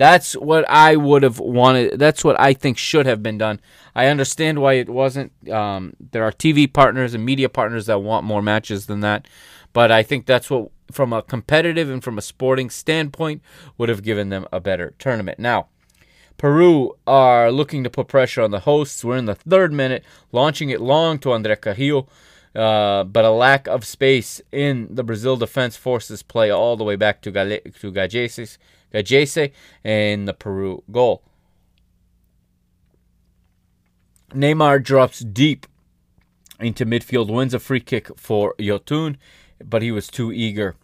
[0.00, 1.98] That's what I would have wanted.
[1.98, 3.60] That's what I think should have been done.
[3.94, 5.30] I understand why it wasn't.
[5.46, 9.28] Um, there are TV partners and media partners that want more matches than that,
[9.74, 13.42] but I think that's what, from a competitive and from a sporting standpoint,
[13.76, 15.38] would have given them a better tournament.
[15.38, 15.66] Now,
[16.38, 19.04] Peru are looking to put pressure on the hosts.
[19.04, 20.02] We're in the third minute,
[20.32, 22.08] launching it long to Andre Carrillo.
[22.54, 26.96] Uh, but a lack of space in the Brazil defense forces play all the way
[26.96, 27.92] back to, Gale- to
[28.92, 29.52] Gallese
[29.84, 31.22] and the Peru goal.
[34.30, 35.66] Neymar drops deep
[36.60, 39.16] into midfield, wins a free kick for Yotun,
[39.64, 40.76] but he was too eager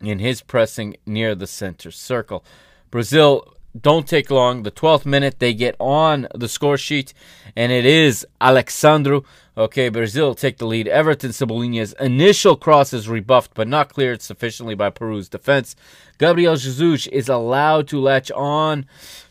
[0.00, 2.44] in his pressing near the center circle.
[2.90, 4.62] Brazil don't take long.
[4.62, 7.12] The 12th minute, they get on the score sheet,
[7.56, 9.24] and it is Alex Sandro.
[9.56, 10.88] Okay, Brazil take the lead.
[10.88, 15.74] Everton Cebolinha's initial cross is rebuffed, but not cleared sufficiently by Peru's defense.
[16.18, 18.86] Gabriel Jesus is allowed to latch on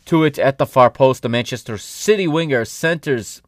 [0.05, 1.21] to it at the far post.
[1.21, 3.41] The Manchester City winger centers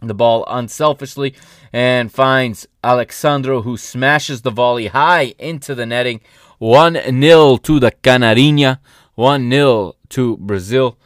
[0.00, 1.34] the ball unselfishly
[1.72, 6.20] and finds Alex Sandro, who smashes the volley high into the netting.
[6.58, 8.78] 1 0 to the Canarinha.
[9.14, 10.98] 1 0 to Brazil.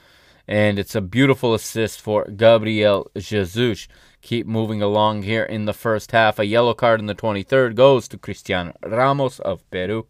[0.46, 3.86] And it's a beautiful assist for Gabriel Jesus.
[4.22, 6.38] Keep moving along here in the first half.
[6.38, 10.06] A yellow card in the 23rd goes to Cristian Ramos of Peru.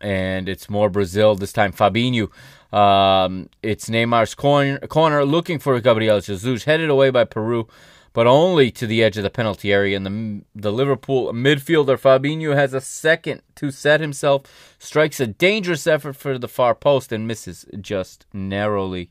[0.00, 2.30] And it's more Brazil, this time Fabinho.
[2.76, 7.68] Um, it's Neymar's corner, corner looking for Gabriel Jesus, headed away by Peru
[8.14, 9.96] but only to the edge of the penalty area.
[9.96, 15.86] And the, the Liverpool midfielder Fabinho has a second to set himself, strikes a dangerous
[15.86, 19.10] effort for the far post, and misses just narrowly.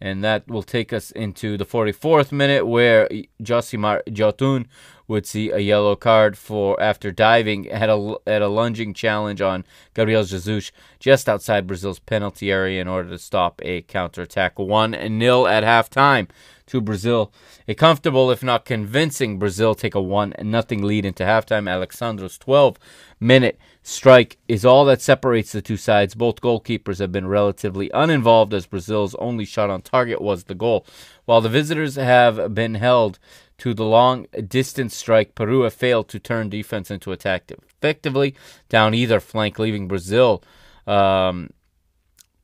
[0.00, 3.08] And that will take us into the 44th minute where
[3.42, 4.66] Josimar Yotun
[5.08, 9.64] would see a yellow card for after diving at a, at a lunging challenge on
[9.94, 10.70] Gabriel Jesus
[11.00, 14.56] just outside Brazil's penalty area in order to stop a counterattack.
[14.56, 16.28] 1 0 at halftime
[16.68, 17.32] to Brazil.
[17.66, 21.68] A comfortable, if not convincing, Brazil take a 1 and nothing lead into halftime.
[21.68, 22.78] Alex Sandro's 12
[23.20, 26.14] minute strike is all that separates the two sides.
[26.14, 30.86] Both goalkeepers have been relatively uninvolved as Brazil's only shot on target was the goal.
[31.24, 33.18] While the visitors have been held
[33.58, 38.34] to the long distance strike, Peru have failed to turn defense into attack effectively
[38.68, 40.42] down either flank, leaving Brazil
[40.86, 41.50] um,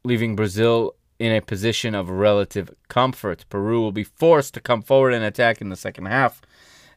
[0.04, 0.94] leaving Brazil
[1.24, 3.44] in a position of relative comfort.
[3.48, 6.42] Peru will be forced to come forward and attack in the second half,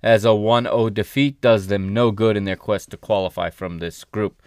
[0.04, 3.80] as a 1 0 defeat does them no good in their quest to qualify from
[3.80, 4.41] this group.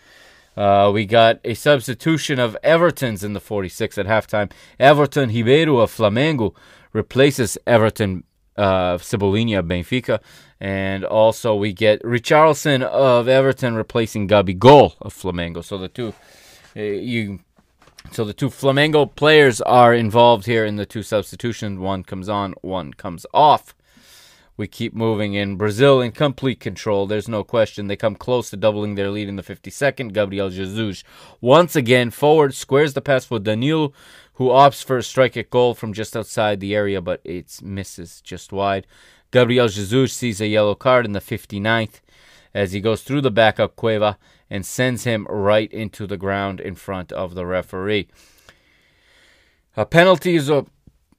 [0.57, 4.51] Uh, we got a substitution of Everton's in the 46 at halftime.
[4.79, 6.55] Everton Ribeiro of Flamengo
[6.93, 8.25] replaces Everton
[8.57, 10.21] uh, Benfica.
[10.61, 15.65] And also we get Richarlison of Everton replacing Gabigol of Flamengo.
[15.65, 16.13] So the two,
[16.77, 17.41] uh, you
[18.13, 21.79] so the two Flamengo players are involved here in the two substitutions.
[21.79, 23.75] One comes on, one comes off.
[24.57, 25.57] we keep moving in.
[25.57, 27.07] Brazil in complete control.
[27.07, 27.87] There's no question.
[27.87, 30.13] They come close to doubling their lead in the 52nd.
[30.13, 31.05] Gabriel Jesus
[31.41, 33.93] once again forward squares the pass for Danilo,
[34.35, 38.21] who opts for a strike at goal from just outside the area, but it misses
[38.21, 38.87] just wide.
[39.31, 42.01] Gabriel Jesus sees a yellow card in the 59th
[42.55, 44.19] as he goes through the backup Cueva
[44.49, 48.09] and sends him right into the ground in front of the referee.
[49.77, 50.67] A penalty is, a,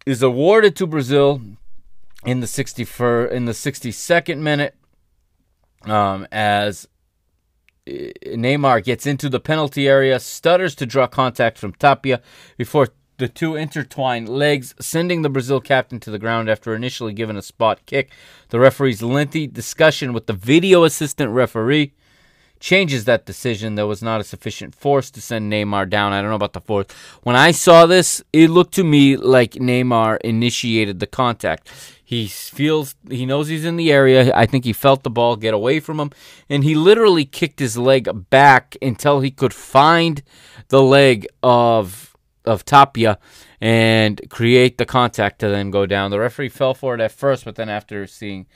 [0.05, 1.41] is awarded to Brazil
[2.25, 4.75] in the 61st in the 62nd minute
[5.85, 6.87] um, as
[7.87, 7.91] uh,
[8.27, 12.21] Neymar gets into the penalty area, stutters to draw contact from Tapia
[12.57, 12.89] before
[13.21, 17.41] the two intertwine legs, sending the Brazil captain to the ground after initially giving a
[17.43, 18.09] spot kick.
[18.49, 21.93] The referee's lengthy discussion with the video assistant referee
[22.59, 23.75] changes that decision.
[23.75, 26.13] There was not a sufficient force to send Neymar down.
[26.13, 26.91] I don't know about the fourth.
[27.21, 31.69] When I saw this, it looked to me like Neymar initiated the contact.
[32.03, 34.35] He feels he knows he's in the area.
[34.35, 36.09] I think he felt the ball get away from him,
[36.49, 40.23] and he literally kicked his leg back until he could find
[40.69, 42.10] the leg of
[42.45, 43.19] of Tapia
[43.59, 46.11] and create the contact to then go down.
[46.11, 48.47] The referee fell for it at first, but then after seeing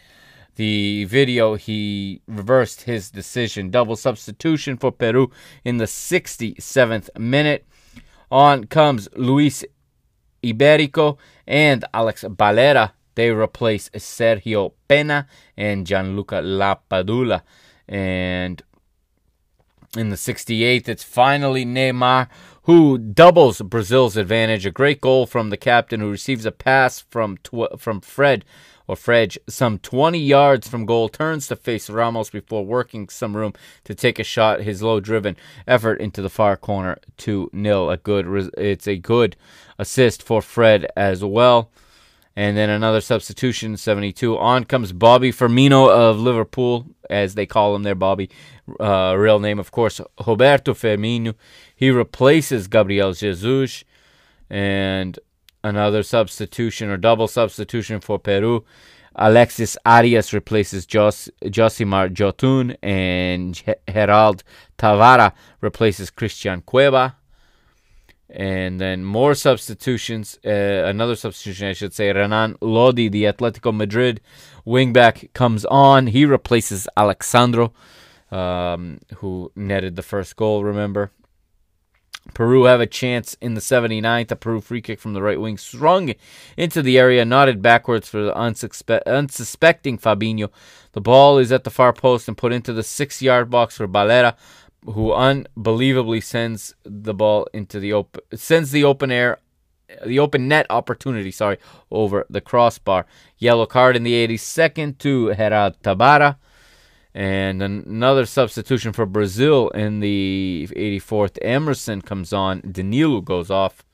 [0.56, 3.70] the video, he reversed his decision.
[3.70, 5.30] Double substitution for Peru
[5.64, 7.66] in the 67th minute.
[8.32, 9.64] On comes Luis
[10.44, 12.94] Iberico and Alex Valera.
[13.16, 17.42] They replace Sergio Pena and Gianluca Lapadula.
[17.88, 18.62] And
[19.96, 22.28] in the 68th, it's finally Neymar
[22.66, 24.66] who doubles Brazil's advantage.
[24.66, 28.44] A great goal from the captain who receives a pass from tw- from Fred
[28.88, 33.54] or Fred, some 20 yards from goal, turns to face Ramos before working some room
[33.84, 34.62] to take a shot.
[34.62, 35.38] His low-driven
[35.68, 37.90] effort into the far corner, 2 0.
[37.90, 39.36] A good, it's a good
[39.80, 41.72] assist for Fred as well.
[42.36, 44.38] And then another substitution, 72.
[44.38, 48.30] On comes Bobby Firmino of Liverpool, as they call him there, Bobby.
[48.80, 51.36] Uh, real name, of course, Roberto Firmino.
[51.76, 53.86] He replaces Gabriel Jesus.
[54.50, 55.18] And
[55.64, 58.66] another substitution or double substitution for Peru.
[59.16, 64.44] Alexis Arias replaces Jos- Josimar Yotun, and Gerald
[64.78, 65.32] Tavara
[65.62, 67.16] replaces Christian Cueva.
[68.30, 70.40] And then more substitutions.
[70.44, 70.50] Uh,
[70.86, 72.12] another substitution, I should say.
[72.12, 74.20] Renan Lodi, the Atletico Madrid
[74.66, 76.08] wingback, comes on.
[76.08, 77.74] He replaces Alex Sandro,
[78.32, 81.12] um, who netted the first goal, remember.
[82.34, 84.32] Peru have a chance in the 79th.
[84.32, 86.14] A Peru free kick from the right wing, strung
[86.58, 90.50] into the area, nodded backwards for the unsuspe- unsuspecting Fabinho.
[90.94, 93.88] The ball is at the far post and put into the six yard box for
[93.88, 94.36] Valera,
[94.86, 99.40] who unbelievably sends the ball into the open, sends the open air,
[100.06, 101.58] the open net opportunity, sorry,
[101.92, 103.06] over the crossbar.
[103.38, 106.38] Yellow card in the 82nd to Gerald Tavara.
[107.14, 111.38] And another substitution for Brazil in the 84th.
[111.42, 112.62] Emerson comes on.
[112.70, 113.86] Danilo goes off.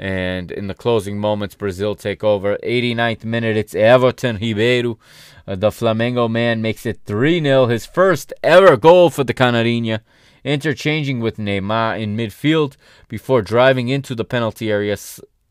[0.00, 2.56] And in the closing moments, Brazil take over.
[2.64, 4.98] 89th minute, it's Everton Ribeiro.
[5.46, 7.66] Uh, the Flamengo man makes it 3 0.
[7.66, 10.00] His first ever goal for the Canarinha.
[10.42, 12.78] Interchanging with Neymar in midfield
[13.08, 14.96] before driving into the penalty area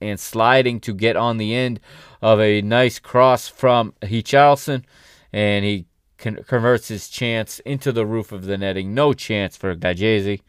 [0.01, 1.79] and sliding to get on the end
[2.19, 4.83] of a nice cross from Richarlison.
[5.31, 5.85] And he
[6.17, 8.95] con- converts his chance into the roof of the netting.
[8.95, 10.41] No chance for Gallese.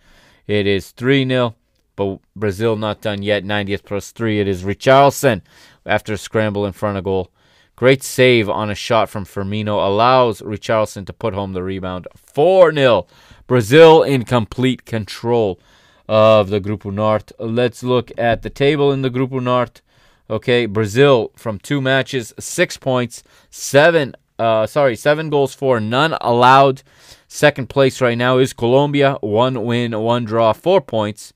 [0.46, 1.54] It is 3 0,
[2.00, 3.44] but Brazil not done yet.
[3.44, 4.40] 90th plus 3.
[4.40, 5.42] It is Richarlison
[5.84, 7.30] after a scramble in front of goal.
[7.76, 12.08] Great save on a shot from Firmino allows Richarlison to put home the rebound.
[12.16, 13.06] 4 0.
[13.46, 15.60] Brazil in complete control
[16.08, 17.32] of the Grupo Norte.
[17.38, 19.82] Let's look at the table in the Grupo Norte.
[20.30, 26.82] Okay, Brazil from two matches, six points, seven uh, sorry, seven goals for, none allowed.
[27.28, 31.34] Second place right now is Colombia, one win, one draw, four points.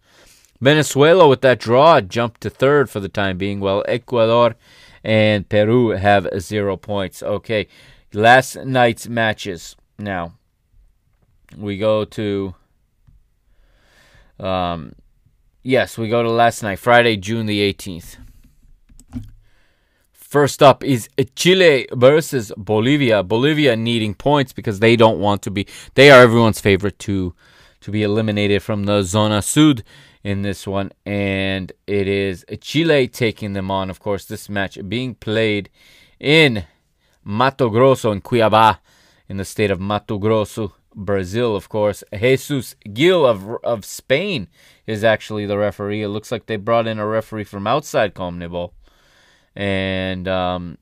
[0.61, 4.55] Venezuela with that draw jumped to third for the time being, while Ecuador
[5.03, 7.23] and Peru have zero points.
[7.23, 7.67] Okay,
[8.13, 9.77] last night's matches.
[9.99, 10.35] Now
[11.57, 12.55] we go to
[14.39, 14.95] um,
[15.63, 18.17] yes, we go to last night, Friday, June the 18th.
[20.13, 23.23] First up is Chile versus Bolivia.
[23.23, 25.67] Bolivia needing points because they don't want to be.
[25.95, 27.35] They are everyone's favorite to
[27.83, 29.85] to be eliminated from the Zona Sud
[30.25, 33.91] in this one, and it is Chile taking them on.
[33.91, 35.69] Of course, this match being played
[36.19, 36.65] in
[37.23, 38.79] Mato Grosso in Cuiabá,
[39.29, 41.55] in the state of Mato Grosso, Brazil.
[41.55, 44.49] Of course, Jesus Gil of of Spain
[44.87, 46.03] is actually the referee.
[46.03, 48.73] It looks like they brought in a referee from outside CONMEBOL
[49.55, 50.79] and um,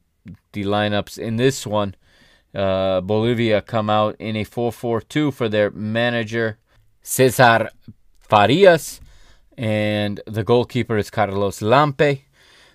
[0.52, 1.94] the lineups in this one.
[2.54, 6.58] Uh, Bolivia come out in a 4-4-2 for their manager
[7.02, 7.70] Cesar
[8.20, 9.00] Farias,
[9.62, 12.22] and the goalkeeper is Carlos Lampe.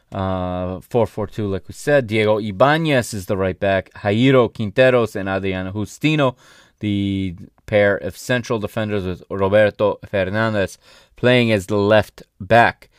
[0.10, 2.08] Uh, 4-4-2, like we said.
[2.08, 3.92] Diego Ibanez is the right back.
[3.94, 6.38] Jairo Quinteros and Adriano Justino,
[6.80, 7.36] the
[7.66, 10.78] pair of central defenders with Roberto Fernandez
[11.18, 12.90] playing as the left back.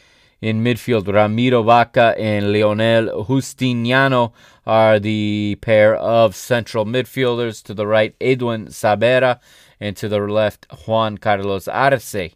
[0.42, 4.32] In midfield, Ramiro Vaca and Leonel Justiniano
[4.66, 7.62] are the pair of central midfielders.
[7.62, 9.40] To the right, Erwin Saavedra,
[9.80, 12.34] and to the left, Juan Carlos Arce.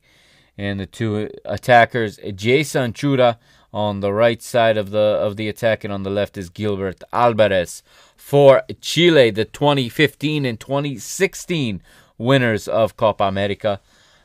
[0.58, 3.38] And the two attackers, Jason Chura
[3.72, 7.02] on the right side of the of the attack, and on the left is Gilbert
[7.12, 7.82] Alvarez
[8.16, 11.82] for Chile, the 2015 and 2016
[12.18, 13.80] winners of Copa America.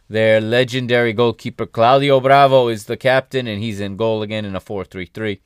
[0.09, 4.61] Their legendary goalkeeper Claudio Bravo is the captain, and he's in goal again in a
[4.61, 5.39] 4-3-3.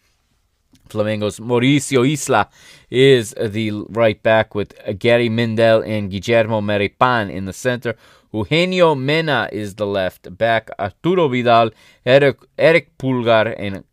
[0.88, 2.50] Flamengo's Mauricio Isla
[2.90, 7.96] is the right back with Gary Medel and Guillermo Maripán in the center.
[8.34, 10.70] Eugenio Mena is the left back.
[10.80, 11.72] Arturo Vidal,
[12.06, 13.84] Eric, Eric Pulgar, and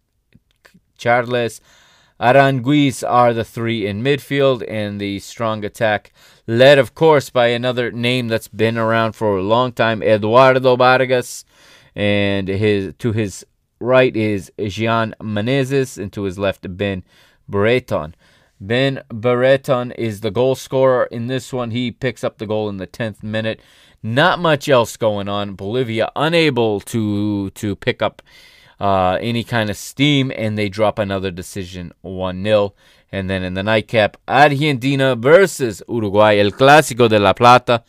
[0.96, 1.60] Charles
[2.20, 6.12] Aranguiz are the three in midfield, and the strong attack,
[6.46, 11.44] led, of course, by another name that's been around for a long time, Eduardo Vargas,
[11.94, 13.46] and his to his
[13.80, 17.04] right is Jean Meneses, and to his left, Ben
[17.48, 18.16] Brereton.
[18.60, 21.70] Ben Brereton is the goal scorer in this one.
[21.70, 23.60] He picks up the goal in the 10th minute.
[24.02, 25.54] Not much else going on.
[25.54, 28.22] Bolivia unable to to pick up
[28.80, 32.74] uh, any kind of steam, and they drop another decision 1 0.
[33.10, 37.82] And then in the nightcap, Argentina versus Uruguay, El Clásico de la Plata.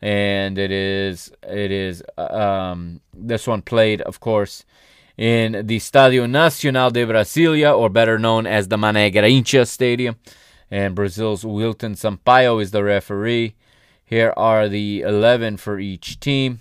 [0.00, 4.64] And it is, it is, um, this one played, of course,
[5.16, 10.16] in the Estadio Nacional de Brasilia, or better known as the Mané Garrincha Stadium.
[10.70, 13.54] And Brazil's Wilton Sampaio is the referee.
[14.04, 16.60] Here are the 11 for each team.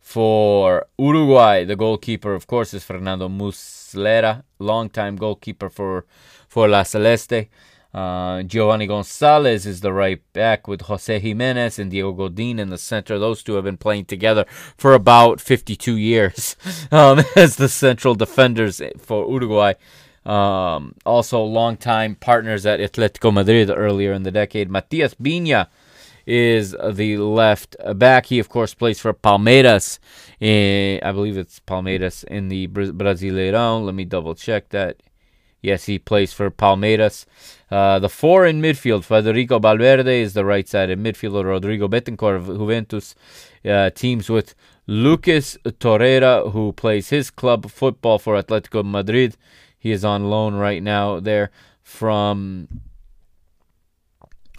[0.00, 6.06] For Uruguay, the goalkeeper, of course, is Fernando Muslera, longtime goalkeeper for,
[6.48, 7.48] for La Celeste.
[7.92, 12.78] Uh, Giovanni Gonzalez is the right back with Jose Gimenez and Diego Godin in the
[12.78, 13.18] center.
[13.18, 14.44] Those two have been playing together
[14.76, 16.56] for about 52 years
[16.92, 19.72] um, as the central defenders for Uruguay.
[20.26, 24.68] Um, also, longtime partners at Atletico Madrid earlier in the decade.
[24.68, 25.68] Matias Viña
[26.26, 28.26] is the left back.
[28.26, 30.00] He, of course, plays for Palmeiras.
[30.40, 33.84] In, I believe it's Palmeiras in the Brasileirão.
[33.84, 34.96] Let me double check that.
[35.62, 37.24] Yes, he plays for Palmeiras.
[37.70, 41.44] Uh, the four in midfield, Federico Valverde is the right sided midfielder.
[41.44, 43.14] Rodrigo Bentancur of Juventus
[43.64, 44.54] uh, teams with
[44.86, 49.36] Lucas Torreira, who plays his club football for Atletico Madrid.
[49.86, 51.52] He is on loan right now there
[51.84, 52.80] from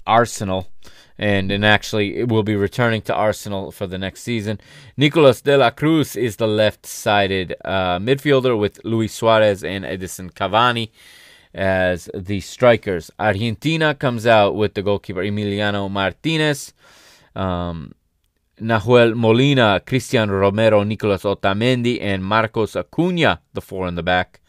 [0.05, 0.69] Arsenal
[1.17, 4.57] and and actually it will be returning to Arsenal for the next season.
[4.95, 10.91] Nicolas de la Cruz is the left-sided uh, midfielder with Luis Suarez and Edinson Cavani
[11.53, 13.11] as the strikers.
[13.19, 16.73] Argentina comes out with the goalkeeper Emiliano Martinez.
[17.35, 17.93] Um,
[18.61, 24.39] Nahuel Molina, Cristian Romero, Nicolas Otamendi, and Marcos Acuna, the four in the back.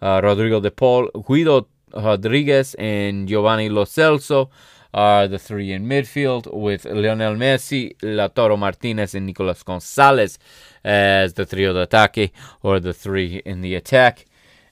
[0.00, 4.50] Uh, Rodrigo de Paul, Guido Rodriguez, and Giovanni Lo Celso
[4.94, 10.38] are the three in midfield, with Lionel Messi, Lautaro Martinez, and Nicolas Gonzalez
[10.84, 14.24] as the trio de ataque, or the three in the attack.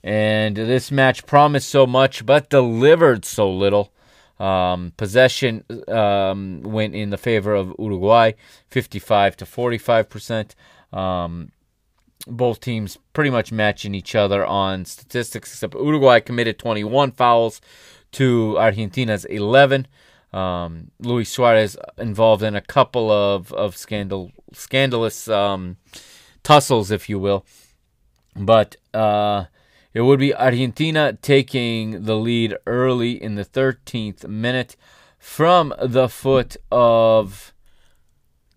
[0.03, 3.93] And this match promised so much, but delivered so little.
[4.39, 8.33] Um, possession um, went in the favor of Uruguay,
[8.69, 10.55] 55 to 45 percent.
[10.93, 11.53] Um,
[12.27, 17.61] both teams pretty much matching each other on statistics, except Uruguay committed 21 fouls
[18.13, 19.87] to Argentina's 11.
[20.33, 25.77] Um, Luis Suarez involved in a couple of, of scandal scandalous um,
[26.43, 27.45] tussles, if you will.
[28.35, 29.45] But uh,
[29.95, 34.77] it would be Argentina taking the lead early in the 13th minute
[35.19, 37.55] from the foot of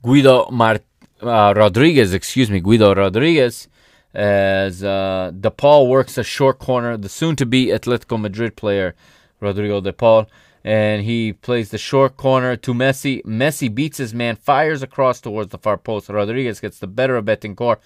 [0.02, 0.81] Guido Mar-
[1.22, 3.68] uh, Rodriguez, excuse me, Guido Rodriguez,
[4.14, 6.98] as uh, De Paul works a short corner.
[6.98, 8.96] The soon to be Atletico Madrid player,
[9.40, 10.28] Rodrigo De Paul
[10.64, 13.24] and he plays the short corner to Messi.
[13.24, 16.10] Messi beats his man, fires across towards the far post.
[16.10, 17.78] Rodriguez gets the better of Bentancur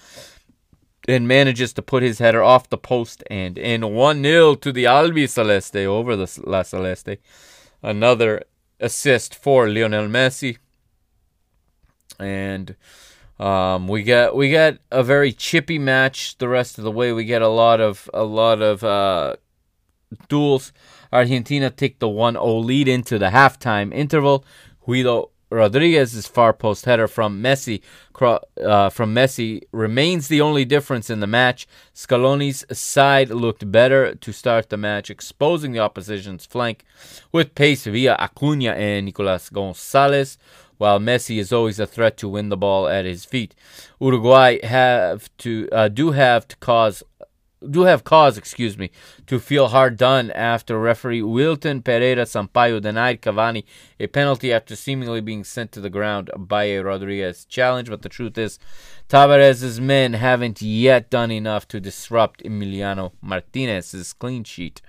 [1.08, 4.86] and manages to put his header off the post and in 1 0 to the
[4.86, 7.18] Albi Celeste over the La Celeste.
[7.82, 8.44] Another
[8.80, 10.58] assist for Lionel Messi.
[12.20, 12.76] And
[13.44, 17.12] um, we get we get a very chippy match the rest of the way.
[17.12, 19.36] We get a lot of a lot of uh,
[20.30, 20.72] duels.
[21.12, 24.46] Argentina take the 1 0 lead into the halftime interval.
[24.86, 27.82] Guido Rodriguez's far post header from Messi
[28.22, 31.68] uh, from Messi remains the only difference in the match.
[31.94, 36.86] Scaloni's side looked better to start the match, exposing the opposition's flank
[37.32, 40.38] with pace via Acuna and Nicolas Gonzalez,
[40.78, 43.56] while Messi is always a threat to win the ball at his feet.
[44.00, 47.04] Uruguay have to uh, do have to cause
[47.70, 48.92] do have cause, excuse me,
[49.28, 53.64] to feel hard done after referee Wilton Pereira Sampaio denied Cavani
[54.00, 57.90] a penalty after seemingly being sent to the ground by a Rodriguez challenge.
[57.90, 58.60] But the truth is,
[59.10, 64.82] Tabarez's men haven't yet done enough to disrupt Emiliano Martinez's clean sheet.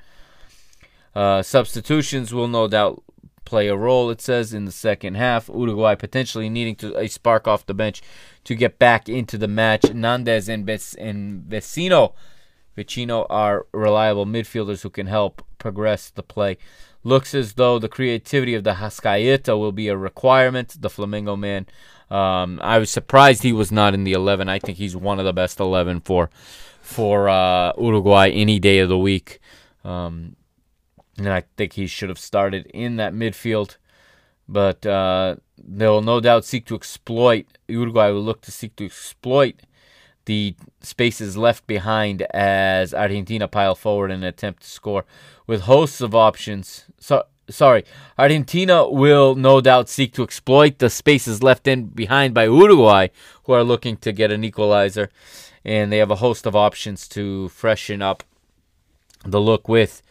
[1.15, 3.04] Uh, substitutions will no doubt
[3.45, 5.49] play a role, it says, in the second half.
[5.49, 8.03] Uruguay potentially needing to a spark off the bench
[8.45, 9.83] to get back into the match.
[9.83, 12.15] Nandez and, Ves- and Vecino
[12.77, 16.59] Vecino are reliable midfielders who can help progress the play.
[17.03, 20.77] Looks as though the creativity of the D'Arrascaeta will be a requirement.
[20.81, 21.67] The Flamengo man.
[22.11, 24.49] Um, I was surprised he was not in the 11.
[24.49, 26.31] I think he's one of the best 11 for
[26.81, 29.41] for uh, Uruguay any day of the week.
[29.85, 30.37] Um,
[31.19, 33.77] and I think he should have started in that midfield.
[34.49, 37.47] But uh, they'll no doubt seek to exploit.
[37.69, 39.55] Uruguay will look to seek to exploit
[40.27, 45.05] the spaces left behind as Argentina pile forward in an attempt to score
[45.47, 46.85] with hosts of options.
[46.99, 47.85] So, sorry,
[48.19, 53.09] Argentina will no doubt seek to exploit the spaces left in behind by Uruguay,
[53.45, 55.11] who are looking to get an equalizer,
[55.65, 58.23] and they have a host of options to freshen up
[59.25, 60.03] the look with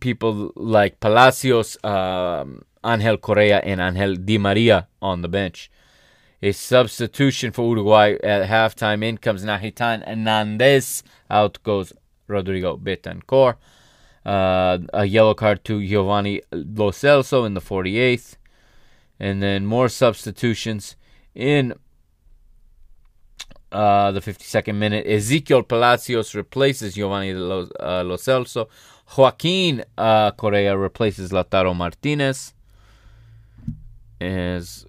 [0.00, 5.70] people like Palacios, um, Angel Correa, and Angel Di Maria on the bench.
[6.42, 9.02] A substitution for Uruguay at halftime.
[9.02, 11.02] In comes Nahitan Hernandez.
[11.30, 11.92] Out goes
[12.26, 13.56] Rodrigo Bentancur.
[14.26, 18.36] Uh, a yellow card to Giovanni Lo Celso in the 48th.
[19.18, 20.96] And then more substitutions
[21.34, 21.74] in
[23.72, 25.06] uh, the 52nd minute.
[25.06, 28.68] Ezequiel Palacios replaces Giovanni Lo, uh, Lo Celso.
[29.16, 32.54] Joaquin uh, Correa replaces Lautaro Martinez.
[34.20, 34.86] As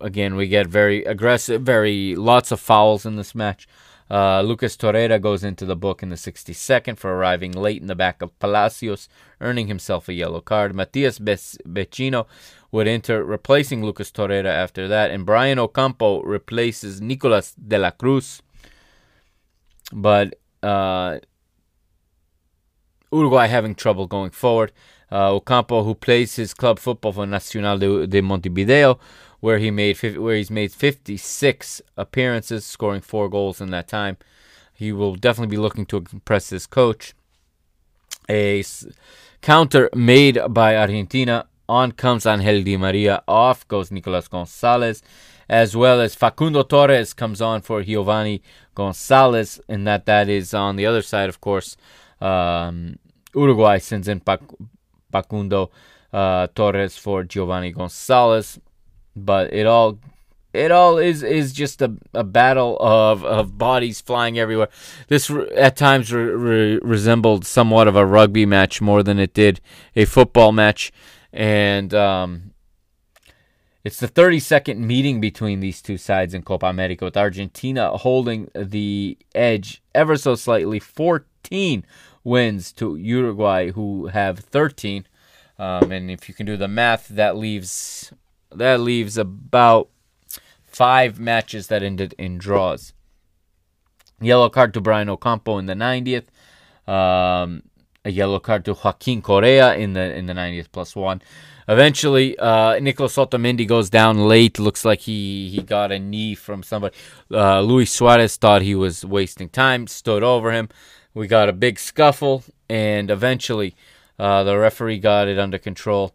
[0.00, 3.66] again, we get very aggressive, very lots of fouls in this match.
[4.10, 7.94] Uh, Lucas Torreira goes into the book in the 62nd for arriving late in the
[7.94, 9.08] back of Palacios,
[9.40, 10.74] earning himself a yellow card.
[10.74, 12.26] Matias Vecino
[12.70, 18.42] would enter, replacing Lucas Torreira after that, and Brian Ocampo replaces Nicolas de la Cruz.
[19.92, 21.18] But uh,
[23.12, 24.72] Uruguay having trouble going forward.
[25.12, 28.98] Uh, Ocampo, who plays his club football for Nacional de, de Montevideo,
[29.40, 34.16] where he made where he's made 56 appearances, scoring four goals in that time.
[34.72, 37.14] He will definitely be looking to impress his coach.
[38.28, 38.86] A s-
[39.42, 41.46] counter made by Argentina.
[41.68, 43.22] On comes Angel Di Maria.
[43.26, 45.02] Off goes Nicolas Gonzalez,
[45.48, 48.42] as well as Facundo Torres comes on for Giovanni
[48.74, 51.76] Gonzalez, and that that is on the other side, of course.
[52.24, 52.98] Um,
[53.34, 54.20] Uruguay sends in
[55.10, 55.70] Facundo
[56.12, 58.58] uh, Torres for Giovanni Gonzalez
[59.16, 59.98] but it all
[60.52, 64.68] it all is is just a, a battle of, of bodies flying everywhere.
[65.08, 69.60] This at times re- re- resembled somewhat of a rugby match more than it did
[69.96, 70.92] a football match,
[71.32, 72.52] and um,
[73.82, 79.18] it's the 32nd meeting between these two sides in Copa America, with Argentina holding the
[79.34, 81.84] edge ever so slightly, 14
[82.24, 85.06] wins to Uruguay, who have 13.
[85.58, 88.12] Um, and if you can do the math, that leaves
[88.50, 89.88] that leaves about
[90.64, 92.92] five matches that ended in draws.
[94.20, 96.26] Yellow card to Brian Ocampo in the 90th.
[96.88, 97.62] Um,
[98.04, 101.22] a yellow card to Joaquin Correa in the in the 90th plus one.
[101.66, 104.58] Eventually, uh, Nicolas Otamendi goes down late.
[104.58, 106.94] Looks like he, he got a knee from somebody.
[107.30, 110.68] Uh, Luis Suarez thought he was wasting time, stood over him.
[111.14, 113.76] We got a big scuffle, and eventually,
[114.18, 116.12] uh, the referee got it under control.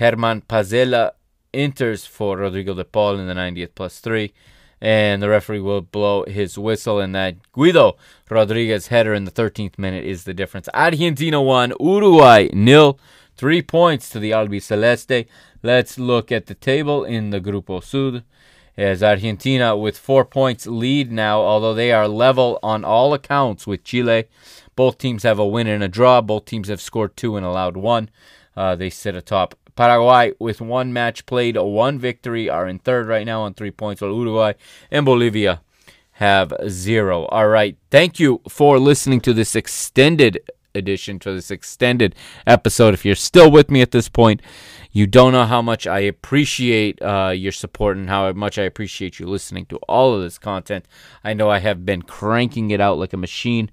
[0.00, 1.12] Germán Pezzella
[1.52, 4.32] enters for Rodrigo de Paul in the 90th plus three.
[4.80, 7.96] And the referee will blow his whistle, and that Guido
[8.28, 10.68] Rodriguez header in the 13th minute is the difference.
[10.74, 12.98] Argentina 1, Uruguay nil.
[13.36, 15.26] Three points to the Albiceleste.
[15.62, 18.24] Let's look at the table in the Grupo Sud.
[18.76, 23.84] As Argentina with four points lead now, although they are level on all accounts with
[23.84, 24.24] Chile.
[24.74, 26.20] Both teams have a win and a draw.
[26.20, 28.10] Both teams have scored two and allowed one.
[28.56, 33.26] Uh, they sit atop Paraguay, with one match played, one victory, are in third right
[33.26, 34.52] now on three points, while Uruguay
[34.90, 35.62] and Bolivia
[36.12, 37.24] have zero.
[37.26, 37.76] All right.
[37.90, 40.38] Thank you for listening to this extended
[40.74, 42.14] edition to this extended
[42.46, 42.94] episode.
[42.94, 44.42] If you're still with me at this point,
[44.92, 49.18] you don't know how much I appreciate uh, your support and how much I appreciate
[49.18, 50.86] you listening to all of this content.
[51.24, 53.70] I know I have been cranking it out like a machine,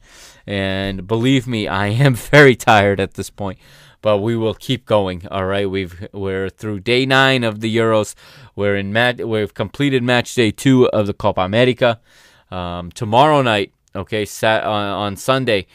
[0.48, 3.60] and believe me, I am very tired at this point.
[4.02, 5.28] But we will keep going.
[5.30, 8.16] All right, we've we're through day nine of the Euros.
[8.56, 9.28] We're in mat.
[9.28, 12.00] We've completed match day two of the Copa America.
[12.50, 15.68] Um, tomorrow night, okay, sat on, on Sunday,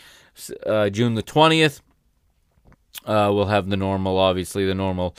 [0.64, 1.80] uh, June the twentieth.
[3.04, 5.14] Uh, we'll have the normal, obviously, the normal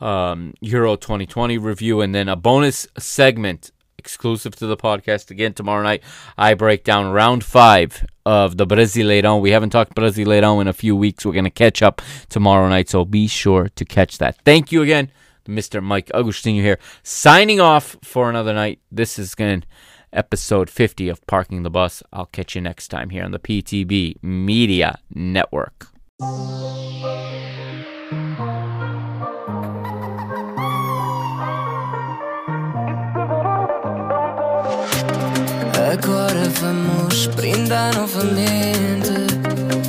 [0.00, 5.82] um, Euro 2020 review, and then a bonus segment exclusive to the podcast again tomorrow
[5.82, 6.02] night.
[6.38, 9.40] I break down round five of the Brasileirão.
[9.40, 11.24] We haven't talked Brasileirão in a few weeks.
[11.24, 14.38] We're going to catch up tomorrow night, so be sure to catch that.
[14.44, 15.12] Thank you again,
[15.46, 15.82] Mr.
[15.82, 18.80] Mike Agostinho here, signing off for another night.
[18.90, 19.64] This is going
[20.12, 22.02] episode 50 of Parking the Bus.
[22.12, 25.88] I'll catch you next time here on the PTB Media Network.
[35.92, 39.10] Agora vamos brindar novamente.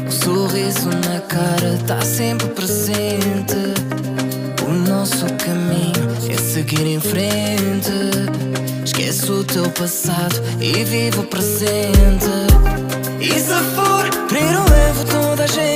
[0.07, 3.56] O sorriso na cara tá sempre presente.
[4.65, 8.10] O nosso caminho é seguir em frente.
[9.11, 12.29] Esquece o teu passado e vive o presente.
[13.19, 15.70] E se for, primeiro levo toda a gente.